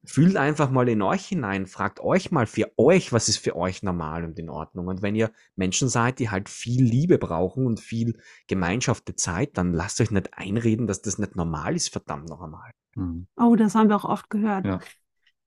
Fühlt 0.05 0.37
einfach 0.37 0.71
mal 0.71 0.87
in 0.87 1.01
euch 1.01 1.25
hinein, 1.25 1.67
fragt 1.67 1.99
euch 1.99 2.31
mal 2.31 2.47
für 2.47 2.71
euch, 2.77 3.11
was 3.11 3.27
ist 3.27 3.37
für 3.37 3.55
euch 3.55 3.83
normal 3.83 4.23
und 4.23 4.39
in 4.39 4.49
Ordnung. 4.49 4.87
Und 4.87 5.01
wenn 5.01 5.13
ihr 5.13 5.31
Menschen 5.57 5.89
seid, 5.89 6.19
die 6.19 6.29
halt 6.29 6.47
viel 6.47 6.83
Liebe 6.83 7.17
brauchen 7.17 7.65
und 7.65 7.81
viel 7.81 8.17
Gemeinschaft 8.47 9.07
der 9.09 9.17
Zeit, 9.17 9.57
dann 9.57 9.73
lasst 9.73 9.99
euch 9.99 10.09
nicht 10.09 10.37
einreden, 10.37 10.87
dass 10.87 11.01
das 11.01 11.17
nicht 11.17 11.35
normal 11.35 11.75
ist, 11.75 11.89
verdammt 11.89 12.29
noch 12.29 12.41
einmal. 12.41 12.71
Mhm. 12.95 13.27
Oh, 13.37 13.55
das 13.57 13.75
haben 13.75 13.89
wir 13.89 13.97
auch 13.97 14.05
oft 14.05 14.29
gehört. 14.29 14.65
Ja. 14.65 14.79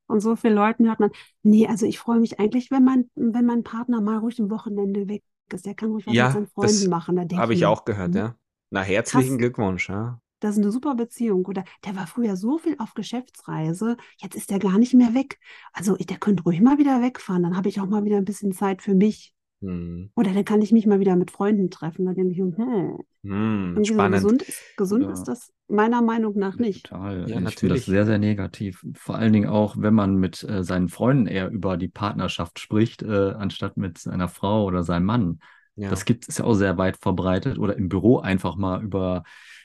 Von 0.06 0.20
so 0.20 0.36
vielen 0.36 0.54
Leuten 0.54 0.86
hört 0.86 1.00
man, 1.00 1.10
nee, 1.42 1.66
also 1.66 1.86
ich 1.86 1.98
freue 1.98 2.20
mich 2.20 2.38
eigentlich, 2.38 2.70
wenn 2.70 2.84
mein, 2.84 3.10
wenn 3.14 3.46
mein 3.46 3.62
Partner 3.62 4.02
mal 4.02 4.18
ruhig 4.18 4.38
am 4.38 4.50
Wochenende 4.50 5.08
weg 5.08 5.22
ist. 5.52 5.64
Der 5.64 5.74
kann 5.74 5.90
ruhig 5.90 6.06
was 6.06 6.14
Ja, 6.14 6.26
mit 6.26 6.32
seinen 6.34 6.46
Freunden 6.48 6.90
machen. 6.90 7.16
Da 7.16 7.24
denke 7.24 7.36
Habe 7.36 7.54
ich 7.54 7.60
mir, 7.60 7.68
auch 7.70 7.84
gehört, 7.86 8.14
hm, 8.14 8.20
ja. 8.20 8.36
Na, 8.70 8.82
herzlichen 8.82 9.30
Krass. 9.30 9.38
Glückwunsch, 9.38 9.88
ja. 9.88 10.20
Das 10.42 10.56
ist 10.56 10.62
eine 10.62 10.72
super 10.72 10.94
Beziehung. 10.96 11.44
Oder 11.46 11.64
der 11.84 11.94
war 11.94 12.06
früher 12.08 12.36
so 12.36 12.58
viel 12.58 12.74
auf 12.78 12.94
Geschäftsreise, 12.94 13.96
jetzt 14.20 14.34
ist 14.34 14.50
der 14.50 14.58
gar 14.58 14.78
nicht 14.78 14.92
mehr 14.92 15.14
weg. 15.14 15.38
Also 15.72 15.94
der 15.96 16.16
könnte 16.18 16.42
ruhig 16.42 16.60
mal 16.60 16.78
wieder 16.78 17.00
wegfahren. 17.00 17.44
Dann 17.44 17.56
habe 17.56 17.68
ich 17.68 17.80
auch 17.80 17.86
mal 17.86 18.04
wieder 18.04 18.16
ein 18.16 18.24
bisschen 18.24 18.52
Zeit 18.52 18.82
für 18.82 18.94
mich. 18.94 19.34
Hm, 19.60 20.10
Oder 20.16 20.32
dann 20.32 20.44
kann 20.44 20.60
ich 20.60 20.72
mich 20.72 20.86
mal 20.86 20.98
wieder 20.98 21.14
mit 21.14 21.30
Freunden 21.30 21.70
treffen. 21.70 22.06
Da 22.06 22.12
denke 22.12 22.32
ich, 22.32 22.38
hm, 22.38 22.56
hm, 22.56 22.98
irgendwie 23.22 23.84
so 23.86 23.94
spannend. 23.94 24.14
gesund 24.16 24.42
ist, 24.42 24.60
gesund 24.76 25.04
Ja. 25.04 25.12
ist 25.12 25.24
das 25.24 25.52
meiner 25.68 26.02
Meinung 26.02 26.36
nach 26.36 26.56
nicht. 26.56 26.86
Total. 26.86 27.18
Ja, 27.18 27.26
ich 27.26 27.32
finde 27.32 27.44
natürlich. 27.44 27.76
das 27.82 27.86
sehr, 27.86 28.04
sehr 28.04 28.18
negativ. 28.18 28.84
Vor 28.94 29.14
allen 29.14 29.32
Dingen 29.32 29.48
auch, 29.48 29.76
wenn 29.78 29.94
man 29.94 30.16
mit 30.16 30.42
äh, 30.42 30.64
seinen 30.64 30.88
Freunden 30.88 31.28
eher 31.28 31.50
über 31.50 31.76
die 31.76 31.86
Partnerschaft 31.86 32.58
spricht, 32.58 33.02
äh, 33.04 33.30
anstatt 33.30 33.76
mit 33.76 33.98
seiner 33.98 34.26
Frau 34.28 34.64
oder 34.64 34.82
seinem 34.82 35.06
Mann. 35.06 35.38
Ja. 35.76 35.88
Das 35.88 36.04
gibt 36.04 36.28
es 36.28 36.38
ja 36.38 36.44
auch 36.44 36.54
sehr 36.54 36.76
weit 36.78 36.96
verbreitet. 36.96 37.58
Oder 37.58 37.76
im 37.76 37.88
Büro 37.88 38.18
einfach 38.18 38.56
mal 38.56 38.82
über 38.82 39.22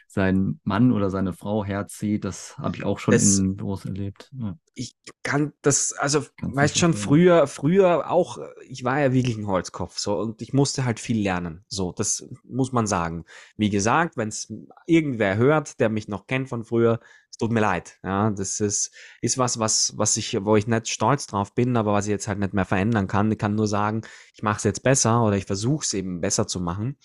sein 0.08 0.60
Mann 0.64 0.92
oder 0.92 1.10
seine 1.10 1.34
Frau 1.34 1.66
herzieht. 1.66 2.24
Das 2.24 2.58
habe 2.58 2.78
ich 2.78 2.84
auch 2.84 2.98
schon 2.98 3.12
Das 3.12 3.38
in 3.38 3.58
Büros 3.58 3.86
erlebt. 3.86 4.32
Ja, 4.40 4.58
ich 4.74 4.96
kann 5.24 5.54
das, 5.62 5.94
also, 5.94 6.24
kannst 6.40 6.56
weißt 6.56 6.78
schon, 6.78 6.94
früher, 6.94 7.48
früher 7.48 8.10
auch, 8.10 8.38
ich 8.68 8.84
war 8.84 9.00
ja 9.00 9.12
wirklich 9.12 9.38
ein 9.38 9.48
Holzkopf, 9.48 9.98
so, 9.98 10.20
und 10.20 10.42
ich 10.42 10.54
musste 10.54 10.86
halt 10.86 11.00
viel 11.00 11.20
lernen, 11.22 11.66
so, 11.68 11.92
das 11.92 12.28
muss 12.44 12.72
man 12.72 12.86
sagen. 12.86 13.26
Wie 13.58 13.70
gesagt, 13.70 14.18
wenn 14.18 14.30
es 14.30 14.54
irgendwer 14.86 15.36
hört, 15.36 15.80
der 15.80 15.90
mich 15.90 16.08
noch 16.08 16.28
kennt 16.28 16.48
von 16.48 16.64
früher, 16.64 17.00
es 17.32 17.38
tut 17.38 17.52
mir 17.52 17.60
leid, 17.60 17.98
ja, 18.04 18.30
das 18.30 18.60
ist, 18.60 18.94
ist 19.22 19.38
was, 19.38 19.60
was, 19.60 19.94
was 19.98 20.16
ich, 20.16 20.38
wo 20.46 20.56
ich 20.56 20.68
nicht 20.68 20.88
stolz 20.90 21.26
drauf 21.26 21.56
bin, 21.56 21.76
aber 21.76 21.94
was 21.94 22.06
ich 22.06 22.12
jetzt 22.12 22.28
halt 22.28 22.40
nicht 22.40 22.54
mehr 22.54 22.66
verändern 22.66 23.08
kann. 23.08 23.32
Ich 23.32 23.40
kann 23.40 23.56
nur 23.56 23.68
sagen, 23.68 24.02
ich 24.34 24.44
mache 24.44 24.58
es 24.58 24.64
jetzt 24.64 24.84
besser 24.84 25.24
oder 25.24 25.38
ich 25.38 25.46
versuche 25.46 25.84
es 25.84 25.94
eben 25.94 26.22
besser 26.22 26.48
zu 26.48 26.60
machen. 26.60 26.98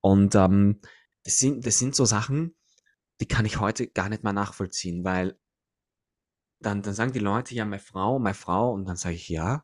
Und 0.00 0.34
ähm, 0.34 0.80
das 1.28 1.36
sind, 1.36 1.66
das 1.66 1.78
sind 1.78 1.94
so 1.94 2.06
Sachen, 2.06 2.56
die 3.20 3.28
kann 3.28 3.44
ich 3.44 3.60
heute 3.60 3.86
gar 3.86 4.08
nicht 4.08 4.24
mehr 4.24 4.32
nachvollziehen, 4.32 5.04
weil 5.04 5.38
dann, 6.58 6.80
dann 6.80 6.94
sagen 6.94 7.12
die 7.12 7.18
Leute, 7.18 7.54
ja, 7.54 7.66
meine 7.66 7.82
Frau, 7.82 8.18
meine 8.18 8.32
Frau, 8.32 8.72
und 8.72 8.86
dann 8.86 8.96
sage 8.96 9.16
ich, 9.16 9.28
ja. 9.28 9.62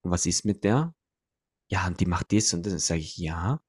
Und 0.00 0.12
was 0.12 0.24
ist 0.24 0.46
mit 0.46 0.64
der? 0.64 0.94
Ja, 1.68 1.86
und 1.86 2.00
die 2.00 2.06
macht 2.06 2.32
das 2.32 2.54
und 2.54 2.64
das. 2.64 2.72
Dann 2.72 2.80
sage 2.80 3.00
ich, 3.00 3.18
ja. 3.18 3.62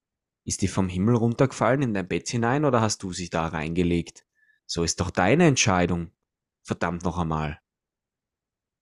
Ist 0.46 0.62
die 0.62 0.70
vom 0.70 0.88
Himmel 0.88 1.16
runtergefallen 1.16 1.82
in 1.82 1.94
dein 1.94 2.08
Bett 2.08 2.30
hinein 2.30 2.64
oder 2.64 2.80
hast 2.80 3.04
du 3.04 3.12
sie 3.12 3.30
da 3.30 3.48
reingelegt? 3.48 4.26
So 4.66 4.86
ist 4.86 5.02
doch 5.02 5.12
deine 5.12 5.46
Entscheidung. 5.46 6.14
Verdammt 6.62 7.04
noch 7.04 7.18
einmal. 7.18 7.60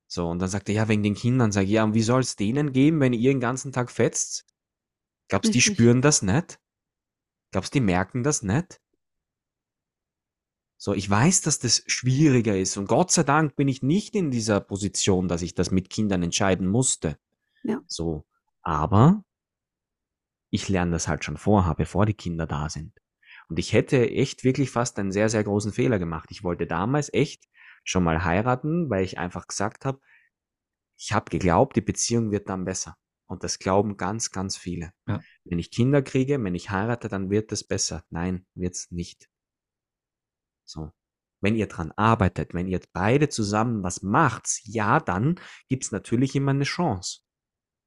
So, 0.05 0.29
und 0.29 0.37
dann 0.37 0.49
sagt 0.49 0.69
er, 0.69 0.75
ja, 0.75 0.87
wegen 0.87 1.01
den 1.01 1.15
Kindern. 1.15 1.51
Sag 1.51 1.63
ich, 1.63 1.71
ja, 1.71 1.83
und 1.83 1.95
wie 1.95 2.03
soll 2.03 2.21
es 2.21 2.35
denen 2.35 2.71
geben, 2.71 2.99
wenn 2.99 3.13
ihr 3.13 3.31
den 3.31 3.39
ganzen 3.39 3.71
Tag 3.71 3.89
fetzt? 3.89 4.45
Glaubst 5.27 5.49
du, 5.49 5.53
die 5.53 5.57
Richtig. 5.57 5.75
spüren 5.75 6.03
das 6.03 6.21
nicht? 6.21 6.60
Glaubst 7.51 7.73
du, 7.73 7.79
die 7.79 7.85
merken 7.85 8.23
das 8.23 8.41
nicht? 8.41 8.81
So, 10.77 10.93
ich 10.93 11.07
weiß, 11.07 11.41
dass 11.41 11.59
das 11.59 11.83
schwieriger 11.85 12.57
ist 12.57 12.75
und 12.77 12.87
Gott 12.87 13.11
sei 13.11 13.23
Dank 13.23 13.55
bin 13.55 13.67
ich 13.67 13.83
nicht 13.83 14.15
in 14.15 14.31
dieser 14.31 14.59
Position, 14.61 15.27
dass 15.27 15.43
ich 15.43 15.53
das 15.53 15.69
mit 15.69 15.91
Kindern 15.91 16.23
entscheiden 16.23 16.67
musste. 16.67 17.19
Ja. 17.61 17.81
So, 17.85 18.25
aber 18.63 19.23
ich 20.49 20.69
lerne 20.69 20.91
das 20.93 21.07
halt 21.07 21.23
schon 21.23 21.37
vorher, 21.37 21.75
bevor 21.75 22.05
die 22.05 22.15
Kinder 22.15 22.47
da 22.47 22.67
sind. 22.69 22.93
Und 23.47 23.59
ich 23.59 23.73
hätte 23.73 24.09
echt 24.09 24.43
wirklich 24.43 24.71
fast 24.71 24.97
einen 24.97 25.11
sehr, 25.11 25.29
sehr 25.29 25.43
großen 25.43 25.71
Fehler 25.71 25.99
gemacht. 25.99 26.29
Ich 26.31 26.43
wollte 26.43 26.65
damals 26.65 27.13
echt 27.13 27.47
schon 27.83 28.03
mal 28.03 28.23
heiraten, 28.23 28.89
weil 28.89 29.03
ich 29.03 29.17
einfach 29.17 29.47
gesagt 29.47 29.85
habe, 29.85 29.99
ich 30.97 31.13
habe 31.13 31.29
geglaubt, 31.29 31.75
die 31.75 31.81
Beziehung 31.81 32.31
wird 32.31 32.49
dann 32.49 32.65
besser. 32.65 32.97
Und 33.25 33.43
das 33.43 33.59
glauben 33.59 33.97
ganz, 33.97 34.31
ganz 34.31 34.57
viele. 34.57 34.93
Ja. 35.07 35.19
Wenn 35.45 35.59
ich 35.59 35.71
Kinder 35.71 36.01
kriege, 36.01 36.41
wenn 36.43 36.55
ich 36.55 36.69
heirate, 36.69 37.07
dann 37.09 37.29
wird 37.29 37.51
es 37.51 37.63
besser. 37.63 38.03
Nein, 38.09 38.45
wird's 38.53 38.91
nicht. 38.91 39.29
So. 40.65 40.91
Wenn 41.43 41.55
ihr 41.55 41.67
dran 41.67 41.91
arbeitet, 41.93 42.53
wenn 42.53 42.67
ihr 42.67 42.79
beide 42.93 43.27
zusammen 43.27 43.81
was 43.81 44.03
macht, 44.03 44.61
ja, 44.63 44.99
dann 44.99 45.39
gibt's 45.69 45.91
natürlich 45.91 46.35
immer 46.35 46.51
eine 46.51 46.65
Chance. 46.65 47.21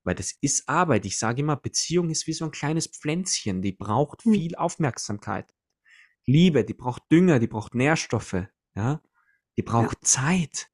Weil 0.05 0.17
das 0.17 0.33
ist 0.41 0.69
Arbeit. 0.69 1.07
Ich 1.07 1.19
sage 1.19 1.41
immer, 1.41 1.57
Beziehung 1.57 2.11
ist 2.11 2.27
wie 2.27 2.33
so 2.33 2.45
ein 2.45 2.51
kleines 2.51 2.89
Pflänzchen, 2.89 3.63
die 3.63 3.73
braucht 3.73 4.25
Hm. 4.25 4.33
viel 4.33 4.57
Aufmerksamkeit. 4.57 5.55
Liebe, 6.27 6.65
die 6.65 6.75
braucht 6.75 7.03
Dünger, 7.13 7.39
die 7.39 7.47
braucht 7.47 7.75
Nährstoffe, 7.75 8.47
ja. 8.75 9.01
Die 9.57 9.63
braucht 9.63 10.05
Zeit. 10.05 10.69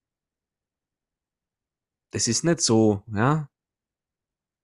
Das 2.13 2.29
ist 2.29 2.45
nicht 2.45 2.61
so, 2.61 3.05
ja. 3.13 3.51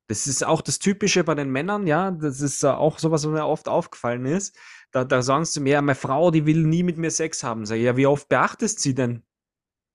Das 0.09 0.27
ist 0.27 0.45
auch 0.45 0.61
das 0.63 0.79
Typische 0.79 1.25
bei 1.25 1.35
den 1.35 1.51
Männern, 1.51 1.87
ja. 1.87 2.11
Das 2.13 2.41
ist 2.41 2.63
äh, 2.63 2.69
auch 2.69 2.99
sowas, 2.99 3.25
was 3.25 3.31
mir 3.31 3.47
oft 3.47 3.69
aufgefallen 3.69 4.25
ist. 4.25 4.57
Da, 4.93 5.05
da 5.05 5.23
sagen 5.23 5.45
sie 5.45 5.61
mir, 5.61 5.75
ja, 5.75 5.83
meine 5.83 5.97
Frau, 5.97 6.31
die 6.31 6.47
will 6.47 6.63
nie 6.63 6.83
mit 6.83 6.97
mir 6.97 7.11
Sex 7.11 7.43
haben. 7.43 7.67
Sag 7.67 7.77
ich, 7.77 7.85
ja, 7.85 7.97
wie 7.97 8.07
oft 8.07 8.29
beachtest 8.29 8.81
sie 8.81 8.95
denn? 8.95 9.25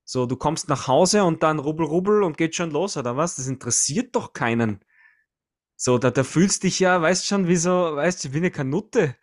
So, 0.04 0.26
du 0.26 0.36
kommst 0.36 0.67
nach 0.67 0.88
Hause 0.88 1.24
und 1.24 1.43
dann 1.43 1.60
rubbel, 1.60 1.86
rubbel 1.86 2.24
und 2.24 2.38
geht 2.38 2.56
schon 2.56 2.71
los, 2.71 2.97
oder 2.97 3.15
was? 3.15 3.38
Das 3.38 3.47
interessiert 3.47 4.15
doch 4.15 4.34
keinen. 4.34 4.84
So, 5.78 5.97
da, 5.97 6.12
da 6.12 6.24
fühlst 6.24 6.63
dich 6.63 6.80
ja, 6.80 7.02
weißt 7.02 7.26
schon, 7.26 7.47
wie 7.47 7.56
so, 7.56 7.71
weißt 7.95 8.26
du, 8.26 8.34
wie 8.34 8.38
eine 8.38 8.52
Kanutte. 8.52 9.15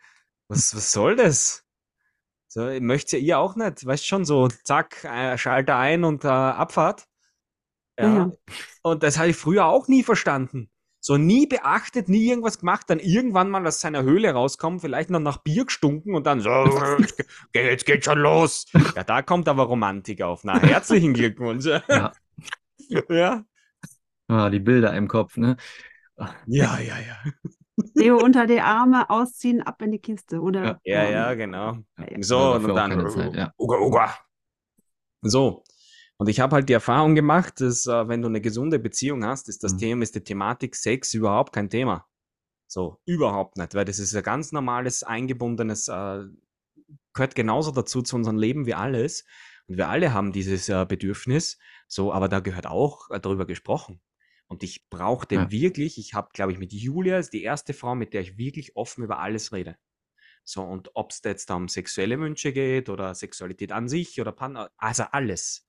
Was, 0.48 0.74
was 0.74 0.92
soll 0.92 1.16
das? 1.16 1.66
So, 2.48 2.66
ich 2.68 2.80
möchte 2.80 3.18
ja 3.18 3.22
ihr 3.22 3.38
auch 3.38 3.54
nicht, 3.54 3.84
weißt 3.84 4.06
schon, 4.06 4.24
so, 4.24 4.48
zack, 4.48 5.04
äh, 5.04 5.36
Schalter 5.36 5.76
ein 5.76 6.04
und 6.04 6.24
äh, 6.24 6.28
Abfahrt. 6.28 7.06
Ja. 7.98 8.16
Ja. 8.16 8.32
Und 8.82 9.02
das 9.02 9.18
habe 9.18 9.28
ich 9.28 9.36
früher 9.36 9.66
auch 9.66 9.88
nie 9.88 10.02
verstanden. 10.02 10.70
So 11.08 11.16
nie 11.16 11.46
beachtet, 11.46 12.10
nie 12.10 12.28
irgendwas 12.28 12.58
gemacht, 12.58 12.90
dann 12.90 12.98
irgendwann 12.98 13.48
mal 13.48 13.66
aus 13.66 13.80
seiner 13.80 14.02
Höhle 14.02 14.30
rauskommen, 14.30 14.78
vielleicht 14.78 15.08
noch 15.08 15.20
nach 15.20 15.38
Bier 15.38 15.64
gestunken 15.64 16.14
und 16.14 16.26
dann 16.26 16.42
so, 16.42 16.50
jetzt 16.98 17.16
ge- 17.54 17.64
jetzt 17.64 17.86
geht 17.86 18.04
schon 18.04 18.18
los. 18.18 18.66
Ja, 18.94 19.04
da 19.04 19.22
kommt 19.22 19.48
aber 19.48 19.62
Romantik 19.62 20.20
auf. 20.20 20.44
Na, 20.44 20.60
herzlichen 20.60 21.14
Glückwunsch. 21.14 21.64
Ja. 21.88 22.12
ja. 23.08 23.44
Ah, 24.28 24.50
die 24.50 24.60
Bilder 24.60 24.92
im 24.94 25.08
Kopf, 25.08 25.38
ne? 25.38 25.56
Ja, 26.46 26.78
ja, 26.78 26.98
ja. 26.98 27.16
Leo 27.94 28.18
unter 28.18 28.46
die 28.46 28.60
Arme, 28.60 29.08
ausziehen, 29.08 29.62
ab 29.62 29.80
in 29.80 29.92
die 29.92 30.00
Kiste, 30.00 30.42
oder? 30.42 30.78
Ja. 30.84 31.04
Ja, 31.04 31.10
ja, 31.10 31.34
genau. 31.34 31.78
Ja. 31.98 32.06
So, 32.20 32.52
und 32.52 32.68
dann. 32.74 33.08
Zeit, 33.08 33.34
ja. 33.34 33.50
Uga, 33.56 33.78
uga. 33.78 34.14
So. 35.22 35.64
Und 36.18 36.28
ich 36.28 36.40
habe 36.40 36.56
halt 36.56 36.68
die 36.68 36.72
Erfahrung 36.72 37.14
gemacht, 37.14 37.60
dass 37.60 37.86
äh, 37.86 38.08
wenn 38.08 38.22
du 38.22 38.28
eine 38.28 38.40
gesunde 38.40 38.78
Beziehung 38.78 39.24
hast, 39.24 39.48
ist 39.48 39.62
das 39.64 39.74
Mhm. 39.74 39.78
Thema, 39.78 40.02
ist 40.02 40.14
die 40.16 40.24
Thematik 40.24 40.74
Sex 40.74 41.14
überhaupt 41.14 41.52
kein 41.52 41.70
Thema. 41.70 42.08
So, 42.66 43.00
überhaupt 43.06 43.56
nicht, 43.56 43.74
weil 43.74 43.84
das 43.84 43.98
ist 43.98 44.14
ein 44.14 44.22
ganz 44.22 44.52
normales, 44.52 45.02
eingebundenes, 45.02 45.88
äh, 45.88 46.24
gehört 47.14 47.34
genauso 47.34 47.70
dazu 47.72 48.02
zu 48.02 48.16
unserem 48.16 48.38
Leben 48.38 48.66
wie 48.66 48.74
alles. 48.74 49.24
Und 49.66 49.76
wir 49.78 49.88
alle 49.88 50.12
haben 50.12 50.32
dieses 50.32 50.68
äh, 50.68 50.86
Bedürfnis. 50.86 51.58
So, 51.86 52.12
aber 52.12 52.28
da 52.28 52.40
gehört 52.40 52.66
auch 52.66 53.10
äh, 53.10 53.20
darüber 53.20 53.46
gesprochen. 53.46 54.00
Und 54.48 54.62
ich 54.62 54.88
brauchte 54.88 55.34
Ja. 55.36 55.50
wirklich, 55.50 55.98
ich 55.98 56.14
habe, 56.14 56.30
glaube 56.32 56.52
ich, 56.52 56.58
mit 56.58 56.72
Julia, 56.72 57.18
ist 57.18 57.32
die 57.32 57.42
erste 57.42 57.74
Frau, 57.74 57.94
mit 57.94 58.14
der 58.14 58.22
ich 58.22 58.38
wirklich 58.38 58.76
offen 58.76 59.04
über 59.04 59.18
alles 59.20 59.52
rede. 59.52 59.76
So, 60.44 60.62
und 60.62 60.90
ob 60.94 61.12
es 61.12 61.22
jetzt 61.24 61.50
da 61.50 61.56
um 61.56 61.68
sexuelle 61.68 62.18
Wünsche 62.20 62.52
geht 62.52 62.88
oder 62.88 63.14
Sexualität 63.14 63.72
an 63.72 63.88
sich 63.88 64.20
oder 64.20 64.32
Pan, 64.32 64.56
also 64.78 65.04
alles, 65.12 65.67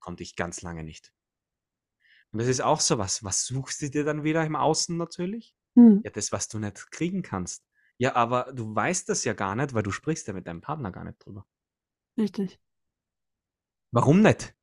konnte 0.00 0.22
ich 0.22 0.36
ganz 0.36 0.62
lange 0.62 0.82
nicht. 0.82 1.12
Und 2.32 2.38
das 2.38 2.48
ist 2.48 2.60
auch 2.60 2.80
so 2.80 2.98
was, 2.98 3.24
was 3.24 3.44
suchst 3.44 3.82
du 3.82 3.90
dir 3.90 4.04
dann 4.04 4.24
wieder 4.24 4.44
im 4.44 4.56
Außen 4.56 4.96
natürlich? 4.96 5.54
Hm. 5.76 6.00
Ja, 6.04 6.10
das, 6.10 6.32
was 6.32 6.48
du 6.48 6.58
nicht 6.58 6.90
kriegen 6.90 7.22
kannst. 7.22 7.64
Ja, 7.98 8.14
aber 8.16 8.52
du 8.52 8.74
weißt 8.74 9.08
das 9.08 9.24
ja 9.24 9.34
gar 9.34 9.54
nicht, 9.54 9.74
weil 9.74 9.82
du 9.82 9.90
sprichst 9.90 10.26
ja 10.26 10.32
mit 10.32 10.46
deinem 10.46 10.60
Partner 10.60 10.90
gar 10.90 11.04
nicht 11.04 11.24
drüber. 11.24 11.46
Richtig. 12.16 12.60
Warum 13.92 14.22
nicht? 14.22 14.54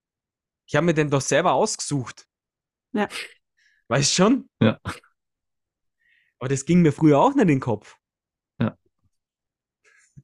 Ich 0.65 0.75
habe 0.75 0.85
mir 0.85 0.93
den 0.93 1.09
doch 1.09 1.21
selber 1.21 1.53
ausgesucht. 1.53 2.27
Ja. 2.93 3.07
Weißt 3.89 4.13
schon? 4.13 4.49
Ja. 4.61 4.79
Aber 6.39 6.49
das 6.49 6.65
ging 6.65 6.81
mir 6.81 6.91
früher 6.91 7.19
auch 7.19 7.33
nicht 7.33 7.43
in 7.43 7.47
den 7.47 7.59
Kopf. 7.59 7.96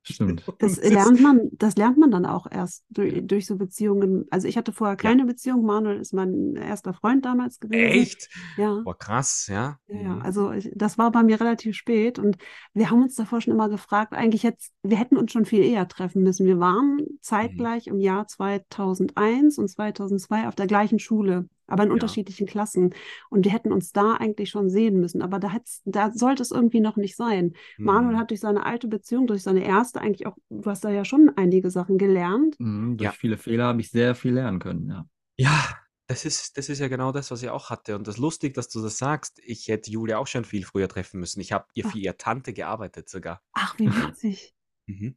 Stimmt. 0.03 0.43
Das 0.59 0.77
lernt 0.77 1.21
man, 1.21 1.49
das 1.53 1.75
lernt 1.77 1.97
man 1.97 2.11
dann 2.11 2.25
auch 2.25 2.45
erst 2.49 2.83
durch, 2.89 3.25
durch 3.25 3.45
so 3.45 3.55
Beziehungen. 3.57 4.25
Also 4.31 4.47
ich 4.47 4.57
hatte 4.57 4.71
vorher 4.71 4.97
keine 4.97 5.25
Beziehung. 5.25 5.65
Manuel 5.65 5.99
ist 5.99 6.13
mein 6.13 6.55
erster 6.55 6.93
Freund 6.93 7.25
damals 7.25 7.59
gewesen. 7.59 8.01
Echt? 8.01 8.29
Ja. 8.57 8.81
Boah, 8.83 8.97
krass, 8.97 9.47
ja. 9.47 9.77
Ja, 9.87 9.95
ja, 10.01 10.15
Mhm. 10.15 10.21
also 10.21 10.51
ich, 10.51 10.69
das 10.75 10.97
war 10.97 11.11
bei 11.11 11.23
mir 11.23 11.39
relativ 11.39 11.75
spät 11.75 12.19
und 12.19 12.37
wir 12.73 12.89
haben 12.89 13.01
uns 13.01 13.15
davor 13.15 13.41
schon 13.41 13.53
immer 13.53 13.69
gefragt, 13.69 14.13
eigentlich 14.13 14.43
jetzt, 14.43 14.71
wir 14.83 14.97
hätten 14.97 15.17
uns 15.17 15.31
schon 15.31 15.45
viel 15.45 15.63
eher 15.63 15.87
treffen 15.87 16.21
müssen. 16.23 16.45
Wir 16.45 16.59
waren 16.59 16.99
zeitgleich 17.21 17.87
im 17.87 17.99
Jahr 17.99 18.27
2001 18.27 19.57
und 19.57 19.69
2002 19.69 20.47
auf 20.47 20.55
der 20.55 20.67
gleichen 20.67 20.99
Schule, 20.99 21.47
aber 21.73 21.83
in 21.83 21.89
Ja. 21.89 21.93
unterschiedlichen 21.93 22.47
Klassen 22.47 22.93
und 23.29 23.45
wir 23.45 23.51
hätten 23.51 23.71
uns 23.73 23.91
da 23.91 24.13
eigentlich 24.15 24.49
schon 24.49 24.69
sehen 24.69 24.99
müssen, 24.99 25.21
aber 25.21 25.39
da, 25.39 25.51
da 25.85 26.11
sollte 26.13 26.41
es 26.43 26.51
irgendwie 26.51 26.79
noch 26.79 26.95
nicht 26.97 27.15
sein. 27.15 27.53
Manuel 27.77 28.15
Mhm. 28.15 28.19
hat 28.19 28.29
durch 28.29 28.39
seine 28.39 28.65
alte 28.65 28.87
Beziehung, 28.87 29.27
durch 29.27 29.43
seine 29.43 29.63
erste 29.65 29.99
eigentlich 30.01 30.27
auch, 30.27 30.37
du 30.49 30.69
hast 30.69 30.83
da 30.85 30.89
ja 30.89 31.05
schon 31.05 31.31
einige 31.35 31.69
Sachen 31.69 31.97
gelernt. 31.97 32.55
Mhm, 32.59 32.97
durch 32.97 33.05
Ja. 33.05 33.11
viele 33.11 33.37
Fehler 33.37 33.65
habe 33.65 33.81
ich 33.81 33.91
sehr 33.91 34.15
viel 34.15 34.33
lernen 34.33 34.59
können, 34.59 34.89
ja. 34.89 35.05
Ja, 35.37 35.77
das 36.07 36.25
ist, 36.25 36.57
das 36.57 36.69
ist 36.69 36.79
ja 36.79 36.87
genau 36.89 37.11
das, 37.11 37.31
was 37.31 37.41
ich 37.41 37.49
auch 37.49 37.69
hatte. 37.69 37.95
Und 37.95 38.07
das 38.07 38.15
ist 38.15 38.21
lustig, 38.21 38.53
dass 38.53 38.69
du 38.69 38.81
das 38.81 38.97
sagst. 38.97 39.39
Ich 39.43 39.67
hätte 39.67 39.89
Julia 39.89 40.17
auch 40.19 40.27
schon 40.27 40.45
viel 40.45 40.63
früher 40.63 40.87
treffen 40.87 41.19
müssen. 41.19 41.39
Ich 41.41 41.51
habe 41.51 41.65
ihr 41.73 41.85
Ach. 41.87 41.91
für 41.91 41.97
ihre 41.97 42.17
Tante 42.17 42.53
gearbeitet 42.53 43.09
sogar. 43.09 43.41
Ach, 43.53 43.77
wie 43.79 43.87
witzig. 43.87 44.53
Mhm. 44.85 45.15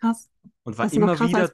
Krass. 0.00 0.30
Und 0.62 0.78
war 0.78 0.92
immer 0.92 1.20
wieder 1.20 1.50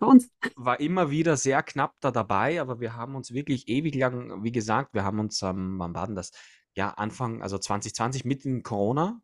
war 0.57 0.81
immer 0.81 1.11
wieder 1.11 1.37
sehr 1.37 1.63
knapp 1.63 1.95
da 2.01 2.11
dabei, 2.11 2.61
aber 2.61 2.81
wir 2.81 2.95
haben 2.95 3.17
uns 3.17 3.33
wirklich 3.33 3.69
ewig 3.69 3.95
lang, 3.97 4.45
wie 4.45 4.53
gesagt, 4.53 4.95
wir 4.95 5.05
haben 5.05 5.19
uns, 5.19 5.43
ähm, 5.43 5.79
wann 5.79 5.95
war 5.95 6.07
denn 6.07 6.15
das? 6.15 6.31
Ja, 6.75 6.91
Anfang, 6.91 7.43
also 7.43 7.59
2020, 7.59 8.25
mitten 8.25 8.57
in 8.57 8.63
Corona, 8.63 9.21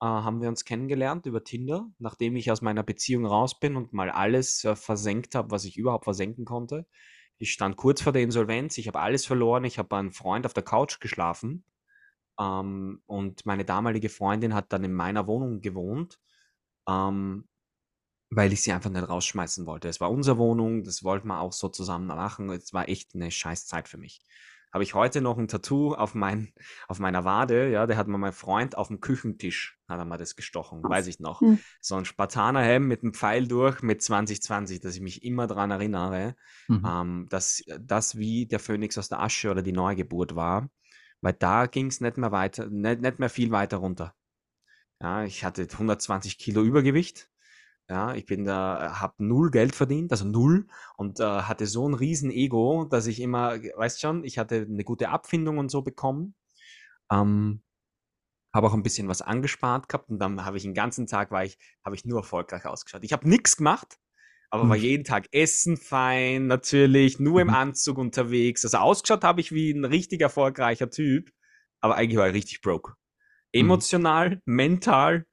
äh, 0.00 0.06
haben 0.06 0.40
wir 0.40 0.48
uns 0.48 0.64
kennengelernt 0.64 1.26
über 1.26 1.44
Tinder, 1.44 1.88
nachdem 1.98 2.36
ich 2.36 2.50
aus 2.50 2.62
meiner 2.62 2.82
Beziehung 2.82 3.26
raus 3.26 3.58
bin 3.58 3.76
und 3.76 3.92
mal 3.92 4.10
alles 4.10 4.64
äh, 4.64 4.74
versenkt 4.74 5.34
habe, 5.34 5.50
was 5.50 5.64
ich 5.64 5.76
überhaupt 5.76 6.04
versenken 6.04 6.44
konnte. 6.44 6.86
Ich 7.38 7.52
stand 7.52 7.76
kurz 7.76 8.02
vor 8.02 8.12
der 8.12 8.22
Insolvenz, 8.22 8.78
ich 8.78 8.88
habe 8.88 8.98
alles 9.00 9.26
verloren, 9.26 9.64
ich 9.64 9.78
habe 9.78 9.88
bei 9.88 9.98
einem 9.98 10.12
Freund 10.12 10.46
auf 10.46 10.54
der 10.54 10.64
Couch 10.64 11.00
geschlafen 11.00 11.64
ähm, 12.40 13.02
und 13.06 13.46
meine 13.46 13.64
damalige 13.64 14.08
Freundin 14.08 14.54
hat 14.54 14.72
dann 14.72 14.84
in 14.84 14.94
meiner 14.94 15.26
Wohnung 15.26 15.60
gewohnt. 15.60 16.18
Ähm, 16.88 17.46
weil 18.30 18.52
ich 18.52 18.62
sie 18.62 18.72
einfach 18.72 18.90
nicht 18.90 19.08
rausschmeißen 19.08 19.66
wollte. 19.66 19.88
Es 19.88 20.00
war 20.00 20.10
unsere 20.10 20.38
Wohnung, 20.38 20.82
das 20.84 21.04
wollten 21.04 21.28
wir 21.28 21.40
auch 21.40 21.52
so 21.52 21.68
zusammen 21.68 22.06
machen. 22.06 22.50
Es 22.50 22.72
war 22.72 22.88
echt 22.88 23.14
eine 23.14 23.30
scheiß 23.30 23.66
Zeit 23.66 23.88
für 23.88 23.98
mich. 23.98 24.22
Habe 24.72 24.82
ich 24.82 24.94
heute 24.94 25.22
noch 25.22 25.38
ein 25.38 25.48
Tattoo 25.48 25.94
auf, 25.94 26.14
mein, 26.14 26.52
auf 26.88 26.98
meiner 26.98 27.24
Wade, 27.24 27.70
ja, 27.70 27.86
der 27.86 27.96
hat 27.96 28.08
mir 28.08 28.18
mein 28.18 28.32
Freund 28.32 28.76
auf 28.76 28.88
dem 28.88 29.00
Küchentisch, 29.00 29.78
hat 29.88 29.98
er 29.98 30.04
mal 30.04 30.18
das 30.18 30.36
gestochen, 30.36 30.82
weiß 30.82 31.06
ich 31.06 31.18
noch. 31.18 31.40
Hm. 31.40 31.60
So 31.80 31.94
ein 31.94 32.04
Spartanerhelm 32.04 32.86
mit 32.86 33.02
einem 33.02 33.14
Pfeil 33.14 33.46
durch 33.46 33.80
mit 33.82 34.02
2020, 34.02 34.80
dass 34.80 34.94
ich 34.94 35.00
mich 35.00 35.22
immer 35.22 35.46
dran 35.46 35.70
erinnere, 35.70 36.34
Mhm. 36.68 36.84
ähm, 36.86 37.26
dass 37.30 37.62
das 37.80 38.18
wie 38.18 38.46
der 38.46 38.58
Phönix 38.58 38.98
aus 38.98 39.08
der 39.08 39.22
Asche 39.22 39.50
oder 39.50 39.62
die 39.62 39.72
Neugeburt 39.72 40.34
war, 40.34 40.68
weil 41.22 41.32
da 41.32 41.66
ging 41.66 41.86
es 41.86 42.00
nicht 42.00 42.18
mehr 42.18 42.32
weiter, 42.32 42.68
nicht, 42.68 43.00
nicht 43.00 43.18
mehr 43.18 43.30
viel 43.30 43.52
weiter 43.52 43.78
runter. 43.78 44.14
Ja, 45.00 45.24
ich 45.24 45.44
hatte 45.44 45.68
120 45.70 46.38
Kilo 46.38 46.62
Übergewicht. 46.62 47.30
Ja, 47.88 48.14
ich 48.14 48.26
bin 48.26 48.44
da, 48.44 48.98
habe 49.00 49.14
null 49.18 49.50
Geld 49.50 49.74
verdient, 49.74 50.10
also 50.10 50.24
null, 50.24 50.66
und 50.96 51.20
äh, 51.20 51.24
hatte 51.24 51.66
so 51.66 51.88
ein 51.88 51.94
riesen 51.94 52.30
Ego, 52.32 52.84
dass 52.84 53.06
ich 53.06 53.20
immer, 53.20 53.58
weißt 53.76 54.00
schon, 54.00 54.24
ich 54.24 54.38
hatte 54.38 54.66
eine 54.68 54.82
gute 54.84 55.08
Abfindung 55.10 55.58
und 55.58 55.70
so 55.70 55.82
bekommen. 55.82 56.34
Ähm, 57.12 57.62
habe 58.54 58.68
auch 58.68 58.74
ein 58.74 58.82
bisschen 58.82 59.08
was 59.08 59.22
angespart 59.22 59.88
gehabt 59.88 60.08
und 60.10 60.18
dann 60.18 60.44
habe 60.44 60.56
ich 60.56 60.62
den 60.62 60.74
ganzen 60.74 61.06
Tag 61.06 61.30
war 61.30 61.44
ich, 61.44 61.58
habe 61.84 61.94
ich 61.94 62.04
nur 62.04 62.18
erfolgreich 62.20 62.64
ausgeschaut. 62.64 63.04
Ich 63.04 63.12
habe 63.12 63.28
nichts 63.28 63.56
gemacht, 63.58 63.98
aber 64.50 64.68
war 64.68 64.76
Mhm. 64.76 64.80
jeden 64.82 65.04
Tag 65.04 65.26
essen 65.32 65.76
fein, 65.76 66.46
natürlich, 66.46 67.20
nur 67.20 67.42
im 67.42 67.48
Mhm. 67.48 67.54
Anzug 67.54 67.98
unterwegs. 67.98 68.64
Also 68.64 68.78
ausgeschaut 68.78 69.24
habe 69.24 69.40
ich 69.40 69.52
wie 69.52 69.72
ein 69.72 69.84
richtig 69.84 70.22
erfolgreicher 70.22 70.90
Typ, 70.90 71.30
aber 71.80 71.96
eigentlich 71.96 72.18
war 72.18 72.28
ich 72.28 72.34
richtig 72.34 72.62
broke. 72.62 72.94
Mhm. 73.54 73.62
Emotional, 73.62 74.40
mental 74.46 75.26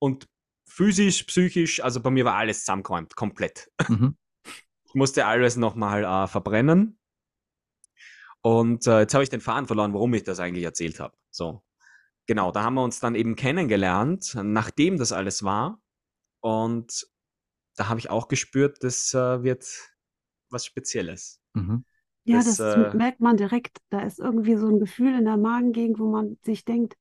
und 0.00 0.28
physisch, 0.66 1.22
psychisch, 1.24 1.82
also 1.82 2.00
bei 2.00 2.10
mir 2.10 2.24
war 2.24 2.36
alles 2.36 2.60
zusammengeräumt, 2.60 3.16
komplett. 3.16 3.70
Mhm. 3.88 4.16
Ich 4.86 4.96
musste 4.96 5.26
alles 5.26 5.56
nochmal 5.56 6.04
äh, 6.04 6.28
verbrennen. 6.28 7.00
Und 8.42 8.86
äh, 8.86 9.00
jetzt 9.00 9.12
habe 9.12 9.24
ich 9.24 9.28
den 9.30 9.40
Faden 9.40 9.66
verloren, 9.66 9.92
warum 9.92 10.14
ich 10.14 10.22
das 10.22 10.38
eigentlich 10.38 10.62
erzählt 10.62 11.00
habe. 11.00 11.16
So, 11.30 11.64
genau, 12.26 12.52
da 12.52 12.62
haben 12.62 12.74
wir 12.74 12.84
uns 12.84 13.00
dann 13.00 13.16
eben 13.16 13.34
kennengelernt, 13.34 14.36
nachdem 14.40 14.96
das 14.96 15.10
alles 15.10 15.42
war. 15.42 15.82
Und 16.38 17.08
da 17.74 17.88
habe 17.88 17.98
ich 17.98 18.08
auch 18.08 18.28
gespürt, 18.28 18.84
das 18.84 19.14
äh, 19.14 19.42
wird 19.42 19.66
was 20.50 20.64
Spezielles. 20.64 21.40
Mhm. 21.54 21.84
Ja, 22.24 22.38
Das, 22.38 22.56
das 22.56 22.94
äh, 22.94 22.96
merkt 22.96 23.20
man 23.20 23.36
direkt. 23.36 23.78
Da 23.90 24.00
ist 24.02 24.20
irgendwie 24.20 24.56
so 24.56 24.68
ein 24.68 24.78
Gefühl 24.78 25.18
in 25.18 25.24
der 25.24 25.36
Magengegend, 25.36 25.98
wo 25.98 26.08
man 26.08 26.38
sich 26.42 26.64
denkt, 26.64 26.96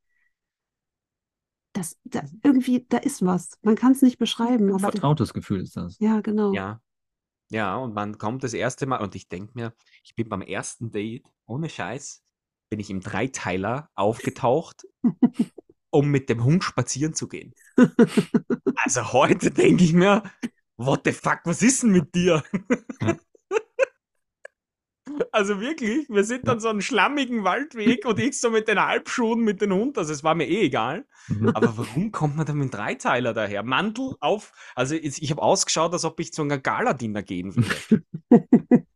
das, 1.73 1.97
da, 2.03 2.23
irgendwie, 2.43 2.85
da 2.87 2.97
ist 2.97 3.25
was. 3.25 3.57
Man 3.61 3.75
kann 3.75 3.91
es 3.91 4.01
nicht 4.01 4.17
beschreiben, 4.17 4.71
Ein 4.71 4.79
vertrautes 4.79 5.33
Gefühl 5.33 5.61
ist 5.61 5.75
das. 5.75 5.97
ja, 5.99 6.21
genau. 6.21 6.53
Ja, 6.53 6.81
ja, 7.53 7.75
und 7.75 7.93
man 7.93 8.17
kommt 8.17 8.43
das 8.43 8.53
erste 8.53 8.85
Mal 8.87 8.97
und 8.97 9.13
ich 9.15 9.27
denke 9.27 9.51
mir, 9.53 9.73
ich 10.03 10.15
bin 10.15 10.27
beim 10.27 10.41
ersten 10.41 10.91
Date, 10.91 11.27
ohne 11.45 11.69
Scheiß, 11.69 12.23
bin 12.69 12.79
ich 12.79 12.89
im 12.89 13.01
Dreiteiler 13.01 13.89
aufgetaucht, 13.93 14.87
um 15.91 16.09
mit 16.09 16.29
dem 16.29 16.43
Hund 16.43 16.63
spazieren 16.63 17.13
zu 17.13 17.27
gehen. 17.27 17.53
Also 18.75 19.13
heute 19.13 19.51
denke 19.51 19.83
ich 19.83 19.93
mir, 19.93 20.23
what 20.77 21.01
the 21.05 21.11
fuck, 21.11 21.41
was 21.43 21.61
ist 21.61 21.83
denn 21.83 21.91
mit 21.91 22.15
dir? 22.15 22.43
Also 25.31 25.59
wirklich, 25.59 26.07
wir 26.09 26.23
sind 26.23 26.47
dann 26.47 26.59
so 26.59 26.69
einen 26.69 26.81
schlammigen 26.81 27.43
Waldweg 27.43 28.05
und 28.05 28.19
ich 28.19 28.39
so 28.39 28.49
mit 28.49 28.67
den 28.67 28.79
Halbschuhen 28.83 29.41
mit 29.41 29.61
dem 29.61 29.73
Hund, 29.73 29.97
also 29.97 30.13
es 30.13 30.23
war 30.23 30.35
mir 30.35 30.47
eh 30.47 30.61
egal. 30.65 31.05
Mhm. 31.27 31.49
Aber 31.49 31.77
warum 31.77 32.11
kommt 32.11 32.35
man 32.35 32.45
da 32.45 32.53
mit 32.53 32.73
Dreiteiler 32.73 33.33
daher? 33.33 33.63
Mantel 33.63 34.15
auf, 34.19 34.51
also 34.75 34.95
ich, 34.95 35.29
habe 35.31 35.41
ausgeschaut, 35.41 35.93
als 35.93 36.05
ob 36.05 36.19
ich 36.19 36.33
zu 36.33 36.41
einem 36.41 36.61
Galadiner 36.61 37.23
gehen 37.23 37.55
würde. 37.55 38.03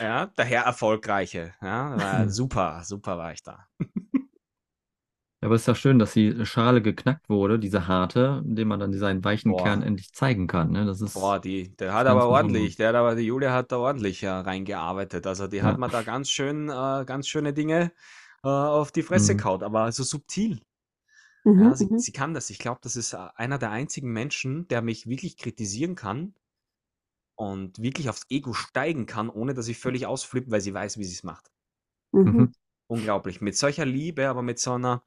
Ja, 0.00 0.30
daher 0.34 0.62
erfolgreiche. 0.62 1.52
Ja, 1.60 1.94
war 1.98 2.22
Hm. 2.22 2.30
super, 2.30 2.80
super 2.84 3.18
war 3.18 3.32
ich 3.32 3.42
da. 3.42 3.66
Ja, 5.40 5.46
aber 5.46 5.54
es 5.56 5.62
ist 5.62 5.66
ja 5.68 5.74
schön, 5.74 5.98
dass 5.98 6.12
die 6.14 6.44
Schale 6.46 6.80
geknackt 6.82 7.28
wurde, 7.28 7.58
diese 7.58 7.86
harte, 7.88 8.42
indem 8.46 8.68
man 8.68 8.80
dann 8.80 8.92
seinen 8.92 9.24
weichen 9.24 9.54
Boah. 9.54 9.56
Kern 9.56 9.82
endlich 9.82 10.12
zeigen 10.12 10.46
kann. 10.48 10.70
Ne? 10.72 10.84
Das 10.86 11.00
ist 11.00 11.14
Boah, 11.14 11.40
die, 11.40 11.74
der 11.76 11.94
hat 11.94 12.06
aber 12.06 12.26
ordentlich, 12.28 12.76
der 12.76 12.88
hat 12.90 12.94
aber, 12.94 13.14
die 13.14 13.22
Julia 13.22 13.52
hat 13.52 13.72
da 13.72 13.78
ordentlich 13.78 14.22
äh, 14.22 14.28
reingearbeitet. 14.28 15.26
Also 15.26 15.46
die 15.48 15.62
hat 15.62 15.76
Ja. 15.76 15.78
mir 15.78 15.88
da 15.88 16.02
ganz 16.02 16.30
schön, 16.30 16.68
äh, 16.68 17.04
ganz 17.06 17.26
schöne 17.28 17.52
Dinge 17.54 17.92
äh, 18.44 18.48
auf 18.48 18.92
die 18.92 19.02
Fresse 19.02 19.34
Mhm. 19.34 19.36
gehaut, 19.36 19.62
aber 19.62 19.90
so 19.92 20.02
subtil. 20.04 20.60
Mhm, 21.44 21.62
Ja, 21.62 21.76
sie, 21.76 21.90
mhm. 21.90 21.96
sie 21.96 22.12
kann 22.12 22.34
das. 22.34 22.50
Ich 22.50 22.58
glaube, 22.58 22.80
das 22.82 22.96
ist 22.96 23.14
äh, 23.14 23.18
einer 23.36 23.58
der 23.58 23.70
einzigen 23.70 24.12
Menschen, 24.12 24.68
der 24.68 24.82
mich 24.82 25.06
wirklich 25.08 25.36
kritisieren 25.38 25.94
kann 25.96 26.34
und 27.36 27.80
wirklich 27.80 28.08
aufs 28.10 28.26
Ego 28.30 28.52
steigen 28.52 29.06
kann, 29.06 29.30
ohne 29.30 29.54
dass 29.54 29.68
ich 29.68 29.78
völlig 29.78 30.06
ausflippe, 30.06 30.50
weil 30.50 30.60
sie 30.60 30.74
weiß, 30.74 30.98
wie 30.98 31.04
sie 31.04 31.14
es 31.14 31.22
macht. 31.22 31.50
Mhm. 32.12 32.38
Mhm. 32.38 32.52
Unglaublich. 32.88 33.40
Mit 33.40 33.56
solcher 33.56 33.86
Liebe, 33.86 34.28
aber 34.28 34.42
mit 34.42 34.58
so 34.58 34.72
einer, 34.74 35.04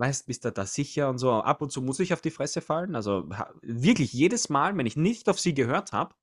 weißt, 0.00 0.26
bist 0.26 0.44
du 0.44 0.50
da 0.52 0.66
sicher 0.66 1.08
und 1.08 1.18
so. 1.18 1.30
Ab 1.32 1.62
und 1.62 1.70
zu 1.70 1.82
muss 1.82 2.00
ich 2.00 2.12
auf 2.12 2.20
die 2.20 2.30
Fresse 2.30 2.60
fallen. 2.60 2.96
Also 2.96 3.28
wirklich 3.62 4.12
jedes 4.12 4.48
Mal, 4.48 4.76
wenn 4.76 4.86
ich 4.86 4.96
nicht 4.96 5.28
auf 5.28 5.38
sie 5.38 5.54
gehört 5.54 5.92
habe, 5.92 6.14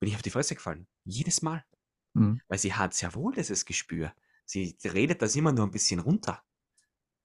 bin 0.00 0.10
ich 0.10 0.14
auf 0.14 0.22
die 0.22 0.30
Fresse 0.30 0.54
gefallen. 0.54 0.86
Jedes 1.04 1.42
Mal. 1.42 1.64
Mhm. 2.12 2.40
Weil 2.46 2.58
sie 2.58 2.74
hat 2.74 2.94
sehr 2.94 3.14
wohl 3.14 3.34
dieses 3.34 3.64
Gespür. 3.64 4.12
Sie 4.44 4.76
redet 4.84 5.22
das 5.22 5.34
immer 5.34 5.52
nur 5.52 5.66
ein 5.66 5.72
bisschen 5.72 6.00
runter. 6.00 6.42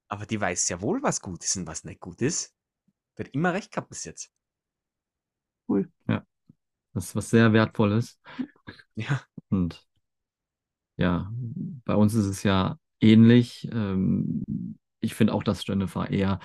Aber 0.07 0.25
die 0.25 0.39
weiß 0.39 0.65
sehr 0.65 0.81
wohl, 0.81 1.03
was 1.03 1.21
gut 1.21 1.43
ist 1.43 1.57
und 1.57 1.67
was 1.67 1.83
nicht 1.83 1.99
gut 1.99 2.21
ist. 2.21 2.55
Die 3.17 3.23
hat 3.23 3.33
immer 3.33 3.53
recht 3.53 3.71
gehabt 3.71 3.89
bis 3.89 4.05
jetzt. 4.05 4.31
Das 6.93 7.05
ist 7.05 7.15
was 7.15 7.29
sehr 7.29 7.53
Wertvolles. 7.53 8.19
Ja. 8.95 9.21
Und 9.49 9.87
ja, 10.97 11.31
bei 11.85 11.95
uns 11.95 12.13
ist 12.13 12.25
es 12.25 12.43
ja 12.43 12.77
ähnlich. 12.99 13.67
Ähm, 13.71 14.77
ich 15.01 15.15
finde 15.15 15.33
auch, 15.33 15.43
dass 15.43 15.65
Jennifer 15.65 16.09
eher, 16.09 16.39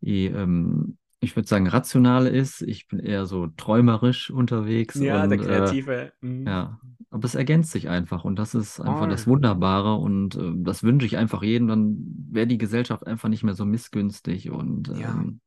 die, 0.00 0.26
ähm, 0.26 0.98
ich 1.20 1.34
würde 1.36 1.48
sagen, 1.48 1.66
rational 1.66 2.26
ist. 2.26 2.62
Ich 2.62 2.86
bin 2.88 2.98
eher 3.00 3.26
so 3.26 3.46
träumerisch 3.48 4.30
unterwegs 4.30 4.96
Ja, 4.96 5.26
der 5.26 5.38
und 5.38 5.42
äh, 5.42 5.46
Kreative. 5.46 6.12
mhm. 6.20 6.46
ja, 6.46 6.80
aber 7.10 7.24
es 7.24 7.34
ergänzt 7.34 7.72
sich 7.72 7.88
einfach 7.88 8.24
und 8.24 8.36
das 8.38 8.54
ist 8.54 8.80
einfach 8.80 9.08
das 9.08 9.24
Voll. 9.24 9.34
Wunderbare 9.34 9.94
und 9.94 10.36
äh, 10.36 10.52
das 10.56 10.82
wünsche 10.82 11.06
ich 11.06 11.16
einfach 11.16 11.42
jedem, 11.42 11.68
dann 11.68 11.96
wäre 12.30 12.46
die 12.46 12.58
Gesellschaft 12.58 13.06
einfach 13.06 13.28
nicht 13.28 13.42
mehr 13.42 13.54
so 13.54 13.64
missgünstig 13.64 14.50
und 14.50 14.88
Ja. 14.88 15.10
ähm, 15.12 15.40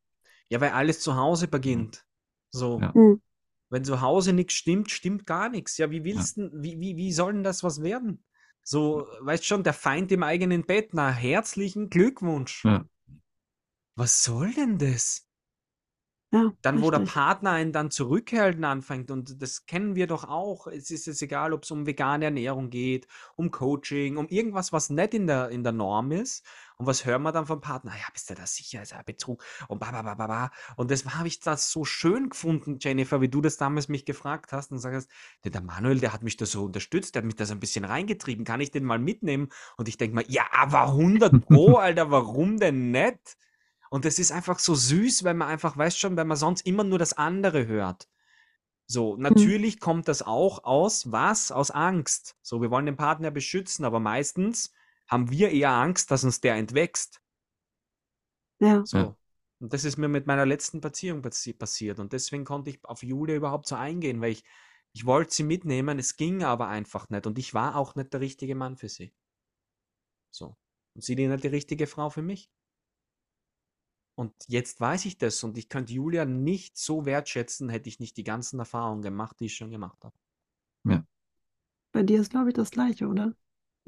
Ja, 0.50 0.60
weil 0.62 0.72
alles 0.72 1.00
zu 1.02 1.16
Hause 1.16 1.47
beginnt. 1.47 2.06
So. 2.52 2.80
Ja. 2.82 2.91
Mhm. 2.95 3.22
Wenn 3.70 3.86
zu 3.86 4.02
Hause 4.02 4.34
nichts 4.34 4.54
stimmt, 4.56 4.89
stimmt 4.89 5.28
gar 5.28 5.50
nichts. 5.50 5.78
Ja, 5.78 5.91
wie 5.91 6.04
willst 6.04 6.38
denn, 6.38 6.50
wie, 6.56 6.80
wie, 6.80 6.97
wie 6.97 7.12
soll 7.14 7.34
denn 7.34 7.43
das 7.43 7.64
was 7.64 7.84
werden? 7.84 8.24
So, 8.72 9.08
weißt 9.22 9.46
schon, 9.46 9.64
der 9.64 9.74
Feind 9.74 10.12
im 10.12 10.22
eigenen 10.22 10.64
Bett. 10.64 10.94
Na, 10.94 11.10
herzlichen 11.10 11.90
Glückwunsch. 11.90 12.64
ja, 12.66 12.86
Was 13.96 14.24
soll 14.24 14.54
denn 14.54 14.78
das? 14.78 15.28
Ja, 16.32 16.54
Dann, 16.62 16.82
wo 16.84 16.92
der 16.92 17.00
richtig. 17.00 17.14
Partner 17.16 17.52
einen 17.52 17.72
dann 17.72 17.90
zurückhalten 17.90 18.64
anfängt, 18.64 19.10
und 19.10 19.42
das 19.42 19.66
kennen 19.66 19.96
wir 19.96 20.06
doch 20.06 20.26
auch. 20.26 20.68
Es 20.68 20.92
ist 20.92 21.08
jetzt 21.08 21.24
egal, 21.24 21.54
ob 21.54 21.64
es 21.64 21.72
um 21.72 21.88
vegane 21.88 22.26
Ernährung 22.26 22.70
geht, 22.70 23.08
um 23.36 23.50
Coaching, 23.50 24.18
um 24.18 24.28
irgendwas, 24.28 24.72
was 24.72 24.92
nicht 24.92 25.16
in 25.16 25.26
der, 25.26 25.50
in 25.50 25.64
der 25.64 25.72
Norm 25.72 26.12
ist. 26.12 26.46
Und 26.78 26.86
was 26.86 27.04
hören 27.04 27.24
wir 27.24 27.32
dann 27.32 27.48
vom 27.48 27.62
Partner? 27.62 27.94
Ja, 27.94 28.06
bist 28.14 28.30
du 28.30 28.36
da 28.36 28.46
sicher? 28.46 28.84
Ist 28.84 28.92
ja 28.92 29.02
Betrug 29.02 29.44
und 29.70 29.80
ba, 29.80 29.92
ba, 29.92 30.04
ba, 30.04 30.14
ba, 30.14 30.28
ba. 30.28 30.52
Und 30.76 30.92
das 30.92 31.04
habe 31.06 31.28
ich 31.28 31.40
das 31.40 31.72
so 31.72 31.84
schön 31.84 32.30
gefunden, 32.30 32.78
Jennifer, 32.80 33.22
wie 33.22 33.30
du 33.30 33.42
das 33.42 33.58
damals 33.58 33.88
mich 33.88 34.06
gefragt 34.06 34.54
hast 34.54 34.72
und 34.72 34.78
sagst, 34.78 35.10
der, 35.44 35.52
der 35.52 35.62
Manuel, 35.62 36.00
der 36.00 36.14
hat 36.14 36.22
mich 36.22 36.38
da 36.38 36.46
so 36.46 36.66
unterstützt, 36.66 37.16
der 37.16 37.22
hat 37.24 37.26
mich 37.26 37.38
da 37.38 37.46
so 37.46 37.54
ein 37.54 37.60
bisschen 37.60 37.86
reingetrieben. 37.86 38.46
Kann 38.46 38.62
ich 38.62 38.70
den 38.70 38.84
mal 38.86 39.00
mitnehmen? 39.00 39.50
Und 39.78 39.88
ich 39.88 39.98
denke 39.98 40.16
mal, 40.16 40.26
ja, 40.28 40.44
aber 40.52 40.84
100 40.84 41.42
Pro, 41.48 41.78
Alter, 41.78 42.12
warum 42.12 42.60
denn 42.60 42.92
nicht? 42.92 43.38
Und 43.90 44.06
das 44.06 44.20
ist 44.20 44.32
einfach 44.32 44.60
so 44.60 44.76
süß, 44.76 45.24
weil 45.24 45.34
man 45.34 45.48
einfach, 45.48 45.76
weiß 45.76 45.98
schon, 45.98 46.16
weil 46.16 46.26
man 46.26 46.38
sonst 46.38 46.66
immer 46.66 46.84
nur 46.84 47.00
das 47.00 47.14
andere 47.14 47.68
hört. 47.68 48.08
So, 48.86 49.18
natürlich 49.18 49.80
kommt 49.80 50.08
das 50.08 50.22
auch 50.22 50.64
aus, 50.64 51.12
was? 51.12 51.52
Aus 51.52 51.70
Angst. 51.72 52.36
So, 52.42 52.62
wir 52.62 52.72
wollen 52.72 52.86
den 52.86 52.96
Partner 52.96 53.30
beschützen, 53.30 53.86
aber 53.86 54.00
meistens 54.00 54.72
haben 55.08 55.30
wir 55.30 55.52
eher 55.52 55.72
Angst, 55.72 56.12
dass 56.12 56.24
uns 56.24 56.42
der 56.42 56.56
entwächst. 56.56 57.22
Ja, 58.60 58.86
So. 58.86 58.98
Ja. 58.98 59.16
Und 59.60 59.74
das 59.74 59.84
ist 59.84 59.98
mir 59.98 60.08
mit 60.08 60.26
meiner 60.26 60.46
letzten 60.46 60.80
Beziehung 60.80 61.22
passi 61.22 61.54
passiert. 61.54 62.00
Und 62.00 62.14
deswegen 62.14 62.46
konnte 62.46 62.70
ich 62.70 62.84
auf 62.86 63.04
Julia 63.04 63.36
überhaupt 63.36 63.68
so 63.68 63.76
eingehen, 63.76 64.22
weil 64.22 64.32
ich, 64.32 64.44
ich 64.94 65.06
wollte 65.06 65.34
sie 65.34 65.44
mitnehmen, 65.44 66.00
es 66.00 66.16
ging 66.16 66.44
aber 66.44 66.70
einfach 66.70 67.10
nicht. 67.10 67.28
Und 67.28 67.38
ich 67.38 67.54
war 67.54 67.76
auch 67.76 67.96
nicht 67.96 68.14
der 68.14 68.22
richtige 68.22 68.56
Mann 68.56 68.78
für 68.78 68.90
sie. 68.90 69.14
So. 70.32 70.56
Und 70.96 71.04
sie 71.04 71.16
nicht 71.16 71.44
die 71.44 71.48
richtige 71.50 71.88
Frau 71.88 72.10
für 72.10 72.22
mich. 72.22 72.50
Und 74.20 74.34
jetzt 74.48 74.80
weiß 74.82 75.06
ich 75.06 75.18
das 75.18 75.44
und 75.44 75.58
ich 75.58 75.70
könnte 75.70 75.94
Julia 75.94 76.26
nicht 76.26 76.78
so 76.78 77.06
wertschätzen, 77.06 77.70
hätte 77.70 77.90
ich 77.90 78.00
nicht 78.00 78.18
die 78.18 78.24
ganzen 78.24 78.60
Erfahrungen 78.60 79.02
gemacht, 79.02 79.40
die 79.40 79.46
ich 79.46 79.56
schon 79.56 79.72
gemacht 79.72 80.04
habe. 80.04 80.16
bei 81.92 82.02
dir 82.04 82.20
ist, 82.22 82.32
glaube 82.32 82.50
ich, 82.50 82.56
das 82.56 82.72
Gleiche, 82.72 83.08
oder? 83.08 83.34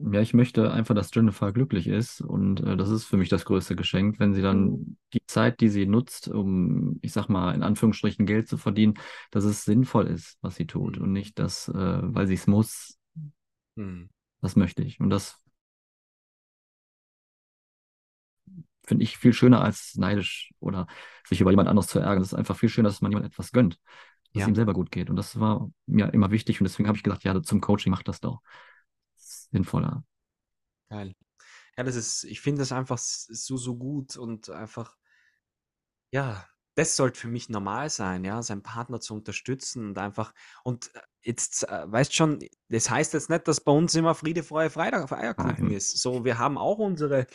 Ja, 0.03 0.19
ich 0.19 0.33
möchte 0.33 0.71
einfach, 0.71 0.95
dass 0.95 1.13
Jennifer 1.13 1.51
glücklich 1.53 1.85
ist 1.87 2.21
und 2.21 2.59
äh, 2.61 2.75
das 2.75 2.89
ist 2.89 3.05
für 3.05 3.17
mich 3.17 3.29
das 3.29 3.45
größte 3.45 3.75
Geschenk, 3.75 4.19
wenn 4.19 4.33
sie 4.33 4.41
Mhm. 4.51 4.71
dann 4.71 4.97
die 5.13 5.21
Zeit, 5.27 5.59
die 5.61 5.69
sie 5.69 5.85
nutzt, 5.85 6.27
um, 6.27 6.97
ich 7.03 7.11
sag 7.13 7.29
mal, 7.29 7.53
in 7.53 7.61
Anführungsstrichen 7.61 8.25
Geld 8.25 8.47
zu 8.47 8.57
verdienen, 8.57 8.95
dass 9.29 9.43
es 9.43 9.63
sinnvoll 9.63 10.07
ist, 10.07 10.39
was 10.41 10.55
sie 10.55 10.65
tut 10.65 10.97
Mhm. 10.97 11.03
und 11.03 11.11
nicht 11.13 11.37
das, 11.37 11.67
äh, 11.67 11.73
weil 11.75 12.25
sie 12.25 12.33
es 12.33 12.47
muss. 12.47 12.97
Mhm. 13.77 14.09
Das 14.41 14.55
möchte 14.55 14.83
ich 14.83 14.99
und 14.99 15.09
das 15.09 15.40
finde 18.85 19.03
ich 19.03 19.17
viel 19.17 19.33
schöner 19.33 19.61
als 19.61 19.95
neidisch 19.95 20.51
oder 20.59 20.87
sich 21.27 21.41
über 21.41 21.51
jemand 21.51 21.69
anderes 21.69 21.87
zu 21.87 21.99
ärgern. 21.99 22.21
Es 22.21 22.29
ist 22.29 22.33
einfach 22.33 22.57
viel 22.57 22.69
schöner, 22.69 22.89
dass 22.89 23.01
man 23.01 23.11
jemand 23.11 23.27
etwas 23.27 23.51
gönnt, 23.51 23.79
dass 24.33 24.41
es 24.41 24.41
Ja. 24.41 24.47
ihm 24.47 24.55
selber 24.55 24.73
gut 24.73 24.91
geht 24.91 25.09
und 25.09 25.15
das 25.15 25.39
war 25.39 25.69
mir 25.85 26.13
immer 26.13 26.31
wichtig 26.31 26.59
und 26.61 26.65
deswegen 26.65 26.87
habe 26.87 26.97
ich 26.97 27.03
gesagt, 27.03 27.23
ja, 27.23 27.41
zum 27.41 27.61
Coaching 27.61 27.91
macht 27.91 28.07
das 28.07 28.19
doch. 28.19 28.41
Sinnvoller. 29.15 30.03
Geil. 30.89 31.15
Ja, 31.77 31.83
das 31.83 31.95
ist, 31.95 32.23
ich 32.25 32.41
finde 32.41 32.59
das 32.61 32.71
einfach 32.71 32.97
so, 32.97 33.57
so 33.57 33.77
gut 33.77 34.17
und 34.17 34.49
einfach, 34.49 34.97
ja, 36.11 36.45
das 36.75 36.95
sollte 36.95 37.19
für 37.19 37.27
mich 37.27 37.49
normal 37.49 37.89
sein, 37.89 38.23
ja, 38.23 38.41
seinen 38.41 38.63
Partner 38.63 38.99
zu 39.01 39.13
unterstützen 39.13 39.89
und 39.89 39.97
einfach, 39.97 40.33
und 40.63 40.93
äh, 40.95 41.01
jetzt, 41.21 41.67
äh, 41.67 41.91
weißt 41.91 42.13
schon, 42.15 42.39
das 42.69 42.89
heißt 42.89 43.13
jetzt 43.13 43.29
nicht, 43.29 43.47
dass 43.47 43.61
bei 43.61 43.71
uns 43.71 43.93
immer 43.95 44.15
Friede, 44.15 44.43
Freude, 44.43 44.69
Freitag, 44.69 45.11
Eierkuchen 45.11 45.69
Nein. 45.69 45.71
ist. 45.71 45.97
So, 46.01 46.23
wir 46.23 46.37
haben 46.37 46.57
auch 46.57 46.77
unsere 46.79 47.27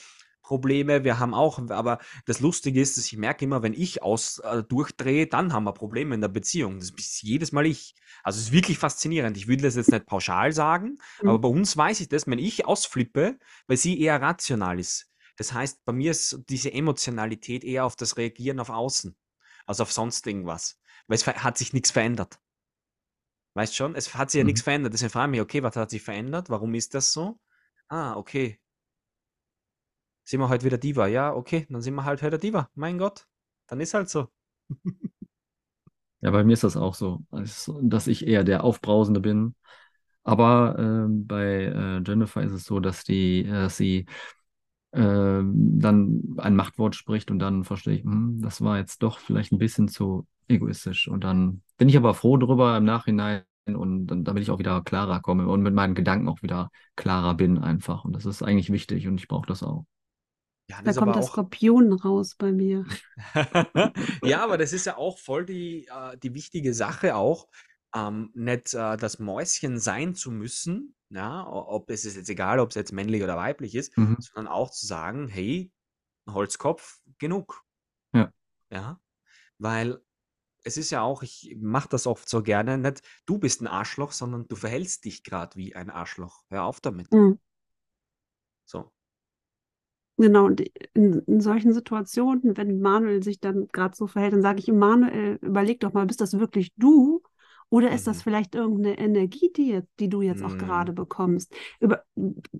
Probleme, 0.46 1.02
wir 1.04 1.18
haben 1.18 1.34
auch, 1.34 1.58
aber 1.70 1.98
das 2.24 2.40
Lustige 2.40 2.80
ist, 2.80 2.96
dass 2.96 3.06
ich 3.06 3.16
merke 3.16 3.44
immer, 3.44 3.62
wenn 3.62 3.72
ich 3.74 4.02
aus, 4.02 4.38
äh, 4.38 4.62
durchdrehe, 4.62 5.26
dann 5.26 5.52
haben 5.52 5.64
wir 5.64 5.72
Probleme 5.72 6.14
in 6.14 6.20
der 6.20 6.28
Beziehung. 6.28 6.78
Das 6.78 6.90
ist 6.90 7.22
jedes 7.22 7.50
Mal 7.52 7.66
ich. 7.66 7.94
Also 8.22 8.38
es 8.38 8.46
ist 8.46 8.52
wirklich 8.52 8.78
faszinierend. 8.78 9.36
Ich 9.36 9.48
will 9.48 9.56
das 9.58 9.74
jetzt 9.76 9.90
nicht 9.92 10.06
pauschal 10.06 10.52
sagen, 10.52 10.98
aber 11.24 11.38
Mhm. 11.38 11.40
bei 11.40 11.48
uns 11.48 11.76
weiß 11.76 12.00
ich 12.00 12.08
das, 12.08 12.26
wenn 12.28 12.38
ich 12.38 12.64
ausflippe, 12.66 13.38
weil 13.66 13.76
sie 13.76 14.00
eher 14.00 14.22
rational 14.22 14.78
ist. 14.78 15.10
Das 15.36 15.52
heißt, 15.52 15.84
bei 15.84 15.92
mir 15.92 16.12
ist 16.12 16.40
diese 16.48 16.72
Emotionalität 16.72 17.64
eher 17.64 17.84
auf 17.84 17.96
das 17.96 18.16
Reagieren 18.16 18.60
auf 18.60 18.70
Außen, 18.70 19.16
als 19.66 19.80
auf 19.80 19.92
sonst 19.92 20.26
irgendwas. 20.26 20.78
Weil 21.08 21.16
es 21.16 21.26
hat 21.26 21.58
sich 21.58 21.72
nichts 21.72 21.90
verändert. 21.90 22.40
Weißt 23.54 23.74
schon? 23.74 23.96
Es 23.96 24.14
hat 24.14 24.30
sich 24.30 24.38
ja 24.38 24.44
Mhm. 24.44 24.44
nichts 24.44 24.62
verändert. 24.62 24.92
Deswegen 24.94 25.10
frage 25.10 25.26
ich 25.26 25.30
mich, 25.32 25.40
okay, 25.40 25.62
was 25.64 25.74
hat 25.74 25.90
sich 25.90 26.02
verändert? 26.02 26.48
Warum 26.50 26.74
ist 26.74 26.94
das 26.94 27.12
so? 27.12 27.40
Ah, 27.88 28.14
okay. 28.16 28.60
Sind 30.26 30.40
wir 30.40 30.50
halt 30.50 30.64
wieder 30.64 30.76
Diva? 30.78 31.06
Ja, 31.06 31.32
okay, 31.34 31.66
dann 31.70 31.80
sind 31.82 31.94
wir 31.94 32.04
halt 32.04 32.22
wieder 32.22 32.38
Diva. 32.38 32.68
Mein 32.74 32.98
Gott, 32.98 33.26
dann 33.68 33.80
ist 33.80 33.94
halt 33.94 34.10
so. 34.10 34.28
Ja, 36.20 36.30
bei 36.30 36.44
mir 36.44 36.54
ist 36.54 36.64
das 36.64 36.76
auch 36.76 36.94
so, 36.94 37.20
also, 37.30 37.80
dass 37.82 38.06
ich 38.06 38.26
eher 38.26 38.42
der 38.42 38.64
Aufbrausende 38.64 39.20
bin. 39.20 39.54
Aber 40.24 40.76
ähm, 40.78 41.26
bei 41.26 41.66
äh, 41.66 42.02
Jennifer 42.04 42.42
ist 42.42 42.52
es 42.52 42.64
so, 42.64 42.80
dass 42.80 43.04
die, 43.04 43.42
äh, 43.44 43.50
dass 43.50 43.76
sie 43.76 44.06
ähm, 44.92 45.80
dann 45.80 46.36
ein 46.38 46.56
Machtwort 46.56 46.94
spricht 46.96 47.30
und 47.30 47.38
dann 47.40 47.64
verstehe 47.64 47.96
ich, 47.96 48.04
hm, 48.04 48.40
das 48.42 48.62
war 48.62 48.78
jetzt 48.78 49.02
doch 49.02 49.18
vielleicht 49.20 49.52
ein 49.52 49.58
bisschen 49.58 49.88
zu 49.88 50.26
egoistisch. 50.48 51.08
Und 51.08 51.24
dann 51.24 51.62
bin 51.78 51.88
ich 51.88 51.96
aber 51.96 52.14
froh 52.14 52.36
drüber 52.38 52.76
im 52.76 52.84
Nachhinein 52.84 53.44
und 53.66 54.06
dann, 54.08 54.24
damit 54.24 54.42
ich 54.44 54.50
auch 54.50 54.58
wieder 54.60 54.82
klarer 54.82 55.20
komme 55.20 55.48
und 55.48 55.62
mit 55.62 55.74
meinen 55.74 55.94
Gedanken 55.94 56.28
auch 56.28 56.42
wieder 56.42 56.70
klarer 56.96 57.34
bin 57.34 57.58
einfach. 57.58 58.04
Und 58.04 58.14
das 58.14 58.26
ist 58.26 58.42
eigentlich 58.42 58.70
wichtig 58.72 59.08
und 59.08 59.20
ich 59.20 59.28
brauche 59.28 59.46
das 59.48 59.62
auch. 59.62 59.86
Ja, 60.68 60.82
Da 60.82 60.92
kommt 60.92 61.14
der 61.14 61.22
auch. 61.22 61.28
Skorpion 61.28 61.92
raus 61.92 62.34
bei 62.36 62.52
mir. 62.52 62.84
Ja, 64.24 64.42
aber 64.42 64.58
das 64.58 64.72
ist 64.72 64.86
ja 64.86 64.96
auch 64.96 65.18
voll 65.18 65.46
die, 65.46 65.86
äh, 65.86 66.16
die 66.18 66.34
wichtige 66.34 66.74
Sache 66.74 67.14
auch, 67.14 67.48
ähm, 67.94 68.30
nicht 68.34 68.74
äh, 68.74 68.96
das 68.96 69.18
Mäuschen 69.18 69.78
sein 69.78 70.14
zu 70.14 70.30
müssen, 70.30 70.94
ja, 71.10 71.46
ob 71.48 71.88
es 71.90 72.04
ist 72.04 72.16
jetzt 72.16 72.28
egal, 72.30 72.58
ob 72.58 72.70
es 72.70 72.74
jetzt 72.74 72.92
männlich 72.92 73.22
oder 73.22 73.36
weiblich 73.36 73.74
ist, 73.76 73.96
Mhm. 73.96 74.16
sondern 74.20 74.52
auch 74.52 74.70
zu 74.70 74.86
sagen, 74.86 75.28
hey, 75.28 75.70
Holzkopf, 76.28 76.98
genug, 77.18 77.62
Ja. 78.12 78.32
ja, 78.70 79.00
weil 79.58 80.00
es 80.64 80.76
ist 80.76 80.90
ja 80.90 81.02
auch, 81.02 81.22
ich 81.22 81.56
mache 81.60 81.88
das 81.88 82.08
oft 82.08 82.28
so 82.28 82.42
gerne, 82.42 82.76
nicht 82.76 83.02
du 83.24 83.38
bist 83.38 83.60
ein 83.62 83.68
Arschloch, 83.68 84.10
sondern 84.12 84.48
du 84.48 84.56
verhältst 84.56 85.04
dich 85.04 85.22
gerade 85.22 85.56
wie 85.56 85.76
ein 85.76 85.90
Arschloch. 85.90 86.42
Hör 86.50 86.64
auf 86.64 86.80
damit. 86.80 87.12
Mhm. 87.12 87.38
So. 88.68 88.90
Genau, 90.18 90.46
und 90.46 90.60
in, 90.94 91.20
in 91.26 91.40
solchen 91.42 91.74
Situationen, 91.74 92.56
wenn 92.56 92.80
Manuel 92.80 93.22
sich 93.22 93.38
dann 93.38 93.68
gerade 93.68 93.94
so 93.94 94.06
verhält, 94.06 94.32
dann 94.32 94.40
sage 94.42 94.60
ich 94.60 94.68
ihm, 94.68 94.78
Manuel, 94.78 95.38
überleg 95.42 95.80
doch 95.80 95.92
mal, 95.92 96.06
bist 96.06 96.22
das 96.22 96.38
wirklich 96.38 96.72
du? 96.76 97.15
Oder 97.68 97.90
ist 97.90 98.06
das 98.06 98.18
Mhm. 98.18 98.22
vielleicht 98.22 98.54
irgendeine 98.54 98.96
Energie, 98.98 99.50
die, 99.54 99.68
jetzt, 99.70 99.90
die 99.98 100.08
du 100.08 100.22
jetzt 100.22 100.42
auch 100.44 100.54
Mhm. 100.54 100.58
gerade 100.58 100.92
bekommst? 100.92 101.52
Über, 101.80 102.02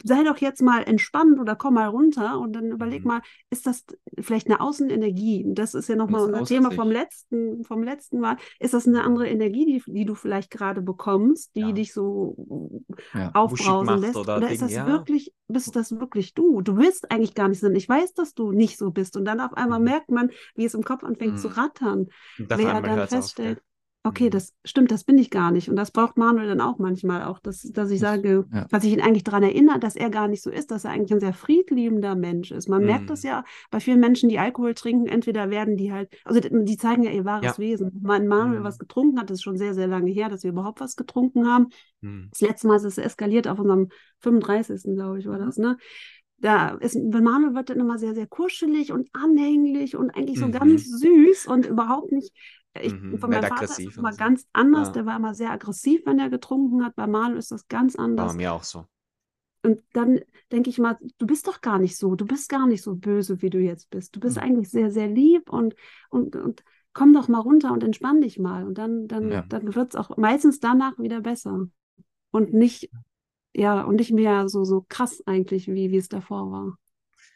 sei 0.03 0.25
doch 0.25 0.39
jetzt 0.39 0.63
mal 0.63 0.83
entspannt 0.83 1.39
oder 1.39 1.55
komm 1.55 1.75
mal 1.75 1.87
runter 1.87 2.41
und 2.41 2.53
dann 2.55 2.73
überleg 2.73 3.03
Mhm. 3.03 3.09
mal, 3.09 3.23
ist 3.51 3.67
das 3.67 3.85
vielleicht 4.19 4.49
eine 4.49 4.61
Außenenergie? 4.61 5.45
Das 5.49 5.75
ist 5.75 5.89
ja 5.89 5.95
nochmal 5.97 6.23
unser 6.23 6.45
Thema 6.45 6.73
vom 6.73 6.91
letzten, 6.91 7.63
vom 7.65 7.83
letzten 7.85 8.19
Mal. 8.19 8.37
Ist 8.59 8.75
das 8.75 8.87
eine 8.87 8.99
Mhm. 8.99 9.05
andere 9.07 9.29
Energie, 9.29 9.65
die, 9.67 9.93
die 9.93 10.05
du 10.05 10.15
vielleicht 10.17 10.51
gerade 10.51 10.83
bekommst, 10.83 11.55
die 11.55 11.61
Ja. 11.61 11.73
dich 11.73 11.93
so 11.93 12.35
Ja. 13.15 13.31
Aufbrausen 13.33 13.99
lässt? 14.01 14.17
oder 14.17 14.39
Oder 14.39 14.51
ist 14.51 14.63
das 14.63 14.73
ja. 14.73 14.87
wirklich, 14.87 15.33
bist 15.49 15.77
das 15.77 15.93
wirklich 15.93 16.35
du? 16.35 16.61
Du 16.63 16.77
willst 16.77 17.11
eigentlich 17.11 17.35
gar 17.35 17.49
nicht 17.49 17.61
sein. 17.61 17.75
Ich 17.77 17.89
weiß, 17.89 18.15
dass 18.15 18.35
du 18.35 18.51
nicht 18.53 18.77
so 18.79 18.91
bist. 18.91 19.17
Und 19.17 19.25
dann 19.25 19.41
auf 19.41 19.55
einmal 19.55 19.79
Mhm. 19.79 19.85
merkt 19.85 20.11
man, 20.11 20.31
wie 20.55 20.65
es 20.65 20.75
im 20.75 20.83
Kopf 20.83 21.05
anfängt 21.05 21.39
zu 21.39 21.49
Mhm. 21.49 21.53
rattern. 21.55 22.07
Wer 22.39 22.57
dann 22.83 22.99
es 22.99 23.13
auf, 23.13 23.23
feststellt, 23.23 23.63
okay, 24.07 24.27
Mhm. 24.27 24.31
das 24.31 24.55
stimmt, 24.65 24.91
das 24.91 25.05
bin 25.05 25.19
ich 25.19 25.31
gar 25.31 25.51
nicht. 25.51 25.69
Und 25.69 25.77
das 25.77 25.91
braucht 25.91 26.17
Manuel 26.17 26.49
dann 26.49 26.61
auch 26.61 26.79
manchmal, 26.79 27.25
auch 27.25 27.39
dass, 27.39 27.63
dass 27.63 27.91
ich 27.91 28.01
sage, 28.01 28.47
ja. 28.53 28.65
dass 28.71 28.85
ich 28.85 28.93
ihn 28.93 29.01
eigentlich 29.01 29.25
daran 29.25 29.43
erinnere, 29.43 29.79
dass 29.79 29.97
er 29.97 30.09
gar 30.11 30.29
nicht 30.29 30.43
so 30.43 30.51
ist, 30.51 30.71
dass 30.71 30.85
er 30.85 30.93
eigentlich 30.93 31.13
ein 31.13 31.21
sehr 31.21 31.33
friedliebender 31.35 32.15
Mensch 32.15 32.51
ist. 32.51 32.69
Man 32.69 32.85
merkt 32.85 33.11
das 33.11 33.23
Mhm. 33.23 33.29
ja 33.29 33.45
bei 33.71 33.81
vielen 33.81 34.01
Menschen, 34.01 34.29
die 34.29 34.39
Alkohol 34.39 34.75
trinken, 34.75 35.07
entweder 35.07 35.51
werden 35.51 35.77
die 35.77 35.93
halt, 35.93 36.09
also 36.25 36.41
die, 36.41 36.77
zeigen 36.77 37.03
ja 37.03 37.11
ihr 37.11 37.25
wahres 37.25 37.57
Ja. 37.57 37.59
Wesen. 37.59 38.01
Mein 38.03 38.27
Manuel 38.29 38.63
was 38.65 38.77
Mhm. 38.77 38.81
getrunken 38.81 39.21
hat, 39.21 39.31
ist 39.31 39.43
schon 39.43 39.57
sehr, 39.59 39.75
sehr 39.75 39.87
lange 39.87 40.11
her, 40.11 40.29
dass 40.29 40.43
wir 40.43 40.51
überhaupt 40.51 40.81
was 40.81 40.97
getrunken 40.97 41.47
haben. 41.47 41.69
Mhm. 42.01 42.29
Das 42.31 42.41
letzte 42.41 42.67
Mal 42.69 42.77
ist 42.77 42.85
es 42.85 42.99
eskaliert 42.99 43.49
auf 43.49 43.59
unserem 43.59 43.89
35. 44.21 44.95
glaube 44.95 45.19
ich, 45.19 45.27
war 45.27 45.39
das, 45.39 45.57
ne? 45.59 45.77
Da 46.39 46.69
ist, 46.77 46.97
wenn 46.97 47.25
Manuel 47.25 47.55
wird 47.55 47.71
dann 47.71 47.81
immer 47.81 47.97
sehr, 47.97 48.15
sehr 48.15 48.27
kuschelig 48.27 48.93
und 48.93 49.09
anhänglich 49.15 49.97
und 49.97 50.11
eigentlich 50.15 50.39
so 50.39 50.51
ganz 50.51 50.87
Mhm. 50.87 50.97
süß 50.99 51.47
und 51.47 51.65
überhaupt 51.65 52.13
nicht. 52.13 52.31
Ich, 52.83 52.93
Mhm. 52.93 53.19
von 53.19 53.31
meinem 53.31 53.43
Vater 53.43 53.55
ist 53.65 53.73
aggressiv 53.73 53.97
und 53.97 53.99
immer 54.05 54.13
so. 54.13 54.19
ganz 54.19 54.47
anders. 54.53 54.89
Ja. 54.89 54.93
Der 54.95 55.07
war 55.07 55.17
immer 55.17 55.35
sehr 55.35 55.51
aggressiv, 55.51 56.03
wenn 56.07 56.19
er 56.19 56.31
getrunken 56.31 56.85
hat. 56.85 56.95
Bei 56.97 57.07
Manuel 57.07 57.39
ist 57.39 57.51
das 57.53 57.69
ganz 57.69 57.97
War 57.97 58.05
bei 58.07 58.11
anders. 58.11 58.35
mir 58.35 58.53
auch 58.53 58.63
so. 58.65 58.87
Und 59.63 59.81
dann 59.95 60.21
denke 60.53 60.71
ich 60.71 60.79
mal, 60.79 60.97
du 61.19 61.27
bist 61.27 61.49
doch 61.49 61.61
gar 61.61 61.79
nicht 61.79 61.97
so. 61.97 62.15
Du 62.15 62.25
bist 62.25 62.49
gar 62.49 62.67
nicht 62.69 62.83
so 62.83 62.95
böse, 62.95 63.43
wie 63.43 63.51
du 63.51 63.59
jetzt 63.59 63.91
bist. 63.91 64.15
Du 64.15 64.21
bist 64.21 64.37
Mhm. 64.37 64.43
eigentlich 64.43 64.71
sehr, 64.71 64.91
sehr 64.93 65.09
lieb 65.09 65.51
und, 65.51 65.75
und, 66.11 66.37
und 66.37 66.63
komm 66.93 67.13
doch 67.13 67.27
mal 67.29 67.41
runter 67.41 67.73
und 67.73 67.83
entspann 67.83 68.21
dich 68.21 68.39
mal. 68.39 68.65
Und 68.65 68.79
dann, 68.79 69.09
dann, 69.09 69.31
Ja. 69.31 69.43
Dann 69.49 69.75
wird 69.75 69.95
es 69.95 69.97
auch 69.97 70.17
meistens 70.17 70.61
danach 70.61 70.99
wieder 70.99 71.21
besser. 71.21 71.67
Und 72.31 72.53
nicht, 72.55 72.91
ja, 73.55 73.83
und 73.83 73.97
nicht 73.97 74.13
mehr 74.13 74.49
so, 74.49 74.65
so 74.65 74.85
krass 74.89 75.23
eigentlich, 75.27 75.67
wie, 75.69 75.91
wie 75.91 75.97
es 75.97 76.09
davor 76.09 76.51
war. 76.53 76.79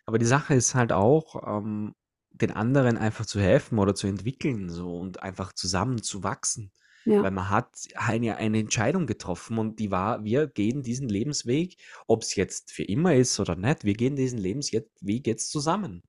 Aber 0.07 0.19
die 0.19 0.27
Sache 0.27 0.55
ist 0.55 0.75
halt 0.75 0.93
auch, 0.93 1.43
ähm, 1.47 1.95
den 2.41 2.51
anderen 2.53 2.97
einfach 2.97 3.27
zu 3.27 3.41
helfen 3.41 3.79
oder 3.79 3.95
zu 3.95 4.07
entwickeln 4.07 4.71
so 4.71 4.97
und 4.97 5.23
einfach 5.23 5.53
zusammen 5.53 6.03
zu 6.03 6.23
wachsen. 6.23 6.73
Ja. 7.05 7.23
Weil 7.23 7.31
man 7.31 7.49
hat 7.49 7.89
eine, 7.95 8.37
eine 8.37 8.59
Entscheidung 8.59 9.07
getroffen 9.07 9.59
und 9.59 9.79
die 9.79 9.91
war, 9.91 10.23
wir 10.25 10.47
gehen 10.47 10.83
diesen 10.83 11.09
Lebensweg, 11.09 11.77
ob 12.07 12.23
es 12.23 12.35
jetzt 12.35 12.73
für 12.73 12.85
immer 12.85 13.15
ist 13.15 13.41
oder 13.41 13.57
nicht, 13.57 13.85
wir 13.85 13.95
gehen 13.95 14.17
diesen 14.17 14.39
Lebensweg 14.39 15.27
jetzt 15.27 15.51
zusammen. 15.51 16.03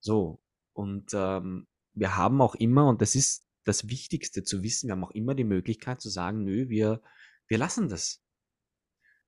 So. 0.00 0.40
Und 0.72 1.12
ähm, 1.14 1.66
wir 1.92 2.16
haben 2.16 2.40
auch 2.40 2.54
immer, 2.54 2.88
und 2.88 3.02
das 3.02 3.14
ist 3.14 3.46
das 3.64 3.88
Wichtigste 3.88 4.42
zu 4.44 4.62
wissen, 4.62 4.88
wir 4.88 4.92
haben 4.92 5.04
auch 5.04 5.10
immer 5.10 5.34
die 5.34 5.44
Möglichkeit 5.44 6.00
zu 6.00 6.08
sagen, 6.08 6.44
nö, 6.44 6.68
wir, 6.68 7.02
wir 7.48 7.58
lassen 7.58 7.88
das. 7.88 8.22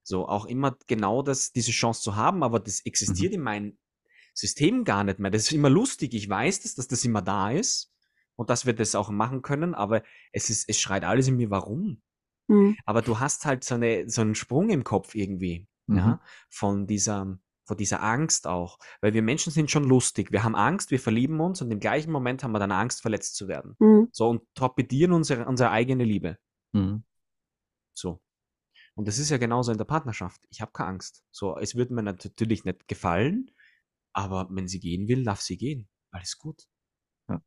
So, 0.02 0.26
auch 0.26 0.46
immer 0.46 0.78
genau 0.86 1.22
das, 1.22 1.52
diese 1.52 1.70
Chance 1.70 2.00
zu 2.02 2.16
haben, 2.16 2.42
aber 2.42 2.60
das 2.60 2.78
Mhm. 2.78 2.88
existiert 2.88 3.34
in 3.34 3.42
meinem 3.42 3.78
System 4.38 4.84
gar 4.84 5.04
nicht 5.04 5.18
mehr. 5.18 5.30
Das 5.30 5.42
ist 5.42 5.52
immer 5.52 5.70
lustig. 5.70 6.14
Ich 6.14 6.28
weiß 6.28 6.60
das, 6.60 6.74
dass 6.74 6.88
das 6.88 7.04
immer 7.04 7.22
da 7.22 7.50
ist 7.50 7.92
und 8.36 8.50
dass 8.50 8.66
wir 8.66 8.72
das 8.72 8.94
auch 8.94 9.10
machen 9.10 9.42
können, 9.42 9.74
aber 9.74 10.02
es 10.32 10.48
ist, 10.48 10.68
es 10.68 10.78
schreit 10.80 11.04
alles 11.04 11.26
in 11.28 11.36
mir, 11.36 11.50
warum? 11.50 12.00
Mhm. 12.46 12.76
Aber 12.84 13.02
du 13.02 13.18
hast 13.18 13.44
halt 13.46 13.64
so 13.64 13.74
eine, 13.74 14.08
so 14.08 14.20
einen 14.20 14.34
Sprung 14.34 14.70
im 14.70 14.84
Kopf 14.84 15.14
irgendwie, 15.14 15.66
Mhm. 15.86 15.96
ja, 15.96 16.20
von 16.50 16.86
dieser, 16.86 17.38
von 17.66 17.76
dieser 17.76 18.02
Angst 18.02 18.46
auch. 18.46 18.78
Weil 19.00 19.14
wir 19.14 19.22
Menschen 19.22 19.52
sind 19.52 19.70
schon 19.70 19.84
lustig. 19.84 20.30
Wir 20.32 20.44
haben 20.44 20.54
Angst, 20.54 20.90
wir 20.90 21.00
verlieben 21.00 21.40
uns 21.40 21.62
und 21.62 21.70
im 21.70 21.80
gleichen 21.80 22.12
Moment 22.12 22.44
haben 22.44 22.52
wir 22.52 22.58
dann 22.58 22.72
Angst, 22.72 23.00
verletzt 23.02 23.36
zu 23.36 23.48
werden. 23.48 23.74
Mhm. 23.78 24.08
So 24.12 24.28
und 24.28 24.42
torpedieren 24.54 25.12
unsere, 25.12 25.46
unsere 25.46 25.70
eigene 25.70 26.04
Liebe. 26.04 26.38
Mhm. 26.72 27.04
So. 27.94 28.20
Und 28.94 29.08
das 29.08 29.18
ist 29.18 29.30
ja 29.30 29.38
genauso 29.38 29.72
in 29.72 29.78
der 29.78 29.84
Partnerschaft. 29.84 30.40
Ich 30.50 30.60
habe 30.60 30.72
keine 30.72 30.90
Angst. 30.90 31.24
So, 31.30 31.56
es 31.56 31.74
würde 31.74 31.94
mir 31.94 32.02
natürlich 32.02 32.64
nicht 32.64 32.86
gefallen, 32.86 33.50
aber 34.12 34.46
wenn 34.50 34.68
sie 34.68 34.80
gehen 34.80 35.08
will, 35.08 35.24
darf 35.24 35.40
sie 35.40 35.56
gehen. 35.56 35.88
Alles 36.10 36.38
gut. 36.38 36.64
Ja. 37.28 37.40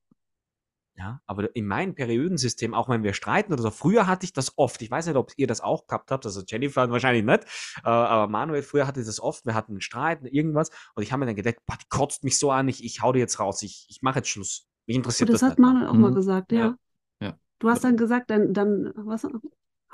Ja, 0.95 1.21
aber 1.25 1.55
in 1.55 1.65
meinem 1.67 1.95
Periodensystem, 1.95 2.73
auch 2.73 2.89
wenn 2.89 3.01
wir 3.03 3.13
streiten 3.13 3.53
oder 3.53 3.61
so, 3.63 3.71
früher 3.71 4.07
hatte 4.07 4.25
ich 4.25 4.33
das 4.33 4.57
oft. 4.57 4.81
Ich 4.81 4.91
weiß 4.91 5.07
nicht, 5.07 5.15
ob 5.15 5.31
ihr 5.37 5.47
das 5.47 5.61
auch 5.61 5.87
gehabt 5.87 6.11
habt, 6.11 6.25
also 6.25 6.41
Jennifer 6.45 6.89
wahrscheinlich 6.91 7.23
nicht, 7.23 7.45
äh, 7.83 7.87
aber 7.89 8.27
Manuel, 8.27 8.61
früher 8.61 8.85
hatte 8.87 8.99
ich 8.99 9.05
das 9.05 9.19
oft. 9.19 9.45
Wir 9.45 9.55
hatten 9.55 9.71
einen 9.73 9.81
Streit, 9.81 10.19
irgendwas, 10.25 10.69
und 10.95 11.03
ich 11.03 11.11
habe 11.11 11.21
mir 11.21 11.25
dann 11.27 11.35
gedacht, 11.35 11.55
boah, 11.65 11.77
die 11.81 11.87
kotzt 11.89 12.23
mich 12.23 12.37
so 12.37 12.51
an, 12.51 12.67
ich, 12.67 12.83
ich 12.83 13.01
hau 13.01 13.13
die 13.13 13.19
jetzt 13.19 13.39
raus, 13.39 13.63
ich, 13.63 13.87
ich 13.89 14.01
mache 14.01 14.19
jetzt 14.19 14.29
Schluss. 14.29 14.67
Mich 14.85 14.97
interessiert 14.97 15.29
Und 15.29 15.33
das 15.33 15.39
das 15.41 15.51
hat 15.51 15.59
nicht. 15.59 15.65
Manuel 15.65 15.87
auch 15.87 15.93
mal 15.93 16.11
Mhm. 16.11 16.15
gesagt, 16.15 16.51
ja. 16.51 16.59
Ja. 16.59 16.77
Ja. 17.27 17.39
Du 17.59 17.69
hast 17.69 17.83
dann 17.83 17.95
gesagt, 17.97 18.29
dann, 18.29 18.53
dann, 18.53 18.91
was, 18.95 19.25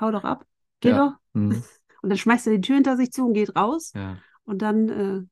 hau 0.00 0.10
doch 0.10 0.24
ab, 0.24 0.44
geh 0.80 0.90
Ja. 0.90 0.96
doch. 0.98 1.40
Mhm. 1.40 1.62
Und 2.02 2.10
dann 2.10 2.18
schmeißt 2.18 2.46
er 2.48 2.54
die 2.54 2.60
Tür 2.60 2.76
hinter 2.76 2.96
sich 2.96 3.10
zu 3.12 3.24
und 3.26 3.34
geht 3.34 3.56
raus. 3.56 3.92
Ja. 3.92 4.18
Und 4.44 4.62
dann 4.62 4.88
äh, 4.88 5.22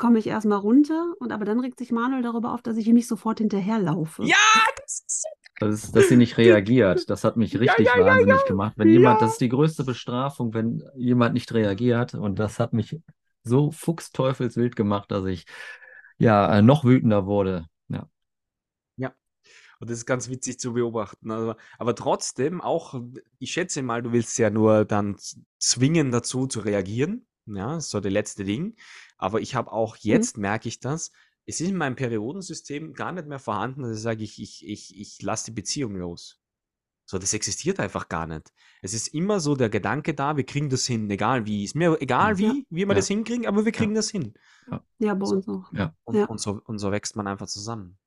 komme 0.00 0.18
ich 0.18 0.26
erstmal 0.26 0.58
runter. 0.58 1.12
Und 1.20 1.30
aber 1.30 1.44
dann 1.44 1.60
regt 1.60 1.78
sich 1.78 1.92
Manuel 1.92 2.22
darüber 2.22 2.54
auf, 2.54 2.62
dass 2.62 2.76
ich 2.76 2.88
ihm 2.88 2.94
nicht 2.94 3.06
sofort 3.06 3.38
hinterherlaufe. 3.38 4.24
Ja, 4.24 4.36
das 4.80 5.04
ist 5.06 5.26
Das 5.60 5.92
dass 5.92 6.08
sie 6.08 6.16
nicht 6.16 6.38
reagiert. 6.38 7.08
Das 7.10 7.22
hat 7.22 7.36
mich 7.36 7.60
richtig 7.60 7.86
ja, 7.86 7.98
ja, 7.98 8.06
wahnsinnig 8.06 8.44
gemacht. 8.46 8.72
Wenn 8.76 8.88
Ja. 8.88 8.94
jemand, 8.94 9.22
das 9.22 9.32
ist 9.32 9.40
die 9.40 9.50
größte 9.50 9.84
Bestrafung, 9.84 10.54
wenn 10.54 10.82
jemand 10.96 11.34
nicht 11.34 11.52
reagiert. 11.52 12.14
Und 12.14 12.38
das 12.38 12.58
hat 12.58 12.72
mich 12.72 12.98
so 13.44 13.70
fuchsteufelswild 13.70 14.74
gemacht, 14.74 15.10
dass 15.10 15.26
ich 15.26 15.44
ja 16.18 16.58
äh, 16.58 16.62
noch 16.62 16.84
wütender 16.84 17.26
wurde. 17.26 17.66
Ja. 17.88 18.08
Und 19.80 19.88
das 19.88 19.98
ist 19.98 20.06
ganz 20.06 20.28
witzig 20.28 20.58
zu 20.60 20.74
beobachten. 20.74 21.30
Also, 21.30 21.54
aber 21.78 21.94
trotzdem 21.94 22.60
auch, 22.60 23.00
ich 23.38 23.52
schätze 23.52 23.82
mal, 23.82 24.02
du 24.02 24.12
willst 24.12 24.38
ja 24.38 24.50
nur 24.50 24.84
dann 24.84 25.16
zwingen 25.58 26.10
dazu 26.10 26.46
zu 26.46 26.60
reagieren. 26.60 27.26
Ja, 27.46 27.74
das 27.74 27.86
ist 27.86 27.90
so 27.90 28.00
das 28.00 28.12
letzte 28.12 28.44
Ding. 28.44 28.76
Aber 29.20 29.40
ich 29.40 29.54
habe 29.54 29.70
auch 29.70 29.96
jetzt, 29.96 30.38
merke 30.38 30.68
ich 30.68 30.80
das, 30.80 31.12
es 31.46 31.60
ist 31.60 31.68
in 31.68 31.76
meinem 31.76 31.96
Periodensystem 31.96 32.94
gar 32.94 33.12
nicht 33.12 33.26
mehr 33.26 33.38
vorhanden, 33.38 33.82
dass 33.82 33.96
ich 33.96 34.02
sage, 34.02 34.22
ich, 34.24 34.40
ich, 34.40 34.66
ich, 34.66 34.98
ich 34.98 35.22
lasse 35.22 35.46
die 35.46 35.50
Beziehung 35.50 35.94
los. 35.96 36.40
So, 37.04 37.18
das 37.18 37.34
existiert 37.34 37.80
einfach 37.80 38.08
gar 38.08 38.26
nicht. 38.26 38.52
Es 38.82 38.94
ist 38.94 39.08
immer 39.08 39.40
so 39.40 39.56
der 39.56 39.68
Gedanke 39.68 40.14
da, 40.14 40.36
wir 40.36 40.44
kriegen 40.44 40.70
das 40.70 40.86
hin, 40.86 41.10
egal 41.10 41.44
wie. 41.44 41.64
Ist 41.64 41.74
mir 41.74 42.00
egal 42.00 42.32
Ja. 42.32 42.38
wie, 42.38 42.66
wie 42.70 42.86
wir 42.86 42.88
Ja. 42.88 42.94
das 42.94 43.08
hinkriegen, 43.08 43.46
aber 43.46 43.64
wir 43.64 43.72
kriegen 43.72 43.94
das 43.94 44.10
hin. 44.10 44.32
Ja, 44.98 45.14
bei 45.14 45.26
So. 45.26 45.34
uns 45.36 45.48
auch. 45.48 45.72
Ja. 45.72 45.94
Und, 46.04 46.16
Ja. 46.16 46.24
und, 46.26 46.40
so, 46.40 46.60
und 46.64 46.78
so 46.78 46.90
wächst 46.92 47.16
man 47.16 47.26
einfach 47.26 47.48
zusammen. 47.48 47.98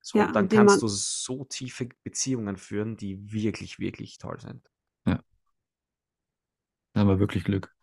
So, 0.00 0.18
Ja, 0.18 0.26
und 0.26 0.34
dann 0.34 0.48
kannst 0.48 0.82
du 0.82 0.88
so 0.88 1.44
tiefe 1.44 1.88
Beziehungen 2.02 2.56
führen, 2.56 2.96
die 2.96 3.32
wirklich, 3.32 3.78
wirklich 3.78 4.18
toll 4.18 4.40
sind. 4.40 4.68
Da 5.04 7.00
haben 7.00 7.08
wir 7.08 7.18
wirklich 7.20 7.44
Glück, 7.44 7.74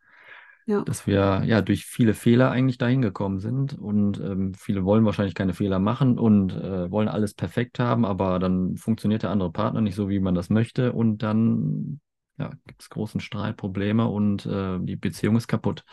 Ja. 0.70 0.86
dass 0.86 1.06
wir 1.08 1.44
ja 1.46 1.62
durch 1.62 1.86
viele 1.86 2.14
Fehler 2.14 2.52
eigentlich 2.52 2.78
dahin 2.78 3.02
gekommen 3.02 3.40
sind. 3.40 3.78
Und 3.78 4.20
ähm, 4.20 4.54
viele 4.56 4.86
wollen 4.86 5.06
wahrscheinlich 5.06 5.36
keine 5.36 5.54
Fehler 5.54 5.80
machen 5.80 6.18
und 6.18 6.54
äh, 6.54 6.90
wollen 6.92 7.08
alles 7.08 7.34
perfekt 7.34 7.80
haben, 7.80 8.06
aber 8.06 8.40
dann 8.40 8.78
funktioniert 8.78 9.24
der 9.24 9.30
andere 9.32 9.52
Partner 9.52 9.82
nicht 9.82 9.96
so, 9.96 10.10
wie 10.10 10.20
man 10.20 10.36
das 10.36 10.50
möchte. 10.50 10.94
Und 10.94 11.20
dann 11.24 12.02
ja, 12.38 12.52
gibt 12.66 12.82
es 12.82 12.90
großen 12.90 13.20
Streit, 13.22 13.58
Probleme 13.58 14.08
und 14.08 14.46
äh, 14.46 14.80
die 14.82 14.96
Beziehung 14.96 15.36
ist 15.38 15.48
kaputt. 15.48 15.84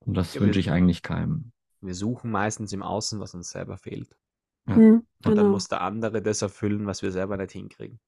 Und 0.00 0.14
das 0.14 0.34
Ja, 0.34 0.40
wünsche 0.40 0.60
ich 0.60 0.70
eigentlich 0.70 1.02
keinem. 1.02 1.52
Wir 1.82 1.94
suchen 1.94 2.30
meistens 2.30 2.72
im 2.72 2.82
Außen, 2.82 3.20
was 3.20 3.34
uns 3.34 3.50
selber 3.50 3.76
fehlt. 3.76 4.16
Ja. 4.66 4.74
Hm, 4.76 5.06
Und 5.24 5.36
dann 5.36 5.36
genau. 5.36 5.52
muss 5.52 5.68
der 5.68 5.80
andere 5.82 6.22
das 6.22 6.42
erfüllen, 6.42 6.86
was 6.86 7.02
wir 7.02 7.12
selber 7.12 7.36
nicht 7.36 7.52
hinkriegen. 7.52 8.00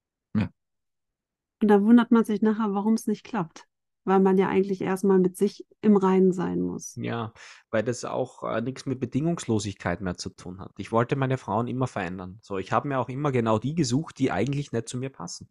Und 1.63 1.69
da 1.69 1.81
wundert 1.83 2.11
man 2.11 2.25
sich 2.27 2.43
nachher, 2.43 2.75
warum 2.75 2.93
es 2.93 3.07
nicht 3.07 3.25
klappt. 3.25 3.67
Weil 4.05 4.21
man 4.21 4.39
ja 4.39 4.49
eigentlich 4.49 4.81
erstmal 4.81 5.19
mit 5.19 5.37
sich 5.37 5.67
im 5.81 5.97
Reinen 5.97 6.33
sein 6.33 6.61
muss. 6.61 7.01
Ja, 7.01 7.33
weil 7.71 7.83
das 7.83 8.05
auch 8.07 8.43
äh, 8.45 8.61
nichts 8.63 8.87
mit 8.87 8.99
Bedingungslosigkeit 9.01 10.01
mehr 10.01 10.17
zu 10.17 10.31
tun 10.31 10.59
hat. 10.61 10.73
Ich 10.79 10.91
wollte 10.93 11.17
meine 11.17 11.37
Frauen 11.39 11.67
immer 11.69 11.87
verändern. 11.87 12.39
So, 12.43 12.57
ich 12.59 12.73
habe 12.73 12.89
mir 12.89 12.99
auch 12.99 13.09
immer 13.11 13.31
genau 13.33 13.59
die 13.59 13.75
gesucht, 13.75 14.19
die 14.19 14.31
eigentlich 14.33 14.73
nicht 14.73 14.89
zu 14.89 14.97
mir 14.99 15.11
passen. 15.11 15.49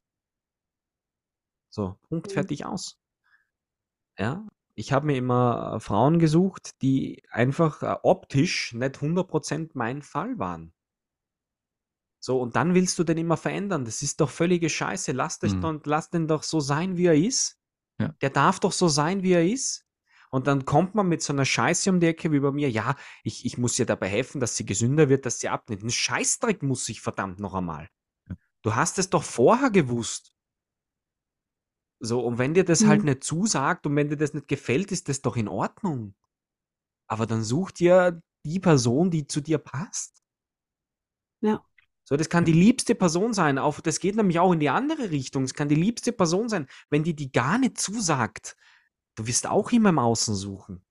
So, 1.71 1.97
Punkt, 2.03 2.27
Mhm. 2.27 2.31
fertig 2.31 2.65
aus. 2.65 2.99
Ja, 4.17 4.47
ich 4.75 4.93
habe 4.93 5.07
mir 5.07 5.17
immer 5.17 5.73
äh, 5.75 5.79
Frauen 5.81 6.17
gesucht, 6.19 6.81
die 6.81 7.23
einfach 7.29 7.81
äh, 7.83 7.97
optisch 8.03 8.73
nicht 8.73 9.01
100% 9.01 9.71
mein 9.75 10.01
Fall 10.01 10.39
waren. 10.39 10.73
So, 12.23 12.39
und 12.41 12.55
dann 12.55 12.73
willst 12.75 12.97
du 12.99 13.03
den 13.03 13.17
immer 13.19 13.37
verändern. 13.37 13.83
Das 13.85 14.01
ist 14.01 14.21
doch 14.21 14.29
völlige 14.29 14.69
Scheiße. 14.69 15.11
Lass, 15.11 15.39
dich 15.39 15.53
Mhm. 15.53 15.59
doch, 15.59 15.79
lass 15.85 16.09
den 16.09 16.27
doch 16.27 16.43
so 16.43 16.59
sein, 16.59 16.95
wie 16.97 17.05
er 17.07 17.15
ist. 17.15 17.59
Ja. 18.01 18.15
Der 18.21 18.29
darf 18.29 18.59
doch 18.59 18.71
so 18.71 18.87
sein, 18.87 19.23
wie 19.23 19.33
er 19.33 19.45
ist. 19.47 19.85
Und 20.29 20.47
dann 20.47 20.65
kommt 20.65 20.95
man 20.95 21.09
mit 21.09 21.21
so 21.21 21.33
einer 21.33 21.45
Scheiße 21.45 21.89
um 21.89 21.99
die 21.99 22.07
Ecke 22.07 22.31
wie 22.31 22.39
bei 22.39 22.51
mir. 22.51 22.69
Ja, 22.69 22.95
ich, 23.23 23.45
ich 23.45 23.57
muss 23.57 23.77
ihr 23.79 23.85
dabei 23.85 24.07
helfen, 24.07 24.39
dass 24.39 24.55
sie 24.55 24.65
gesünder 24.65 25.09
wird, 25.09 25.25
dass 25.25 25.39
sie 25.39 25.49
abnimmt. 25.49 25.83
Ein 25.83 25.89
Scheißdreck 25.89 26.63
muss 26.63 26.87
ich 26.89 27.01
verdammt 27.01 27.39
noch 27.39 27.53
einmal. 27.53 27.89
Du 28.63 28.75
hast 28.75 28.99
es 28.99 29.09
doch 29.09 29.23
vorher 29.23 29.71
gewusst. 29.71 30.33
So, 31.99 32.21
und 32.25 32.37
wenn 32.37 32.53
dir 32.53 32.65
das 32.65 32.85
halt 32.85 33.01
Mhm. 33.01 33.09
nicht 33.09 33.23
zusagt 33.23 33.85
und 33.85 33.95
wenn 33.95 34.09
dir 34.09 34.17
das 34.17 34.33
nicht 34.33 34.47
gefällt, 34.47 34.91
ist 34.91 35.07
das 35.09 35.21
doch 35.21 35.35
in 35.37 35.47
Ordnung. 35.47 36.15
Aber 37.07 37.27
dann 37.27 37.43
such 37.43 37.71
dir 37.71 38.21
die 38.45 38.59
Person, 38.59 39.11
die 39.11 39.27
zu 39.27 39.41
dir 39.41 39.57
passt. 39.59 40.23
Ja. 41.41 41.63
So, 42.03 42.17
das 42.17 42.29
kann 42.29 42.45
die 42.45 42.51
liebste 42.53 42.95
Person 42.95 43.33
sein. 43.33 43.57
Auf, 43.57 43.81
das 43.81 43.99
geht 43.99 44.15
nämlich 44.15 44.39
auch 44.39 44.51
in 44.51 44.59
die 44.59 44.69
andere 44.69 45.11
Richtung. 45.11 45.43
Es 45.43 45.53
kann 45.53 45.69
die 45.69 45.75
liebste 45.75 46.11
Person 46.11 46.49
sein. 46.49 46.67
Wenn 46.89 47.03
die 47.03 47.15
die 47.15 47.31
gar 47.31 47.57
nicht 47.57 47.79
zusagt, 47.79 48.55
du 49.15 49.27
wirst 49.27 49.47
auch 49.47 49.71
immer 49.71 49.89
im 49.89 49.99
Außen 49.99 50.35
suchen. 50.35 50.83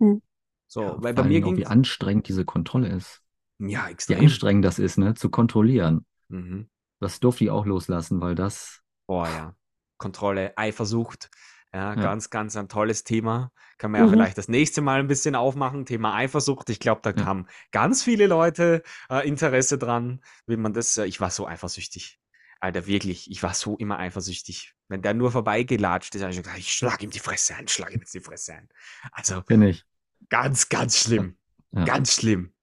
Hm. 0.00 0.18
So, 0.66 0.80
Ja, 0.80 0.96
weil 1.02 1.14
bei 1.14 1.22
mir 1.24 1.40
ging 1.40 1.56
wie 1.56 1.66
anstrengend 1.66 2.28
diese 2.28 2.44
Kontrolle 2.44 2.88
ist. 2.88 3.22
ja 3.58 3.88
Wie 3.88 3.92
extrem. 3.92 4.18
anstrengend 4.24 4.64
das 4.64 4.78
ist, 4.78 4.98
ne, 4.98 5.14
zu 5.14 5.30
kontrollieren. 5.30 6.06
Mhm. 6.28 6.68
Das 7.00 7.20
durfte 7.20 7.44
ich 7.44 7.50
auch 7.50 7.66
loslassen, 7.66 8.20
weil 8.20 8.34
das, 8.34 8.82
Boah, 9.06 9.28
ja. 9.28 9.56
Kontrolle, 9.98 10.56
Eifersucht. 10.56 11.30
Ja, 11.74 11.94
Ja. 11.94 11.94
ganz, 11.96 12.30
ganz 12.30 12.56
ein 12.56 12.68
tolles 12.68 13.02
Thema. 13.02 13.50
Kann 13.78 13.90
man 13.90 14.00
ja 14.00 14.06
Mhm. 14.06 14.10
vielleicht 14.12 14.38
das 14.38 14.46
nächste 14.48 14.80
Mal 14.80 15.00
ein 15.00 15.08
bisschen 15.08 15.34
aufmachen. 15.34 15.84
Thema 15.86 16.14
Eifersucht. 16.14 16.70
Ich 16.70 16.78
glaube, 16.78 17.00
da 17.02 17.10
Ja. 17.10 17.24
haben 17.26 17.46
ganz 17.72 18.02
viele 18.04 18.28
Leute 18.28 18.82
äh, 19.10 19.26
Interesse 19.26 19.76
dran, 19.76 20.20
wie 20.46 20.56
man 20.56 20.72
das. 20.72 20.96
Äh, 20.98 21.06
ich 21.06 21.20
war 21.20 21.30
so 21.30 21.46
eifersüchtig. 21.48 22.20
Alter, 22.60 22.86
wirklich. 22.86 23.28
Ich 23.30 23.42
war 23.42 23.52
so 23.54 23.76
immer 23.76 23.98
eifersüchtig. 23.98 24.74
Wenn 24.88 25.02
der 25.02 25.14
nur 25.14 25.32
vorbeigelatscht 25.32 26.14
ist, 26.14 26.22
habe 26.22 26.30
ich 26.30 26.36
schon 26.36 26.44
gesagt, 26.44 26.60
ich 26.60 26.72
schlage 26.72 27.04
ihm 27.04 27.10
die 27.10 27.18
Fresse 27.18 27.56
ein, 27.56 27.66
schlage 27.68 27.94
ihm 27.94 28.00
jetzt 28.00 28.14
die 28.14 28.20
Fresse 28.20 28.54
ein. 28.54 28.68
Also 29.10 29.42
bin 29.42 29.60
ich. 29.62 29.84
ganz, 30.30 30.68
ganz 30.68 30.96
schlimm. 30.98 31.36
Ja. 31.72 31.84
Ganz 31.84 32.14
schlimm. 32.14 32.54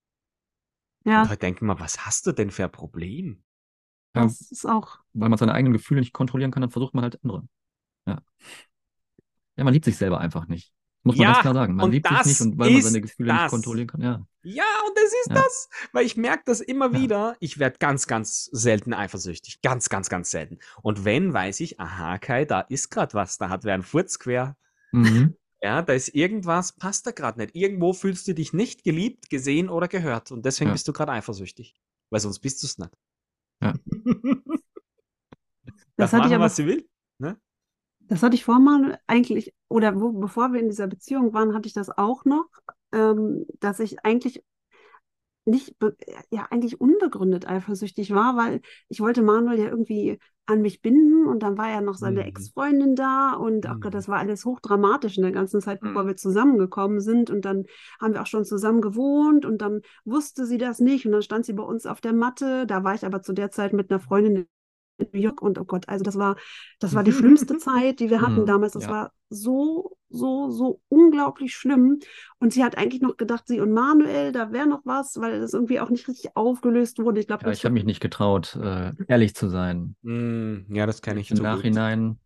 Ja, 1.03 1.23
Und 1.23 1.29
heute 1.29 1.39
denken 1.39 1.65
wir, 1.65 1.79
was 1.79 2.05
hast 2.05 2.25
du 2.27 2.31
denn 2.31 2.49
für 2.51 2.63
ein 2.63 2.71
Problem? 2.71 3.43
Ja, 4.15 4.23
das 4.23 4.39
ist 4.51 4.65
auch. 4.65 4.99
weil 5.13 5.29
man 5.29 5.37
seine 5.37 5.53
eigenen 5.53 5.73
Gefühle 5.73 5.99
nicht 5.99 6.13
kontrollieren 6.13 6.51
kann, 6.51 6.61
dann 6.61 6.71
versucht 6.71 6.93
man 6.93 7.03
halt 7.03 7.19
andere. 7.23 7.47
Ja. 8.07 8.21
Ja, 9.61 9.65
man 9.65 9.73
liebt 9.75 9.85
sich 9.85 9.95
selber 9.95 10.19
einfach 10.19 10.47
nicht. 10.47 10.73
Muss 11.03 11.17
man 11.17 11.23
Ja, 11.23 11.31
ganz 11.33 11.41
klar 11.43 11.53
sagen. 11.53 11.75
Man 11.75 11.91
liebt 11.91 12.07
sich 12.07 12.17
das 12.17 12.27
nicht 12.27 12.41
und 12.41 12.57
weil 12.57 12.71
man 12.71 12.81
seine 12.81 13.01
Gefühle 13.01 13.27
das. 13.29 13.41
nicht 13.43 13.49
kontrollieren 13.51 13.87
kann. 13.87 14.01
Ja. 14.01 14.25
Ja, 14.41 14.63
und 14.87 14.97
das 14.97 15.03
ist 15.05 15.27
Ja. 15.29 15.35
das. 15.35 15.69
Weil 15.91 16.05
ich 16.07 16.17
merke 16.17 16.41
das 16.47 16.61
immer 16.61 16.93
wieder. 16.93 17.37
Ich 17.39 17.59
werde 17.59 17.77
ganz, 17.77 18.07
ganz 18.07 18.45
selten 18.45 18.91
eifersüchtig. 18.95 19.61
Ganz, 19.61 19.89
ganz, 19.89 20.09
ganz 20.09 20.31
selten. 20.31 20.57
Und 20.81 21.05
wenn, 21.05 21.31
weiß 21.31 21.59
ich, 21.59 21.79
aha, 21.79 22.17
Kai, 22.17 22.45
da 22.45 22.61
ist 22.61 22.89
gerade 22.89 23.13
was. 23.13 23.37
Da 23.37 23.49
hat 23.49 23.63
wer 23.65 23.75
ein 23.75 23.83
Furz 23.83 24.17
quer. 24.17 24.57
Mhm. 24.91 25.35
Ja, 25.63 25.83
da 25.83 25.93
ist 25.93 26.07
irgendwas, 26.15 26.73
passt 26.73 27.05
da 27.05 27.11
gerade 27.11 27.37
nicht. 27.39 27.55
Irgendwo 27.55 27.93
fühlst 27.93 28.27
du 28.27 28.33
dich 28.33 28.51
nicht 28.51 28.83
geliebt, 28.83 29.29
gesehen 29.29 29.69
oder 29.69 29.87
gehört. 29.87 30.31
Und 30.31 30.43
deswegen 30.43 30.71
bist 30.71 30.87
du 30.87 30.91
gerade 30.91 31.11
eifersüchtig. 31.11 31.75
Weil 32.09 32.19
sonst 32.19 32.39
bist 32.39 32.63
du 32.63 32.65
es 32.65 32.79
nicht. 32.79 32.91
Ja. 33.61 33.75
Das 35.97 36.09
Darf 36.09 36.13
hatte 36.13 36.29
ich 36.29 36.35
aber 36.35 36.45
was 36.45 36.55
sie 36.55 36.65
will. 36.65 36.89
Ne? 37.19 37.39
Das 38.11 38.23
hatte 38.23 38.35
ich 38.35 38.43
vor 38.43 38.59
mal 38.59 38.99
eigentlich, 39.07 39.53
oder 39.69 39.99
wo, 40.01 40.11
bevor 40.11 40.51
wir 40.51 40.59
in 40.59 40.67
dieser 40.67 40.87
Beziehung 40.87 41.33
waren, 41.33 41.53
hatte 41.53 41.67
ich 41.67 41.73
das 41.73 41.89
auch 41.89 42.25
noch, 42.25 42.45
ähm, 42.91 43.45
dass 43.61 43.79
ich 43.79 44.03
eigentlich 44.03 44.43
nicht, 45.45 45.75
ja, 46.29 46.47
eigentlich 46.51 46.81
unbegründet 46.81 47.47
eifersüchtig 47.47 48.13
war, 48.13 48.35
weil 48.35 48.61
ich 48.89 48.99
wollte 48.99 49.21
Manuel 49.21 49.59
ja 49.59 49.69
irgendwie 49.69 50.19
an 50.45 50.61
mich 50.61 50.81
binden 50.81 51.25
und 51.25 51.41
dann 51.41 51.57
war 51.57 51.69
ja 51.69 51.79
noch 51.79 51.95
seine 51.95 52.21
Mhm. 52.21 52.27
Ex-Freundin 52.27 52.95
da 52.95 53.33
und 53.33 53.65
ach 53.65 53.79
Gott, 53.79 53.93
Mhm. 53.93 53.95
das 53.95 54.09
war 54.09 54.19
alles 54.19 54.43
hochdramatisch 54.43 55.15
in 55.17 55.23
der 55.23 55.31
ganzen 55.31 55.61
Zeit, 55.61 55.79
bevor 55.79 56.03
Mhm. 56.03 56.07
wir 56.07 56.17
zusammengekommen 56.17 56.99
sind 56.99 57.29
und 57.29 57.45
dann 57.45 57.65
haben 58.01 58.13
wir 58.13 58.21
auch 58.21 58.27
schon 58.27 58.43
zusammen 58.43 58.81
gewohnt 58.81 59.45
und 59.45 59.59
dann 59.61 59.81
wusste 60.03 60.45
sie 60.45 60.57
das 60.57 60.79
nicht 60.79 61.05
und 61.05 61.13
dann 61.13 61.21
stand 61.21 61.45
sie 61.45 61.53
bei 61.53 61.63
uns 61.63 61.85
auf 61.85 62.01
der 62.01 62.13
Matte, 62.13 62.67
da 62.67 62.83
war 62.83 62.93
ich 62.93 63.05
aber 63.05 63.21
zu 63.21 63.31
der 63.33 63.51
Zeit 63.51 63.71
mit 63.71 63.89
einer 63.89 64.01
Freundin 64.01 64.35
in 64.35 64.47
New 64.97 65.19
York 65.19 65.41
und 65.41 65.57
oh 65.59 65.65
Gott, 65.65 65.89
also 65.89 66.03
das 66.03 66.17
war, 66.17 66.35
das 66.79 66.93
war 66.93 67.03
die 67.03 67.11
schlimmste 67.11 67.57
Zeit, 67.57 67.99
die 67.99 68.09
wir 68.09 68.21
hatten 68.21 68.41
Mhm, 68.41 68.45
damals. 68.45 68.73
Das 68.73 68.83
ja. 68.83 68.89
war 68.89 69.11
so, 69.29 69.97
so, 70.09 70.51
so 70.51 70.81
unglaublich 70.89 71.55
schlimm. 71.55 71.99
Und 72.39 72.53
sie 72.53 72.63
hat 72.63 72.77
eigentlich 72.77 73.01
noch 73.01 73.17
gedacht, 73.17 73.45
sie 73.47 73.59
und 73.61 73.71
Manuel, 73.71 74.31
da 74.31 74.51
wäre 74.51 74.67
noch 74.67 74.81
was, 74.85 75.17
weil 75.19 75.39
das 75.39 75.53
irgendwie 75.53 75.79
auch 75.79 75.89
nicht 75.89 76.07
richtig 76.07 76.35
aufgelöst 76.35 76.99
wurde. 76.99 77.19
Ich 77.19 77.27
glaube, 77.27 77.45
Ja, 77.45 77.51
ich 77.51 77.65
habe 77.65 77.73
mich 77.73 77.85
nicht 77.85 77.99
getraut, 78.01 78.55
äh, 78.55 78.93
ehrlich 79.07 79.35
zu 79.35 79.49
sein. 79.49 79.95
Mm, 80.03 80.73
ja, 80.73 80.85
das 80.85 81.01
kenne 81.01 81.19
ich 81.21 81.31
Im 81.31 81.37
gut. 81.37 81.43
Nachhinein 81.43 82.19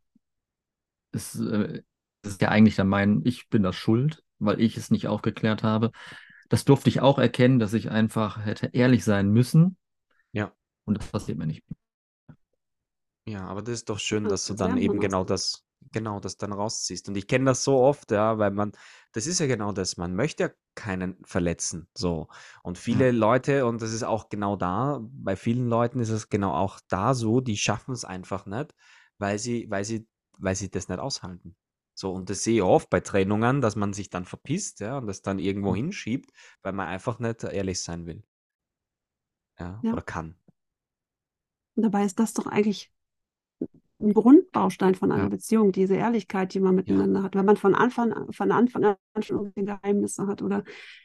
ist, 1.11 1.35
äh, 1.39 1.81
ist 2.23 2.41
ja 2.41 2.49
eigentlich 2.49 2.75
dann 2.75 2.87
mein, 2.87 3.21
ich 3.25 3.49
bin 3.49 3.63
das 3.63 3.75
schuld, 3.75 4.23
weil 4.39 4.59
ich 4.61 4.77
es 4.77 4.91
nicht 4.91 5.07
aufgeklärt 5.07 5.63
habe. 5.63 5.91
das 6.49 6.65
durfte 6.65 6.89
ich 6.89 7.01
auch 7.01 7.19
erkennen, 7.19 7.59
dass 7.59 7.73
ich 7.73 7.91
einfach 7.91 8.45
hätte 8.45 8.69
ehrlich 8.73 9.03
sein 9.05 9.31
müssen. 9.31 9.77
Ja. 10.33 10.53
Und 10.85 10.97
das 10.99 11.07
passiert 11.11 11.37
mir 11.37 11.47
nicht. 11.47 11.63
Ja, 13.27 13.47
aber 13.47 13.61
das 13.61 13.73
ist 13.75 13.89
doch 13.89 13.99
schön, 13.99 14.27
dass 14.27 14.45
du 14.45 14.53
dann 14.53 14.77
eben 14.77 14.99
genau 14.99 15.23
das, 15.23 15.65
genau 15.91 16.19
das 16.19 16.37
dann 16.37 16.53
rausziehst. 16.53 17.07
Und 17.09 17.15
ich 17.15 17.27
kenne 17.27 17.45
das 17.45 17.63
so 17.63 17.77
oft, 17.79 18.11
ja, 18.11 18.37
weil 18.37 18.51
man, 18.51 18.71
das 19.13 19.25
ist 19.25 19.39
ja 19.39 19.47
genau 19.47 19.71
das, 19.71 19.97
man 19.97 20.15
möchte 20.15 20.43
ja 20.43 20.49
keinen 20.75 21.17
verletzen, 21.25 21.87
so. 21.97 22.27
Und 22.61 22.77
viele 22.77 23.11
Leute, 23.11 23.65
und 23.65 23.81
das 23.81 23.93
ist 23.93 24.03
auch 24.03 24.29
genau 24.29 24.55
da, 24.55 24.99
bei 25.01 25.35
vielen 25.35 25.67
Leuten 25.69 25.99
ist 25.99 26.09
es 26.09 26.29
genau 26.29 26.53
auch 26.53 26.79
da 26.87 27.13
so, 27.15 27.41
die 27.41 27.57
schaffen 27.57 27.93
es 27.93 28.05
einfach 28.05 28.45
nicht, 28.45 28.75
weil 29.17 29.39
sie, 29.39 29.69
weil 29.71 29.85
sie, 29.85 30.07
weil 30.37 30.55
sie 30.55 30.69
das 30.69 30.87
nicht 30.89 30.99
aushalten. 30.99 31.55
So, 31.95 32.11
und 32.13 32.29
das 32.29 32.43
sehe 32.43 32.55
ich 32.57 32.61
oft 32.61 32.89
bei 32.89 32.99
Trennungen, 32.99 33.61
dass 33.61 33.75
man 33.75 33.93
sich 33.93 34.09
dann 34.09 34.25
verpisst, 34.25 34.81
ja, 34.81 34.97
und 34.99 35.07
das 35.07 35.21
dann 35.21 35.39
irgendwo 35.39 35.71
Hm. 35.71 35.75
hinschiebt, 35.75 36.29
weil 36.61 36.73
man 36.73 36.87
einfach 36.87 37.19
nicht 37.19 37.43
ehrlich 37.43 37.81
sein 37.81 38.05
will, 38.05 38.23
ja, 39.59 39.83
Ja. 39.83 39.91
oder 39.91 40.01
kann. 40.01 40.35
Und 41.75 41.83
dabei 41.83 42.03
ist 42.05 42.19
das 42.19 42.33
doch 42.33 42.47
eigentlich 42.47 42.91
ein 44.01 44.13
Grundbaustein 44.13 44.95
von 44.95 45.11
einer 45.11 45.23
Ja. 45.23 45.29
Beziehung, 45.29 45.71
diese 45.71 45.95
Ehrlichkeit, 45.95 46.53
die 46.53 46.59
man 46.59 46.73
Ja. 46.75 46.81
miteinander 46.81 47.23
hat. 47.23 47.35
Wenn 47.35 47.45
man 47.45 47.57
von 47.57 47.75
Anfang, 47.75 48.13
von 48.31 48.51
Anfang 48.51 48.83
an 48.83 48.95
schon 49.23 49.37
irgendwelche 49.37 49.65
Geheimnisse 49.81 50.27
hat 50.27 50.41
oder 50.41 50.63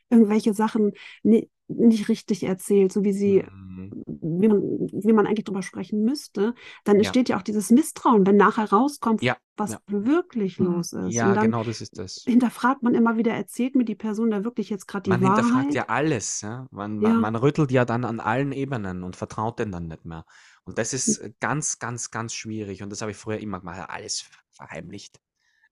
irgendwelche 0.08 0.54
Sachen 0.54 0.92
ni 1.22 1.48
nicht 1.72 2.08
richtig 2.08 2.42
erzählt, 2.42 2.92
so 2.92 3.04
wie 3.04 3.12
sie, 3.12 3.44
Mhm. 3.48 3.92
wie 4.06 4.48
man, 4.48 4.60
wie 4.60 5.12
man 5.12 5.28
eigentlich 5.28 5.44
drüber 5.44 5.62
sprechen 5.62 6.02
müsste, 6.02 6.54
dann 6.82 6.96
Ja. 6.96 6.98
entsteht 7.02 7.28
ja 7.28 7.36
auch 7.38 7.42
dieses 7.42 7.70
Misstrauen, 7.70 8.26
wenn 8.26 8.36
nachher 8.36 8.72
rauskommt, 8.72 9.22
Ja, 9.22 9.36
was 9.56 9.72
ja. 9.72 9.78
wirklich 9.86 10.58
Mhm. 10.58 10.66
los 10.66 10.92
ist. 10.92 11.14
Ja, 11.14 11.32
dann 11.32 11.44
genau, 11.44 11.62
das 11.62 11.80
ist 11.80 11.96
das. 11.96 12.24
hinterfragt 12.26 12.82
man 12.82 12.94
immer 12.96 13.16
wieder, 13.16 13.32
erzählt 13.34 13.76
mir 13.76 13.84
die 13.84 13.94
Person 13.94 14.32
da 14.32 14.42
wirklich 14.42 14.68
jetzt 14.68 14.88
gerade 14.88 15.04
die 15.04 15.10
Man 15.10 15.20
hinterfragt 15.20 15.54
Wahrheit? 15.54 15.74
ja 15.74 15.84
alles, 15.86 16.40
ja. 16.40 16.66
Man, 16.72 16.98
man, 16.98 17.12
Ja. 17.12 17.18
man 17.20 17.36
rüttelt 17.36 17.70
ja 17.70 17.84
dann 17.84 18.04
an 18.04 18.18
allen 18.18 18.50
Ebenen 18.50 19.04
und 19.04 19.14
vertraut 19.14 19.60
denen 19.60 19.70
dann 19.70 19.86
nicht 19.86 20.04
mehr. 20.04 20.24
Und 20.64 20.78
das 20.78 20.92
ist 20.92 21.18
äh, 21.18 21.32
ganz, 21.40 21.78
ganz, 21.78 22.10
ganz 22.10 22.34
schwierig. 22.34 22.82
Und 22.82 22.90
das 22.90 23.00
habe 23.00 23.10
ich 23.10 23.16
früher 23.16 23.38
immer 23.38 23.60
gemacht. 23.60 23.88
Alles 23.88 24.24
verheimlicht. 24.50 25.20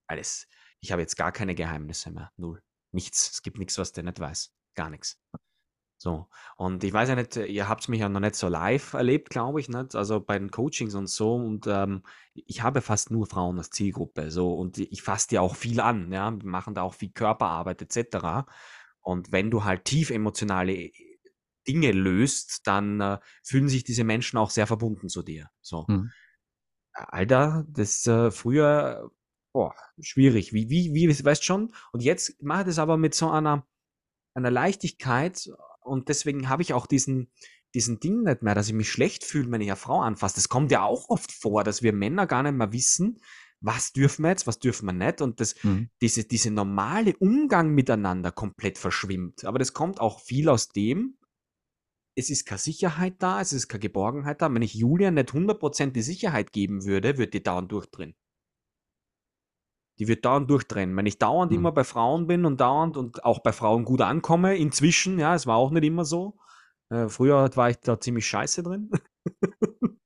Alles. 0.07 0.47
Ich 0.81 0.91
habe 0.91 1.01
jetzt 1.01 1.17
gar 1.17 1.31
keine 1.31 1.55
Geheimnisse 1.55 2.11
mehr. 2.11 2.31
Null. 2.37 2.61
Nichts. 2.91 3.31
Es 3.31 3.41
gibt 3.41 3.59
nichts, 3.59 3.77
was 3.77 3.91
der 3.91 4.03
nicht 4.03 4.19
weiß. 4.19 4.53
Gar 4.75 4.89
nichts. 4.89 5.19
So. 6.01 6.29
Und 6.55 6.83
ich 6.85 6.93
weiß 6.93 7.09
ja 7.09 7.15
nicht, 7.15 7.35
ihr 7.35 7.67
habt 7.67 7.89
mich 7.89 7.99
ja 7.99 8.07
noch 8.07 8.21
nicht 8.21 8.35
so 8.35 8.47
live 8.47 8.93
erlebt, 8.93 9.29
glaube 9.29 9.59
ich, 9.59 9.67
nicht? 9.67 9.95
Also 9.95 10.21
bei 10.21 10.39
den 10.39 10.49
Coachings 10.49 10.95
und 10.95 11.07
so. 11.07 11.35
Und 11.35 11.67
ähm, 11.67 12.03
ich 12.33 12.61
habe 12.63 12.81
fast 12.81 13.11
nur 13.11 13.27
Frauen 13.27 13.57
als 13.57 13.69
Zielgruppe. 13.69 14.31
So. 14.31 14.53
Und 14.53 14.77
ich 14.77 15.01
fasse 15.01 15.27
die 15.27 15.39
auch 15.39 15.55
viel 15.55 15.81
an, 15.81 16.11
ja. 16.11 16.31
Wir 16.31 16.45
machen 16.49 16.73
da 16.73 16.83
auch 16.83 16.93
viel 16.93 17.11
Körperarbeit 17.11 17.81
etc. 17.81 18.47
Und 19.01 19.31
wenn 19.33 19.51
du 19.51 19.65
halt 19.65 19.85
tief 19.85 20.09
emotionale 20.09 20.89
Dinge 21.69 21.91
löst, 21.91 22.65
dann 22.65 22.99
äh, 22.99 23.19
fühlen 23.43 23.69
sich 23.69 23.83
diese 23.83 24.03
Menschen 24.03 24.37
auch 24.37 24.49
sehr 24.49 24.65
verbunden 24.65 25.07
zu 25.07 25.21
dir. 25.21 25.51
So. 25.61 25.85
Mhm. 25.87 26.09
Alter, 26.93 27.65
das 27.69 28.07
äh, 28.07 28.31
früher, 28.31 29.11
boah, 29.53 29.75
schwierig. 29.99 30.51
Wie, 30.51 30.69
wie, 30.69 30.93
wie, 30.93 31.23
weißt 31.23 31.43
schon? 31.43 31.71
Und 31.91 32.01
jetzt 32.01 32.41
mache 32.41 32.61
ich 32.61 32.67
das 32.67 32.79
aber 32.79 32.97
mit 32.97 33.13
so 33.13 33.29
einer, 33.29 33.67
einer 34.33 34.49
Leichtigkeit 34.49 35.49
und 35.81 36.09
deswegen 36.09 36.49
habe 36.49 36.63
ich 36.63 36.73
auch 36.73 36.87
diesen, 36.87 37.31
diesen 37.75 37.99
Ding 37.99 38.23
nicht 38.23 38.41
mehr, 38.41 38.55
dass 38.55 38.67
ich 38.67 38.73
mich 38.73 38.89
schlecht 38.89 39.23
fühle, 39.23 39.51
wenn 39.51 39.61
ich 39.61 39.69
eine 39.69 39.75
Frau 39.75 40.01
anfasse. 40.01 40.35
Das 40.35 40.49
kommt 40.49 40.71
ja 40.71 40.81
auch 40.83 41.09
oft 41.09 41.31
vor, 41.31 41.63
dass 41.63 41.83
wir 41.83 41.93
Männer 41.93 42.25
gar 42.25 42.41
nicht 42.41 42.55
mehr 42.55 42.73
wissen, 42.73 43.19
was 43.61 43.91
dürfen 43.93 44.23
wir 44.23 44.29
jetzt, 44.29 44.47
was 44.47 44.57
dürfen 44.57 44.87
wir 44.87 44.93
nicht 44.93 45.21
und 45.21 45.39
das, 45.39 45.55
Mhm. 45.63 45.89
diese, 46.01 46.23
diese 46.23 46.49
normale 46.49 47.15
Umgang 47.17 47.69
miteinander 47.69 48.31
komplett 48.31 48.77
verschwimmt. 48.77 49.45
Aber 49.45 49.59
das 49.59 49.73
kommt 49.73 49.99
auch 49.99 50.19
viel 50.19 50.49
aus 50.49 50.69
dem, 50.69 51.18
es 52.19 52.29
ist 52.29 52.45
keine 52.45 52.59
Sicherheit 52.59 53.15
da, 53.19 53.41
es 53.41 53.53
ist 53.53 53.67
keine 53.67 53.79
Geborgenheit 53.81 54.41
da. 54.41 54.53
Wenn 54.53 54.61
ich 54.61 54.73
Julia 54.75 55.11
nicht 55.11 55.33
100% 55.33 55.95
die 55.95 56.01
Sicherheit 56.01 56.51
geben 56.51 56.85
würde, 56.85 57.17
würde 57.17 57.31
die 57.31 57.43
dauernd 57.43 57.71
durchdrehen. 57.71 58.15
Die 59.99 60.07
wird 60.07 60.23
dauernd 60.25 60.49
durchdrehen. 60.49 60.95
Wenn 60.95 61.05
ich 61.05 61.19
dauernd 61.19 61.51
Mhm. 61.51 61.57
immer 61.57 61.71
bei 61.71 61.83
Frauen 61.83 62.27
bin 62.27 62.45
und 62.45 62.61
dauernd 62.61 62.97
und 62.97 63.23
auch 63.25 63.39
bei 63.39 63.51
Frauen 63.51 63.83
gut 63.85 64.01
ankomme, 64.01 64.57
inzwischen, 64.57 65.19
ja, 65.19 65.35
es 65.35 65.45
war 65.47 65.57
auch 65.57 65.71
nicht 65.71 65.83
immer 65.83 66.05
so. 66.05 66.37
Äh, 66.89 67.09
früher 67.09 67.49
war 67.55 67.69
ich 67.69 67.77
da 67.79 67.99
ziemlich 67.99 68.25
scheiße 68.27 68.63
drin. 68.63 68.89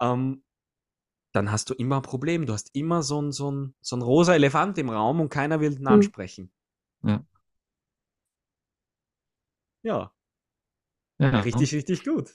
ähm, 0.00 0.42
dann 1.32 1.52
hast 1.52 1.70
du 1.70 1.74
immer 1.74 1.96
ein 1.96 2.02
Problem. 2.02 2.46
Du 2.46 2.52
hast 2.54 2.74
immer 2.74 3.02
so 3.02 3.20
ein, 3.20 3.32
so 3.32 3.50
ein, 3.50 3.74
so 3.82 3.96
ein 3.96 4.02
rosa 4.02 4.34
Elefant 4.34 4.78
im 4.78 4.90
Raum 4.90 5.20
und 5.20 5.28
keiner 5.28 5.60
will 5.60 5.72
ihn 5.72 5.86
Hm. 5.86 5.94
ansprechen. 5.94 6.50
Ja. 7.04 7.24
Ja, 9.82 10.12
Ja. 11.18 11.40
richtig, 11.40 11.72
richtig 11.74 12.04
gut. 12.04 12.34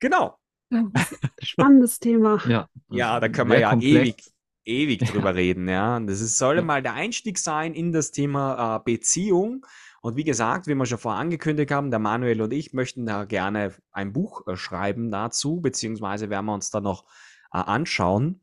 Genau. 0.00 0.36
Spannendes 1.42 1.98
Thema. 1.98 2.40
Ja. 2.48 2.68
Ja, 2.90 3.20
da 3.20 3.28
können 3.28 3.50
wir 3.50 3.60
ja 3.60 3.70
komplex. 3.70 3.94
ewig, 3.94 4.32
ewig 4.64 5.00
Ja. 5.02 5.06
drüber 5.08 5.34
reden, 5.34 5.68
ja. 5.68 6.00
Das 6.00 6.20
ist, 6.20 6.38
soll 6.38 6.56
Ja. 6.56 6.62
mal 6.62 6.82
der 6.82 6.94
Einstieg 6.94 7.38
sein 7.38 7.74
in 7.74 7.92
das 7.92 8.10
Thema 8.10 8.76
äh, 8.76 8.80
Beziehung. 8.84 9.66
Und 10.00 10.16
wie 10.16 10.24
gesagt, 10.24 10.66
wie 10.66 10.74
wir 10.74 10.86
schon 10.86 10.98
vorher 10.98 11.20
angekündigt 11.20 11.70
haben, 11.70 11.90
der 11.90 12.00
Manuel 12.00 12.42
und 12.42 12.52
ich 12.52 12.72
möchten 12.72 13.06
da 13.06 13.24
gerne 13.24 13.72
ein 13.92 14.12
Buch 14.12 14.46
äh, 14.48 14.56
schreiben 14.56 15.10
dazu, 15.10 15.60
beziehungsweise 15.60 16.28
werden 16.30 16.46
wir 16.46 16.54
uns 16.54 16.70
da 16.70 16.80
noch 16.80 17.04
äh, 17.52 17.58
anschauen. 17.58 18.41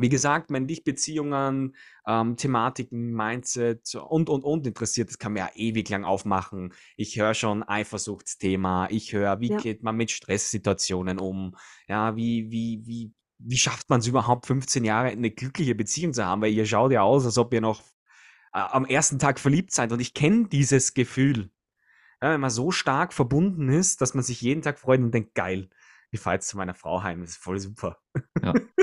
Wie 0.00 0.08
gesagt, 0.08 0.50
wenn 0.50 0.66
dich 0.68 0.84
Beziehungen, 0.84 1.74
ähm, 2.06 2.36
Thematiken, 2.36 3.12
Mindset 3.12 3.94
und, 3.96 4.30
und, 4.30 4.44
und 4.44 4.66
interessiert, 4.66 5.08
das 5.10 5.18
kann 5.18 5.32
man 5.32 5.40
ja 5.42 5.50
ewig 5.54 5.88
lang 5.88 6.04
aufmachen. 6.04 6.72
Ich 6.96 7.18
höre 7.18 7.34
schon 7.34 7.62
Eifersuchtsthema, 7.64 8.86
ich 8.90 9.12
höre, 9.12 9.40
wie 9.40 9.50
Ja. 9.50 9.56
geht 9.58 9.82
man 9.82 9.96
mit 9.96 10.10
Stresssituationen 10.10 11.18
um, 11.18 11.56
ja, 11.88 12.14
wie, 12.16 12.50
wie, 12.50 12.82
wie, 12.86 13.12
wie 13.38 13.56
schafft 13.58 13.90
man 13.90 14.00
es 14.00 14.06
überhaupt, 14.06 14.46
15 14.46 14.84
Jahre 14.84 15.08
eine 15.08 15.30
glückliche 15.30 15.74
Beziehung 15.74 16.12
zu 16.12 16.24
haben? 16.24 16.42
Weil 16.42 16.52
ihr 16.52 16.66
schaut 16.66 16.92
ja 16.92 17.02
aus, 17.02 17.24
als 17.24 17.38
ob 17.38 17.52
ihr 17.52 17.60
noch 17.60 17.80
äh, 18.52 18.58
am 18.60 18.84
ersten 18.84 19.18
Tag 19.18 19.38
verliebt 19.40 19.72
seid. 19.72 19.92
Und 19.92 20.00
ich 20.00 20.14
kenne 20.14 20.48
dieses 20.48 20.94
Gefühl. 20.94 21.50
Ja, 22.22 22.32
wenn 22.32 22.40
man 22.40 22.50
so 22.50 22.70
stark 22.72 23.12
verbunden 23.12 23.68
ist, 23.68 24.00
dass 24.00 24.14
man 24.14 24.24
sich 24.24 24.40
jeden 24.40 24.62
Tag 24.62 24.78
freut 24.78 25.00
und 25.00 25.12
denkt, 25.12 25.34
geil, 25.34 25.70
ich 26.10 26.20
fahre 26.20 26.36
jetzt 26.36 26.48
zu 26.48 26.56
meiner 26.56 26.74
Frau 26.74 27.02
heim, 27.02 27.20
das 27.20 27.30
ist 27.30 27.36
voll 27.42 27.58
super. 27.60 27.98
Ja. 28.42 28.54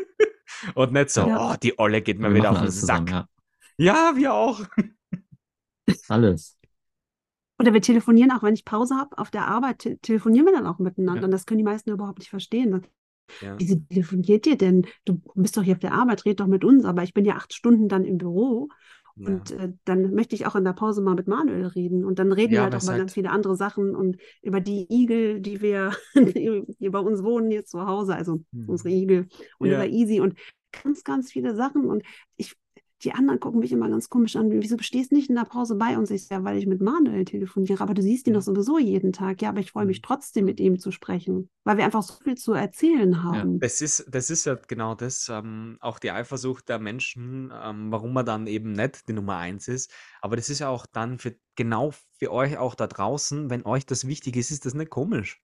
und 0.75 0.93
nicht 0.93 1.09
so, 1.09 1.27
Ja. 1.27 1.51
oh, 1.51 1.55
die 1.61 1.77
Olle 1.79 2.01
geht 2.01 2.19
mir 2.19 2.29
Wir 2.29 2.35
wieder 2.35 2.51
auf 2.51 2.59
den 2.61 2.71
zusammen, 2.71 3.07
Sack. 3.07 3.27
ja. 3.77 3.93
Ja, 4.11 4.13
wir 4.15 4.33
auch. 4.33 4.61
Alles. 6.07 6.57
Oder 7.59 7.73
wir 7.73 7.81
telefonieren 7.81 8.31
auch, 8.31 8.43
wenn 8.43 8.53
ich 8.53 8.65
Pause 8.65 8.95
habe 8.95 9.17
auf 9.17 9.31
der 9.31 9.47
Arbeit, 9.47 9.79
te 9.79 9.97
telefonieren 9.99 10.45
wir 10.45 10.53
dann 10.53 10.67
auch 10.67 10.79
miteinander. 10.79 11.21
Ja. 11.21 11.25
Und 11.25 11.31
das 11.31 11.45
können 11.45 11.59
die 11.59 11.63
meisten 11.63 11.89
überhaupt 11.89 12.19
nicht 12.19 12.29
verstehen. 12.29 12.85
Ja. 13.41 13.55
Wieso 13.57 13.77
telefoniert 13.89 14.45
ihr 14.45 14.57
denn? 14.57 14.85
Du 15.05 15.21
bist 15.35 15.55
doch 15.57 15.63
hier 15.63 15.73
auf 15.73 15.79
der 15.79 15.93
Arbeit, 15.93 16.25
red 16.25 16.39
doch 16.39 16.47
mit 16.47 16.63
uns, 16.63 16.85
aber 16.85 17.03
ich 17.03 17.13
bin 17.13 17.25
ja 17.25 17.35
acht 17.35 17.53
Stunden 17.53 17.87
dann 17.87 18.05
im 18.05 18.17
Büro. 18.17 18.69
Ja. 19.17 19.27
Und 19.29 19.51
äh, 19.51 19.71
dann 19.85 20.13
möchte 20.13 20.35
ich 20.35 20.45
auch 20.45 20.55
in 20.55 20.65
der 20.65 20.73
Pause 20.73 21.01
mal 21.01 21.15
mit 21.15 21.27
Manuel 21.27 21.65
reden. 21.67 22.03
Und 22.03 22.19
dann 22.19 22.31
reden 22.33 22.51
wir 22.51 22.57
Ja, 22.57 22.63
halt 22.63 22.73
wer 22.73 22.77
auch 22.77 22.81
sagt- 22.81 22.97
ganz 22.99 23.13
viele 23.13 23.29
andere 23.31 23.55
Sachen 23.55 23.95
und 23.95 24.17
über 24.41 24.59
die 24.59 24.87
Igel, 24.89 25.39
die 25.39 25.61
wir 25.61 25.91
die 26.15 26.89
bei 26.89 26.99
uns 26.99 27.23
wohnen 27.23 27.49
hier 27.49 27.65
zu 27.65 27.85
Hause, 27.87 28.15
also 28.15 28.41
Mhm. 28.51 28.69
unsere 28.69 28.89
Igel 28.89 29.27
und 29.57 29.69
Ja. 29.69 29.75
über 29.77 29.87
Easy 29.87 30.19
und 30.19 30.37
ganz, 30.83 31.03
ganz 31.05 31.31
viele 31.31 31.55
Sachen. 31.55 31.85
Und 31.85 32.03
ich, 32.35 32.55
die 33.03 33.11
anderen 33.11 33.39
gucken 33.39 33.59
mich 33.59 33.71
immer 33.71 33.89
ganz 33.89 34.09
komisch 34.09 34.35
an. 34.35 34.49
Wieso 34.51 34.77
stehst 34.79 35.11
du 35.11 35.15
nicht 35.15 35.29
in 35.29 35.35
der 35.35 35.43
Pause 35.43 35.75
bei 35.75 35.97
uns? 35.97 36.09
Ich 36.11 36.27
sage, 36.27 36.41
ja, 36.41 36.45
weil 36.45 36.57
ich 36.57 36.65
mit 36.65 36.81
Manuel 36.81 37.25
telefoniere. 37.25 37.81
Aber 37.81 37.93
du 37.93 38.01
siehst 38.01 38.25
ihn 38.27 38.33
Ja. 38.33 38.39
doch 38.39 38.45
sowieso 38.45 38.79
jeden 38.79 39.11
Tag. 39.11 39.41
Ja, 39.41 39.49
aber 39.49 39.59
ich 39.59 39.71
freue 39.71 39.85
mich 39.85 39.99
Mhm. 39.99 40.03
trotzdem, 40.03 40.45
mit 40.45 40.59
ihm 40.59 40.79
zu 40.79 40.91
sprechen, 40.91 41.49
weil 41.65 41.77
wir 41.77 41.85
einfach 41.85 42.03
so 42.03 42.13
viel 42.23 42.35
zu 42.35 42.53
erzählen 42.53 43.21
haben. 43.21 43.59
Das 43.59 43.81
ist, 43.81 44.05
das 44.09 44.29
ist 44.29 44.45
ja 44.45 44.55
genau 44.55 44.95
das, 44.95 45.27
ähm, 45.29 45.77
auch 45.81 45.99
die 45.99 46.11
Eifersucht 46.11 46.69
der 46.69 46.79
Menschen, 46.79 47.51
ähm, 47.53 47.91
warum 47.91 48.13
man 48.13 48.25
dann 48.25 48.47
eben 48.47 48.71
nicht 48.71 49.07
die 49.09 49.13
Nummer 49.13 49.37
eins 49.37 49.67
ist. 49.67 49.91
Aber 50.21 50.35
das 50.37 50.49
ist 50.49 50.59
ja 50.59 50.69
auch 50.69 50.85
dann 50.85 51.19
für 51.19 51.35
genau 51.55 51.91
für 52.17 52.31
euch 52.31 52.57
auch 52.57 52.75
da 52.75 52.87
draußen, 52.87 53.49
wenn 53.49 53.65
euch 53.65 53.85
das 53.85 54.07
wichtig 54.07 54.37
ist, 54.37 54.51
ist 54.51 54.65
das 54.65 54.73
nicht 54.73 54.89
komisch. 54.89 55.41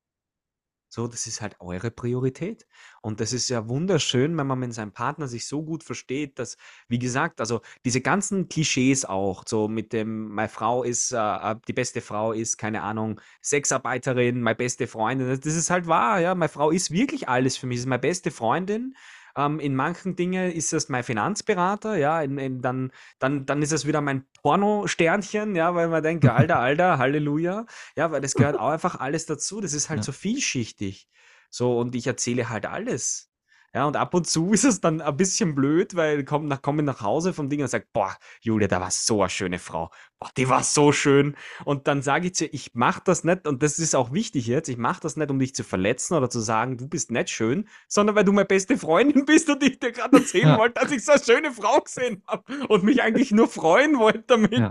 So, 0.93 1.07
das 1.07 1.25
ist 1.25 1.39
halt 1.39 1.55
eure 1.61 1.89
Priorität. 1.89 2.67
Und 3.01 3.21
das 3.21 3.31
ist 3.31 3.47
ja 3.47 3.69
wunderschön, 3.69 4.37
wenn 4.37 4.45
man 4.45 4.59
mit 4.59 4.73
seinem 4.73 4.91
Partner 4.91 5.29
sich 5.29 5.47
so 5.47 5.63
gut 5.63 5.85
versteht, 5.85 6.37
dass, 6.37 6.57
wie 6.89 6.99
gesagt, 6.99 7.39
also 7.39 7.61
diese 7.85 8.01
ganzen 8.01 8.49
Klischees 8.49 9.05
auch, 9.05 9.43
so 9.47 9.69
mit 9.69 9.93
dem, 9.93 10.27
meine 10.27 10.49
Frau 10.49 10.83
ist, 10.83 11.13
äh, 11.13 11.55
die 11.65 11.71
beste 11.73 12.01
Frau 12.01 12.33
ist, 12.33 12.57
keine 12.57 12.81
Ahnung, 12.81 13.21
Sexarbeiterin, 13.41 14.41
meine 14.41 14.55
beste 14.57 14.85
Freundin, 14.85 15.29
das, 15.29 15.39
das 15.39 15.55
ist 15.55 15.69
halt 15.69 15.87
wahr, 15.87 16.19
ja, 16.19 16.35
meine 16.35 16.49
Frau 16.49 16.71
ist 16.71 16.91
wirklich 16.91 17.29
alles 17.29 17.55
für 17.55 17.67
mich, 17.67 17.77
sie 17.77 17.83
ist 17.83 17.87
meine 17.87 17.99
beste 17.99 18.29
Freundin. 18.29 18.93
Ähm, 19.35 19.59
in 19.59 19.75
manchen 19.75 20.15
Dingen 20.15 20.51
ist 20.51 20.73
das 20.73 20.89
mein 20.89 21.03
Finanzberater, 21.03 21.95
ja, 21.97 22.21
in, 22.21 22.37
in, 22.37 22.61
dann, 22.61 22.91
dann, 23.19 23.45
dann 23.45 23.61
ist 23.61 23.71
es 23.71 23.85
wieder 23.87 24.01
mein 24.01 24.25
Porno-Sternchen, 24.41 25.55
ja, 25.55 25.73
weil 25.75 25.87
man 25.87 26.03
denkt, 26.03 26.25
alter, 26.27 26.59
alter, 26.59 26.97
Halleluja. 26.97 27.65
Ja, 27.95 28.11
weil 28.11 28.21
das 28.21 28.35
gehört 28.35 28.55
auch 28.59 28.69
einfach 28.69 28.99
alles 28.99 29.25
dazu. 29.25 29.61
Das 29.61 29.73
ist 29.73 29.89
halt 29.89 29.99
Ja. 29.99 30.03
so 30.03 30.11
vielschichtig. 30.11 31.07
So, 31.49 31.77
und 31.79 31.95
ich 31.95 32.07
erzähle 32.07 32.49
halt 32.49 32.65
alles. 32.65 33.30
Ja, 33.73 33.85
und 33.85 33.95
ab 33.95 34.13
und 34.13 34.27
zu 34.27 34.51
ist 34.53 34.65
es 34.65 34.81
dann 34.81 35.01
ein 35.01 35.15
bisschen 35.17 35.55
blöd, 35.55 35.95
weil 35.95 36.23
komm, 36.25 36.47
nach, 36.47 36.61
komme 36.61 36.81
ich 36.81 36.85
nach 36.85 37.01
Hause 37.01 37.33
vom 37.33 37.49
Ding 37.49 37.61
und 37.61 37.67
sage, 37.67 37.85
boah, 37.93 38.15
Julia, 38.41 38.67
da 38.67 38.81
war 38.81 38.91
so 38.91 39.21
eine 39.21 39.29
schöne 39.29 39.59
Frau. 39.59 39.89
Boah, 40.19 40.29
die 40.35 40.49
war 40.49 40.63
so 40.63 40.91
schön. 40.91 41.35
Und 41.63 41.87
dann 41.87 42.01
sage 42.01 42.27
ich 42.27 42.35
zu 42.35 42.45
ihr, 42.45 42.53
ich 42.53 42.75
mache 42.75 43.01
das 43.05 43.23
nicht, 43.23 43.47
und 43.47 43.63
das 43.63 43.79
ist 43.79 43.95
auch 43.95 44.11
wichtig 44.11 44.47
jetzt, 44.47 44.67
ich 44.67 44.77
mache 44.77 44.99
das 45.01 45.15
nicht, 45.15 45.31
um 45.31 45.39
dich 45.39 45.55
zu 45.55 45.63
verletzen 45.63 46.15
oder 46.15 46.29
zu 46.29 46.39
sagen, 46.41 46.77
du 46.77 46.87
bist 46.87 47.11
nicht 47.11 47.29
schön, 47.29 47.67
sondern 47.87 48.15
weil 48.15 48.25
du 48.25 48.33
meine 48.33 48.45
beste 48.45 48.77
Freundin 48.77 49.25
bist 49.25 49.49
und 49.49 49.63
ich 49.63 49.79
dir 49.79 49.91
gerade 49.91 50.17
erzählen 50.19 50.49
Ja. 50.49 50.57
wollte, 50.57 50.81
dass 50.81 50.91
ich 50.91 51.05
so 51.05 51.13
eine 51.13 51.23
schöne 51.23 51.51
Frau 51.51 51.79
gesehen 51.79 52.23
habe 52.27 52.43
und 52.67 52.83
mich 52.83 53.01
eigentlich 53.01 53.31
nur 53.31 53.47
freuen 53.47 53.97
wollte 53.97 54.23
damit. 54.27 54.51
Ja. 54.51 54.69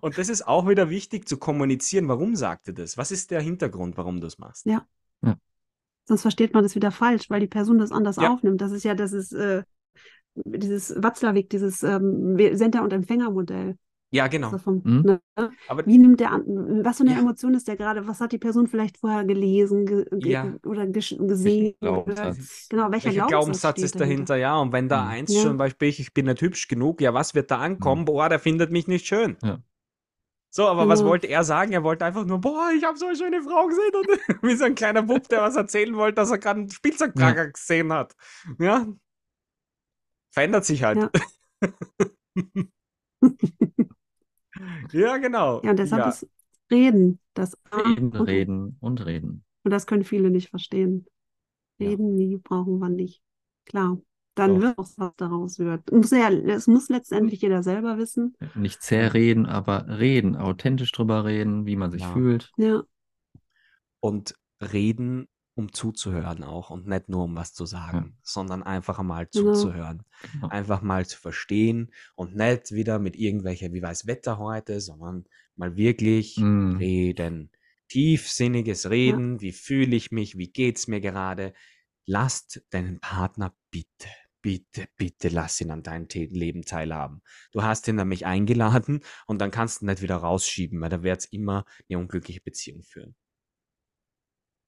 Und 0.00 0.18
das 0.18 0.28
ist 0.28 0.46
auch 0.46 0.68
wieder 0.68 0.90
wichtig 0.90 1.26
zu 1.26 1.38
kommunizieren. 1.38 2.08
Warum 2.08 2.36
sagt 2.36 2.68
er 2.68 2.74
das? 2.74 2.96
Was 2.96 3.10
ist 3.10 3.30
der 3.30 3.40
Hintergrund, 3.40 3.96
warum 3.96 4.20
du 4.20 4.26
es 4.26 4.38
machst? 4.38 4.66
Ja. 4.66 4.86
Sonst 6.08 6.22
versteht 6.22 6.54
man 6.54 6.62
das 6.62 6.74
wieder 6.74 6.90
falsch, 6.90 7.28
weil 7.28 7.40
die 7.40 7.46
Person 7.46 7.76
das 7.78 7.92
anders 7.92 8.16
Ja. 8.16 8.32
aufnimmt. 8.32 8.62
Das 8.62 8.72
ist 8.72 8.82
ja, 8.82 8.94
das 8.94 9.12
ist 9.12 9.32
äh, 9.34 9.62
dieses 10.34 10.94
Watzlawick, 11.02 11.50
dieses 11.50 11.82
ähm, 11.82 12.36
Sender- 12.54 12.82
und 12.82 12.94
Empfängermodell. 12.94 13.76
Ja, 14.10 14.26
genau. 14.26 14.46
Also 14.46 14.56
vom, 14.56 14.80
Mhm. 14.82 15.02
ne? 15.02 15.20
Aber 15.68 15.84
Wie 15.84 15.98
nimmt 15.98 16.18
der 16.20 16.32
an, 16.32 16.42
was 16.82 16.96
für 16.96 17.02
eine 17.02 17.12
Ja. 17.12 17.18
Emotion 17.18 17.52
ist 17.52 17.68
der 17.68 17.76
gerade? 17.76 18.08
Was 18.08 18.20
hat 18.22 18.32
die 18.32 18.38
Person 18.38 18.66
vielleicht 18.66 18.96
vorher 18.96 19.26
gelesen 19.26 19.84
ge, 19.84 20.06
Ja. 20.20 20.54
oder 20.64 20.86
gesehen? 20.86 21.74
Oder, 21.82 22.34
genau, 22.70 22.90
welcher, 22.90 23.10
welcher 23.10 23.26
Glaubenssatz 23.26 23.82
ist 23.82 24.00
dahinter? 24.00 24.36
Ja, 24.36 24.56
und 24.56 24.72
wenn 24.72 24.88
da 24.88 25.02
Mhm. 25.04 25.10
eins 25.10 25.34
Ja. 25.34 25.42
schon 25.42 25.58
Beispiel, 25.58 25.88
ich 25.90 26.14
bin 26.14 26.24
nicht 26.24 26.40
hübsch 26.40 26.68
genug, 26.68 27.02
ja, 27.02 27.12
was 27.12 27.34
wird 27.34 27.50
da 27.50 27.58
ankommen? 27.58 28.00
Mhm. 28.02 28.06
Boah, 28.06 28.30
der 28.30 28.38
findet 28.38 28.72
mich 28.72 28.88
nicht 28.88 29.06
schön. 29.06 29.36
Ja. 29.42 29.58
So, 30.58 30.66
aber 30.66 30.88
was 30.88 30.98
Genau. 30.98 31.10
wollte 31.10 31.28
er 31.28 31.44
sagen? 31.44 31.70
Er 31.70 31.84
wollte 31.84 32.04
einfach 32.04 32.24
nur, 32.24 32.40
boah, 32.40 32.70
ich 32.76 32.82
habe 32.82 32.98
so 32.98 33.06
eine 33.06 33.14
schöne 33.16 33.40
Frau 33.44 33.68
gesehen. 33.68 33.92
Und 33.94 34.08
wie 34.42 34.56
so 34.56 34.64
ein 34.64 34.74
kleiner 34.74 35.02
Bub, 35.04 35.28
der 35.28 35.40
was 35.42 35.54
erzählen 35.54 35.94
wollte, 35.94 36.16
dass 36.16 36.32
er 36.32 36.38
gerade 36.38 36.58
einen 36.62 36.70
Spielzeugtrager 36.70 37.52
gesehen 37.52 37.92
hat. 37.92 38.16
Ja. 38.58 38.84
Verändert 40.32 40.64
sich 40.64 40.82
halt. 40.82 40.98
Ja. 40.98 41.10
Ja, 44.92 45.18
genau. 45.18 45.62
Ja, 45.62 45.70
und 45.70 45.78
deshalb 45.78 46.02
Ja. 46.02 46.08
ist 46.08 46.26
Reden 46.72 47.20
das 47.34 47.56
A 47.70 47.76
Reden, 47.78 48.10
und 48.10 48.20
reden 48.26 48.76
und 48.80 49.06
reden. 49.06 49.44
Und 49.62 49.70
das 49.70 49.86
können 49.86 50.02
viele 50.04 50.30
nicht 50.30 50.50
verstehen. 50.50 51.06
Ja. 51.78 51.90
Reden, 51.90 52.16
nie 52.16 52.36
brauchen 52.36 52.78
wir 52.80 52.88
nicht. 52.88 53.22
Klar, 53.66 53.98
dann 54.38 54.54
Doch. 54.54 54.60
wird 54.62 54.78
auch 54.78 54.88
was 54.96 55.16
daraus 55.16 55.58
wird. 55.58 55.90
Muss 55.92 56.10
ja, 56.10 56.30
es 56.30 56.66
muss 56.66 56.88
letztendlich 56.88 57.40
jeder 57.42 57.62
selber 57.62 57.98
wissen. 57.98 58.36
Nicht 58.54 58.82
zerreden, 58.82 59.46
aber 59.46 59.86
reden, 59.98 60.36
authentisch 60.36 60.92
drüber 60.92 61.24
reden, 61.24 61.66
wie 61.66 61.76
man 61.76 61.90
sich 61.90 62.02
Ja. 62.02 62.12
fühlt. 62.12 62.50
Ja, 62.56 62.82
und 64.00 64.34
reden, 64.60 65.28
um 65.54 65.72
zuzuhören 65.72 66.44
auch 66.44 66.70
und 66.70 66.86
nicht 66.86 67.08
nur 67.08 67.24
um 67.24 67.34
was 67.34 67.52
zu 67.52 67.66
sagen, 67.66 68.16
sondern 68.22 68.62
einfach 68.62 68.98
einmal 69.00 69.26
Genau. 69.32 69.52
zuzuhören. 69.54 70.02
Genau. 70.32 70.48
Einfach 70.48 70.82
mal 70.82 71.04
zu 71.06 71.18
verstehen 71.18 71.92
und 72.14 72.36
nicht 72.36 72.70
wieder 72.72 72.98
mit 73.00 73.16
irgendwelcher, 73.16 73.72
wie 73.72 73.80
das 73.80 74.06
Wetter 74.06 74.38
heute, 74.38 74.80
sondern 74.80 75.24
mal 75.56 75.76
wirklich 75.76 76.36
Mm. 76.38 76.76
reden. 76.76 77.50
Tiefsinniges 77.88 78.90
Reden, 78.90 79.40
wie 79.40 79.52
fühle 79.52 79.96
ich 79.96 80.12
mich, 80.12 80.36
wie 80.38 80.48
geht's 80.52 80.86
mir 80.86 81.00
gerade. 81.00 81.54
Lasst 82.06 82.62
deinen 82.70 83.00
Partner 83.00 83.52
bitte, 83.70 84.08
bitte, 84.42 84.88
bitte 84.96 85.28
lass 85.28 85.60
ihn 85.60 85.70
an 85.70 85.82
deinem 85.82 86.06
Leben 86.10 86.62
teilhaben. 86.64 87.22
Du 87.52 87.62
hast 87.62 87.88
ihn 87.88 87.96
nämlich 87.96 88.26
eingeladen 88.26 89.02
und 89.26 89.40
dann 89.40 89.50
kannst 89.50 89.80
du 89.80 89.84
ihn 89.84 89.88
nicht 89.90 90.02
wieder 90.02 90.16
rausschieben, 90.16 90.80
weil 90.80 90.90
da 90.90 91.02
wird's 91.02 91.26
immer 91.26 91.64
eine 91.88 91.98
unglückliche 91.98 92.40
Beziehung 92.40 92.82
führen. 92.82 93.14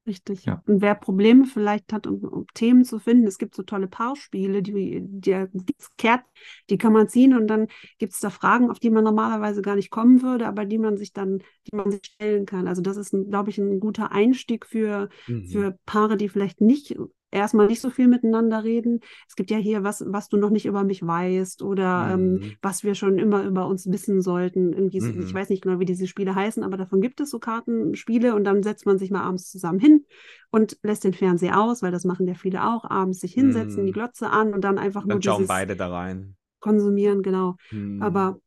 richtig. 0.07 0.45
Ja. 0.47 0.63
Und 0.67 0.81
wer 0.83 0.95
Probleme 0.95 1.45
vielleicht 1.47 1.93
hat, 1.93 2.07
um, 2.07 2.25
um 2.25 2.47
Themen 2.55 2.85
zu 2.85 2.99
finden, 2.99 3.27
es 3.27 3.39
gibt 3.39 3.55
so 3.55 3.63
tolle 3.63 3.87
Paarspiele, 3.87 4.63
die, 4.63 4.73
die, 5.03 5.47
die, 5.53 5.75
kehrt, 5.97 6.25
die 6.69 6.79
kann 6.79 6.93
man 6.93 7.09
ziehen 7.09 7.35
und 7.37 7.47
dann 7.47 7.69
gibt 7.99 8.15
es 8.15 8.21
da 8.21 8.31
Fragen, 8.31 8.71
auf 8.71 8.79
die 8.81 8.91
man 8.91 9.05
normalerweise 9.05 9.63
gar 9.63 9.77
nicht 9.77 9.91
kommen 9.91 10.23
würde, 10.23 10.47
aber 10.47 10.65
die 10.65 10.79
man 10.79 10.97
sich 10.97 11.13
dann, 11.13 11.43
die 11.67 11.77
man 11.77 11.91
sich 11.91 12.01
stellen 12.05 12.47
kann. 12.47 12.67
Also 12.67 12.83
das 12.83 12.97
ist, 12.97 13.15
glaube 13.29 13.51
ich, 13.51 13.59
ein 13.59 13.79
guter 13.81 14.11
Einstieg 14.13 14.67
für, 14.67 15.09
Mhm. 15.29 15.47
für 15.53 15.79
Paare, 15.87 16.17
die 16.17 16.29
vielleicht 16.29 16.61
nicht 16.61 16.97
erstmal 17.31 17.67
nicht 17.69 17.81
so 17.81 17.91
viel 17.91 18.09
miteinander 18.09 18.65
reden. 18.65 19.01
Es 19.29 19.37
gibt 19.37 19.51
ja 19.51 19.59
hier 19.59 19.85
was, 19.85 20.05
was 20.07 20.29
du 20.29 20.37
noch 20.37 20.51
nicht 20.51 20.67
über 20.67 20.85
mich 20.85 21.07
weißt 21.07 21.63
oder 21.63 22.11
ähm, 22.13 22.33
Mhm. 22.35 22.53
was 22.63 22.83
wir 22.85 22.95
schon 22.95 23.19
immer 23.19 23.43
über 23.45 23.67
uns 23.67 23.91
wissen 23.91 24.21
sollten. 24.23 24.73
Irgendwie, 24.73 25.01
Mhm. 25.01 25.21
ich 25.23 25.35
weiß 25.35 25.49
nicht 25.49 25.63
genau, 25.63 25.79
wie 25.81 25.85
diese 25.85 26.07
Spiele 26.07 26.35
heißen, 26.35 26.63
aber 26.63 26.77
davon 26.77 27.01
gibt 27.01 27.21
es 27.21 27.31
so 27.31 27.39
Kartenspiele 27.39 28.35
und 28.35 28.45
dann 28.45 28.63
setzt 28.63 28.87
man 28.87 28.99
sich 28.99 29.11
mal 29.11 29.23
abends 29.23 29.51
zusammen 29.51 29.79
hin 29.79 30.05
und 30.51 30.79
lässt 30.83 31.05
den 31.05 31.13
Fernseher 31.15 31.61
aus, 31.61 31.83
weil 31.83 31.93
das 31.93 32.05
machen 32.05 32.27
ja 32.27 32.35
viele 32.35 32.65
auch, 32.67 32.85
abends 32.85 33.21
sich 33.21 33.33
hinsetzen, 33.35 33.83
Mhm. 33.83 33.87
die 33.87 33.93
Glotze 33.93 34.31
an 34.31 34.53
und 34.55 34.63
dann 34.63 34.79
einfach 34.79 35.05
nur 35.05 35.15
Dann 35.15 35.23
schauen 35.23 35.39
dieses 35.39 35.49
beide 35.49 35.77
da 35.77 35.89
rein. 35.89 36.37
konsumieren, 36.61 37.23
genau. 37.23 37.57
Mhm. 37.71 38.03
Aber 38.03 38.39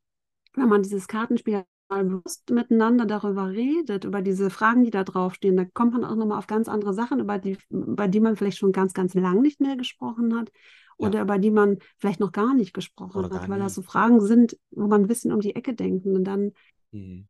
wenn 0.55 0.69
man 0.69 0.83
dieses 0.83 1.07
Kartenspiel 1.07 1.63
bewusst 2.01 2.49
miteinander 2.49 3.05
darüber 3.05 3.49
redet, 3.49 4.05
über 4.05 4.21
diese 4.21 4.49
Fragen, 4.49 4.83
die 4.83 4.89
da 4.89 5.03
draufstehen, 5.03 5.55
da 5.55 5.65
kommt 5.65 5.93
man 5.93 6.03
auch 6.03 6.15
nochmal 6.15 6.37
auf 6.39 6.47
ganz 6.47 6.67
andere 6.67 6.93
Sachen, 6.93 7.19
über 7.19 7.37
die, 7.37 7.57
über 7.69 8.07
die 8.07 8.19
man 8.19 8.35
vielleicht 8.35 8.57
schon 8.57 8.71
ganz, 8.71 8.93
ganz 8.93 9.13
lang 9.13 9.41
nicht 9.41 9.61
mehr 9.61 9.75
gesprochen 9.77 10.35
hat 10.35 10.51
Ja. 10.97 11.07
oder 11.07 11.21
über 11.21 11.37
die 11.37 11.51
man 11.51 11.77
vielleicht 11.99 12.19
noch 12.19 12.31
gar 12.31 12.53
nicht 12.55 12.73
gesprochen 12.73 13.19
Oder 13.19 13.35
hat, 13.35 13.49
weil 13.49 13.59
das 13.59 13.75
so 13.75 13.81
Fragen 13.81 14.21
sind, 14.21 14.57
wo 14.71 14.87
man 14.87 15.01
ein 15.01 15.07
bisschen 15.07 15.31
um 15.31 15.39
die 15.41 15.55
Ecke 15.55 15.73
denkt 15.73 16.05
und 16.05 16.23
dann, 16.23 16.51
Mhm. 16.93 17.25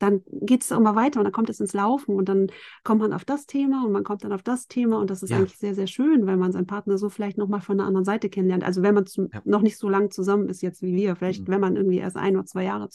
Dann 0.00 0.22
geht 0.32 0.62
es 0.64 0.70
immer 0.72 0.96
weiter 0.96 1.20
und 1.20 1.24
dann 1.24 1.32
kommt 1.32 1.50
es 1.50 1.60
ins 1.60 1.72
Laufen 1.74 2.16
und 2.16 2.28
dann 2.28 2.48
kommt 2.82 3.00
man 3.00 3.12
auf 3.12 3.24
das 3.24 3.46
Thema 3.46 3.84
und 3.84 3.92
man 3.92 4.02
kommt 4.02 4.24
dann 4.24 4.32
auf 4.32 4.42
das 4.42 4.66
Thema 4.66 4.98
und 4.98 5.10
das 5.10 5.22
ist 5.22 5.30
Ja. 5.30 5.36
eigentlich 5.36 5.58
sehr, 5.58 5.74
sehr 5.76 5.86
schön, 5.86 6.26
weil 6.26 6.36
man 6.36 6.50
seinen 6.50 6.66
Partner 6.66 6.98
so 6.98 7.08
vielleicht 7.10 7.38
nochmal 7.38 7.60
von 7.60 7.78
einer 7.78 7.86
anderen 7.86 8.04
Seite 8.04 8.28
kennenlernt. 8.28 8.64
Also 8.64 8.82
wenn 8.82 8.94
man 8.94 9.06
zum, 9.06 9.28
Ja. 9.32 9.42
noch 9.44 9.62
nicht 9.62 9.76
so 9.78 9.88
lang 9.88 10.10
zusammen 10.10 10.48
ist 10.48 10.62
jetzt 10.62 10.82
wie 10.82 10.94
wir, 10.96 11.14
vielleicht 11.14 11.46
Mhm. 11.46 11.52
wenn 11.52 11.60
man 11.60 11.76
irgendwie 11.76 11.98
erst 11.98 12.16
ein 12.16 12.36
oder 12.36 12.46
zwei 12.46 12.64
Jahre 12.64 12.88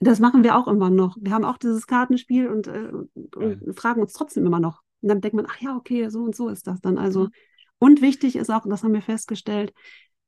Das 0.00 0.18
machen 0.18 0.42
wir 0.42 0.56
auch 0.56 0.66
immer 0.66 0.90
noch. 0.90 1.16
Wir 1.20 1.32
haben 1.32 1.44
auch 1.44 1.58
dieses 1.58 1.86
Kartenspiel 1.86 2.48
und, 2.48 2.66
äh, 2.66 2.90
und 3.36 3.78
fragen 3.78 4.00
uns 4.00 4.12
trotzdem 4.12 4.46
immer 4.46 4.58
noch. 4.58 4.80
Und 5.00 5.08
dann 5.10 5.20
denkt 5.20 5.36
man, 5.36 5.46
ach 5.48 5.60
ja, 5.60 5.76
okay, 5.76 6.08
so 6.08 6.22
und 6.22 6.34
so 6.34 6.48
ist 6.48 6.66
das 6.66 6.80
dann. 6.80 6.98
Also, 6.98 7.24
Mhm. 7.24 7.30
und 7.78 8.02
wichtig 8.02 8.36
ist 8.36 8.50
auch, 8.50 8.66
das 8.68 8.82
haben 8.82 8.94
wir 8.94 9.02
festgestellt, 9.02 9.72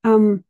ähm, 0.04 0.44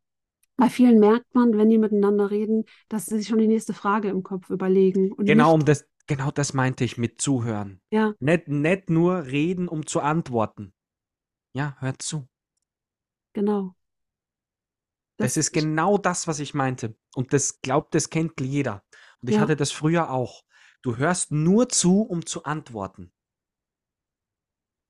bei 0.57 0.69
vielen 0.69 0.99
merkt 0.99 1.33
man, 1.35 1.57
wenn 1.57 1.69
die 1.69 1.77
miteinander 1.77 2.31
reden, 2.31 2.65
dass 2.89 3.05
sie 3.07 3.17
sich 3.17 3.27
schon 3.27 3.39
die 3.39 3.47
nächste 3.47 3.73
Frage 3.73 4.09
im 4.09 4.23
Kopf 4.23 4.49
überlegen. 4.49 5.13
Genau, 5.17 5.53
um 5.53 5.65
das, 5.65 5.85
genau 6.07 6.31
das 6.31 6.53
meinte 6.53 6.83
ich 6.83 6.97
mit 6.97 7.21
zuhören. 7.21 7.81
ja, 7.91 8.13
Nicht, 8.19 8.47
nicht 8.47 8.89
nur 8.89 9.25
reden, 9.25 9.67
um 9.67 9.85
zu 9.85 9.99
antworten. 10.01 10.73
Ja, 11.53 11.75
hört 11.79 12.01
zu. 12.01 12.27
genau. 13.33 13.75
Das, 15.17 15.37
ist 15.37 15.51
genau 15.53 15.97
das, 15.97 16.27
was 16.27 16.39
ich 16.39 16.53
meinte. 16.53 16.95
Und 17.15 17.33
das 17.33 17.61
glaubt, 17.61 17.95
das 17.95 18.09
kennt 18.09 18.39
jeder. 18.41 18.83
Und 19.21 19.29
ich 19.29 19.35
Ja. 19.35 19.41
hatte 19.41 19.55
das 19.55 19.71
früher 19.71 20.09
auch. 20.11 20.43
Du 20.81 20.97
hörst 20.97 21.31
nur 21.31 21.69
zu, 21.69 22.01
um 22.01 22.25
zu 22.25 22.43
antworten. 22.43 23.11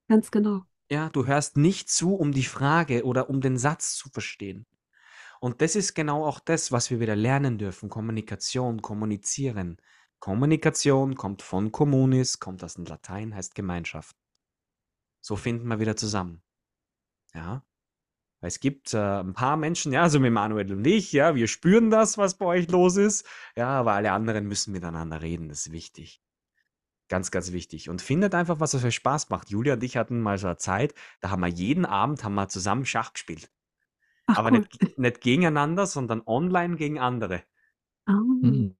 Ganz 0.08 0.32
genau. 0.32 0.66
Ja, 0.90 1.10
du 1.10 1.26
hörst 1.28 1.58
nicht 1.58 1.90
zu, 1.90 2.16
um 2.16 2.32
die 2.32 2.44
Frage 2.44 3.06
oder 3.06 3.30
um 3.30 3.42
den 3.42 3.58
Satz 3.58 3.96
zu 3.96 4.10
verstehen. 4.10 4.66
Und 5.46 5.62
das 5.62 5.76
ist 5.76 5.94
genau 5.94 6.26
auch 6.26 6.40
das, 6.40 6.72
was 6.72 6.90
wir 6.90 7.00
wieder 7.00 7.16
lernen 7.16 7.60
dürfen. 7.60 7.88
Kommunikation, 7.88 8.82
kommunizieren. 8.82 9.78
Kommunikation 10.18 11.14
kommt 11.14 11.44
von 11.44 11.72
communis, 11.72 12.40
kommt 12.40 12.64
aus 12.64 12.74
dem 12.74 12.86
Latein, 12.86 13.36
heißt 13.36 13.54
Gemeinschaft. 13.54 14.18
So 15.22 15.36
finden 15.36 15.68
wir 15.68 15.80
wieder 15.80 15.96
zusammen. 15.96 16.42
Ja. 17.36 17.64
Weil 18.40 18.48
es 18.48 18.60
gibt 18.60 18.96
äh, 18.96 19.20
ein 19.20 19.34
paar 19.34 19.56
Menschen, 19.56 19.94
ja, 19.94 20.10
so 20.10 20.24
wie 20.24 20.32
Manuel 20.32 20.74
und 20.74 20.88
ich, 20.88 21.12
ja, 21.12 21.36
wir 21.36 21.48
spüren 21.48 21.92
das, 21.92 22.18
was 22.18 22.40
bei 22.40 22.48
euch 22.48 22.68
los 22.72 22.98
ist. 22.98 23.24
Ja, 23.56 23.68
aber 23.68 23.94
alle 23.94 24.14
anderen 24.14 24.48
müssen 24.48 24.72
miteinander 24.72 25.22
reden, 25.22 25.50
das 25.50 25.68
ist 25.68 25.72
wichtig. 25.72 26.24
Ganz, 27.08 27.30
ganz 27.30 27.52
wichtig. 27.52 27.88
Und 27.88 28.02
findet 28.02 28.34
einfach, 28.34 28.60
was 28.60 28.74
euch 28.74 28.96
Spaß 28.96 29.30
macht. 29.30 29.52
Julia 29.52 29.76
und 29.76 29.84
ich 29.84 29.96
hatten 29.96 30.22
mal 30.22 30.40
so 30.40 30.48
eine 30.48 30.58
Zeit, 30.58 30.96
da 31.20 31.30
haben 31.30 31.42
wir 31.42 31.50
jeden 31.50 31.86
Abend 31.86 32.24
haben 32.24 32.34
wir 32.34 32.50
zusammen 32.50 32.88
Schach 32.88 33.14
gespielt. 33.14 33.52
Ach, 34.28 34.38
Aber 34.38 34.52
nicht, 34.52 34.98
nicht 34.98 35.22
gegeneinander, 35.22 35.86
sondern 35.86 36.22
online 36.26 36.76
gegen 36.76 37.00
andere. 37.00 37.44
Mhm. 38.08 38.76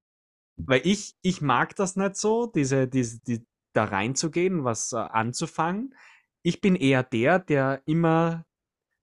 Weil 0.56 0.80
ich, 0.84 1.16
ich 1.22 1.40
mag 1.40 1.76
das 1.76 1.96
nicht 1.96 2.16
so, 2.16 2.46
diese, 2.46 2.88
diese, 2.88 3.20
die, 3.20 3.46
da 3.72 3.84
reinzugehen, 3.84 4.64
was 4.64 4.92
äh, 4.92 4.96
anzufangen. 4.96 5.94
Ich 6.42 6.60
bin 6.60 6.76
eher 6.76 7.02
der, 7.02 7.38
der 7.38 7.82
immer, 7.84 8.46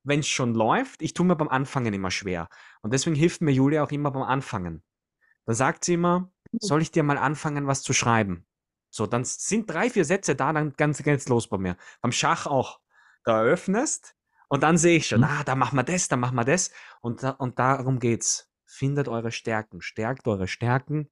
wenn 0.03 0.21
es 0.21 0.27
schon 0.27 0.53
läuft, 0.53 1.01
ich 1.01 1.13
tue 1.13 1.25
mir 1.25 1.35
beim 1.35 1.49
Anfangen 1.49 1.93
immer 1.93 2.11
schwer. 2.11 2.49
Und 2.81 2.93
deswegen 2.93 3.15
hilft 3.15 3.41
mir 3.41 3.51
Julia 3.51 3.83
auch 3.83 3.91
immer 3.91 4.11
beim 4.11 4.23
Anfangen. 4.23 4.83
Dann 5.45 5.55
sagt 5.55 5.85
sie 5.85 5.93
immer, 5.93 6.31
soll 6.59 6.81
ich 6.81 6.91
dir 6.91 7.03
mal 7.03 7.17
anfangen, 7.17 7.67
was 7.67 7.83
zu 7.83 7.93
schreiben? 7.93 8.45
So, 8.89 9.07
dann 9.07 9.25
sind 9.25 9.69
drei, 9.69 9.89
vier 9.89 10.05
Sätze 10.05 10.35
da, 10.35 10.53
dann 10.53 10.73
ganz, 10.73 11.01
ganz 11.03 11.27
los 11.27 11.47
bei 11.47 11.57
mir. 11.57 11.77
Beim 12.01 12.11
Schach 12.11 12.45
auch. 12.45 12.79
Da 13.23 13.43
eröffnest 13.43 14.15
und 14.53 14.61
dann 14.61 14.77
sehe 14.77 14.97
ich 14.97 15.07
schon, 15.07 15.21
Mhm. 15.21 15.25
ah, 15.25 15.43
da 15.43 15.55
machen 15.55 15.77
wir 15.77 15.83
das, 15.83 16.09
da 16.09 16.15
machen 16.15 16.35
wir 16.35 16.43
das. 16.45 16.69
Und, 17.01 17.23
und 17.23 17.57
darum 17.57 17.99
geht's. 17.99 18.51
Findet 18.67 19.07
eure 19.07 19.31
Stärken, 19.31 19.81
stärkt 19.81 20.27
eure 20.27 20.47
Stärken, 20.47 21.09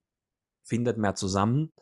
findet 0.64 1.00
mehr 1.00 1.16
zusammen 1.16 1.74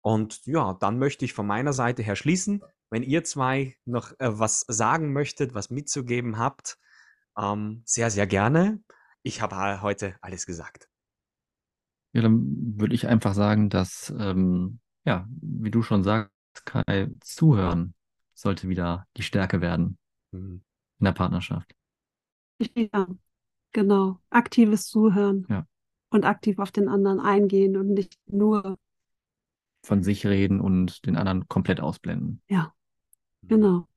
Und 0.00 0.44
ja, 0.44 0.74
dann 0.74 0.98
möchte 0.98 1.24
ich 1.24 1.32
von 1.32 1.46
meiner 1.46 1.72
Seite 1.72 2.02
her 2.02 2.16
schließen. 2.16 2.62
Wenn 2.90 3.04
ihr 3.04 3.22
zwei 3.22 3.76
noch 3.84 4.10
äh, 4.18 4.38
was 4.40 4.64
sagen 4.66 5.12
möchtet, 5.12 5.54
was 5.54 5.70
mitzugeben 5.70 6.36
habt, 6.36 6.78
ähm, 7.38 7.82
sehr, 7.84 8.10
sehr 8.10 8.26
gerne. 8.26 8.82
Ich 9.22 9.40
habe 9.40 9.82
heute 9.82 10.16
alles 10.20 10.46
gesagt. 10.46 10.88
Ja, 12.12 12.22
dann 12.22 12.42
würde 12.76 12.96
ich 12.96 13.06
einfach 13.06 13.34
sagen, 13.34 13.70
dass, 13.70 14.12
ähm, 14.18 14.80
ja, 15.04 15.28
wie 15.30 15.70
du 15.70 15.82
schon 15.82 16.02
sagst, 16.02 16.32
Kai, 16.64 17.08
zuhören 17.20 17.94
sollte 18.34 18.68
wieder 18.68 19.06
die 19.16 19.22
Stärke 19.22 19.60
werden 19.60 19.96
Mhm. 20.32 20.64
In 21.00 21.04
der 21.04 21.12
Partnerschaft. 21.12 21.74
Ja, 22.74 23.08
genau. 23.72 24.20
Aktives 24.30 24.86
Zuhören 24.86 25.46
Ja. 25.50 25.66
und 26.10 26.24
aktiv 26.24 26.58
auf 26.58 26.70
den 26.70 26.88
anderen 26.88 27.20
eingehen 27.20 27.76
und 27.76 27.88
nicht 27.94 28.16
nur, 28.26 28.78
Von 29.84 30.02
sich 30.02 30.26
reden 30.26 30.60
und 30.60 31.04
den 31.06 31.16
anderen 31.16 31.48
komplett 31.48 31.80
ausblenden. 31.80 32.40
ja, 32.48 32.72
genau. 33.42 33.88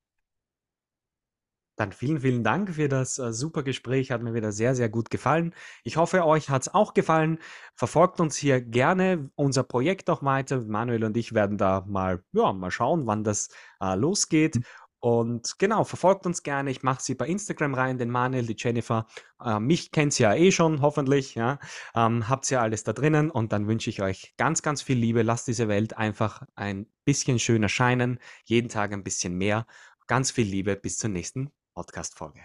Dann 1.80 1.92
vielen, 1.92 2.20
vielen 2.22 2.44
Dank 2.44 2.74
für 2.74 2.90
das 2.90 3.20
äh, 3.20 3.32
super 3.32 3.62
Gespräch. 3.62 4.10
Hat 4.10 4.24
mir 4.24 4.34
wieder 4.34 4.52
sehr, 4.52 4.74
sehr 4.74 4.90
gut 4.90 5.12
gefallen. 5.12 5.54
Ich 5.84 5.96
hoffe, 5.96 6.26
euch 6.26 6.50
hat 6.50 6.64
es 6.64 6.74
auch 6.74 6.96
gefallen. 6.96 7.38
Verfolgt 7.76 8.20
uns 8.20 8.36
hier 8.36 8.62
gerne 8.62 9.30
unser 9.36 9.62
Projekt 9.62 10.10
auch 10.10 10.24
weiter. 10.24 10.66
Manuel 10.66 11.04
und 11.04 11.16
ich 11.18 11.36
werden 11.36 11.60
da 11.60 11.86
mal, 11.88 12.24
ja, 12.32 12.52
mal 12.52 12.72
schauen, 12.72 13.06
wann 13.06 13.24
das 13.24 13.50
äh, 13.80 13.94
losgeht. 13.96 14.60
Und 15.00 15.60
genau, 15.60 15.84
verfolgt 15.84 16.26
uns 16.26 16.42
gerne. 16.44 16.72
Ich 16.72 16.82
mache 16.82 17.02
sie 17.02 17.16
bei 17.16 17.28
Instagram 17.28 17.76
rein, 17.76 17.98
den 17.98 18.10
Manuel, 18.10 18.46
die 18.46 18.56
Jennifer. 18.58 19.08
Äh, 19.44 19.60
mich 19.60 19.92
kennt 19.92 20.14
sie 20.14 20.24
ja 20.24 20.34
eh 20.34 20.52
schon, 20.52 20.82
hoffentlich. 20.82 21.36
Ja. 21.36 21.60
Ähm, 21.96 22.28
habt 22.28 22.50
ja 22.50 22.62
alles 22.62 22.84
da 22.84 22.94
drinnen. 22.94 23.30
Und 23.30 23.54
dann 23.54 23.68
wünsche 23.68 23.90
ich 23.90 24.02
euch 24.02 24.34
ganz, 24.38 24.62
ganz 24.62 24.82
viel 24.82 24.98
Liebe. 24.98 25.22
Lasst 25.22 25.48
diese 25.48 25.68
Welt 25.68 25.98
einfach 25.98 26.44
ein 26.56 26.88
bisschen 27.06 27.40
schöner 27.40 27.70
scheinen. 27.70 28.20
Jeden 28.46 28.70
Tag 28.70 28.92
ein 28.92 29.04
bisschen 29.04 29.36
mehr. 29.38 29.68
Ganz 30.08 30.32
viel 30.32 30.48
Liebe. 30.48 30.76
Bis 30.76 30.98
zur 30.98 31.10
nächsten 31.10 31.52
Podcast-Folge. 31.74 32.42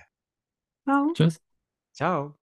Ciao. 0.85 1.13
Tschüss. 1.15 1.41
Ciao. 1.93 2.41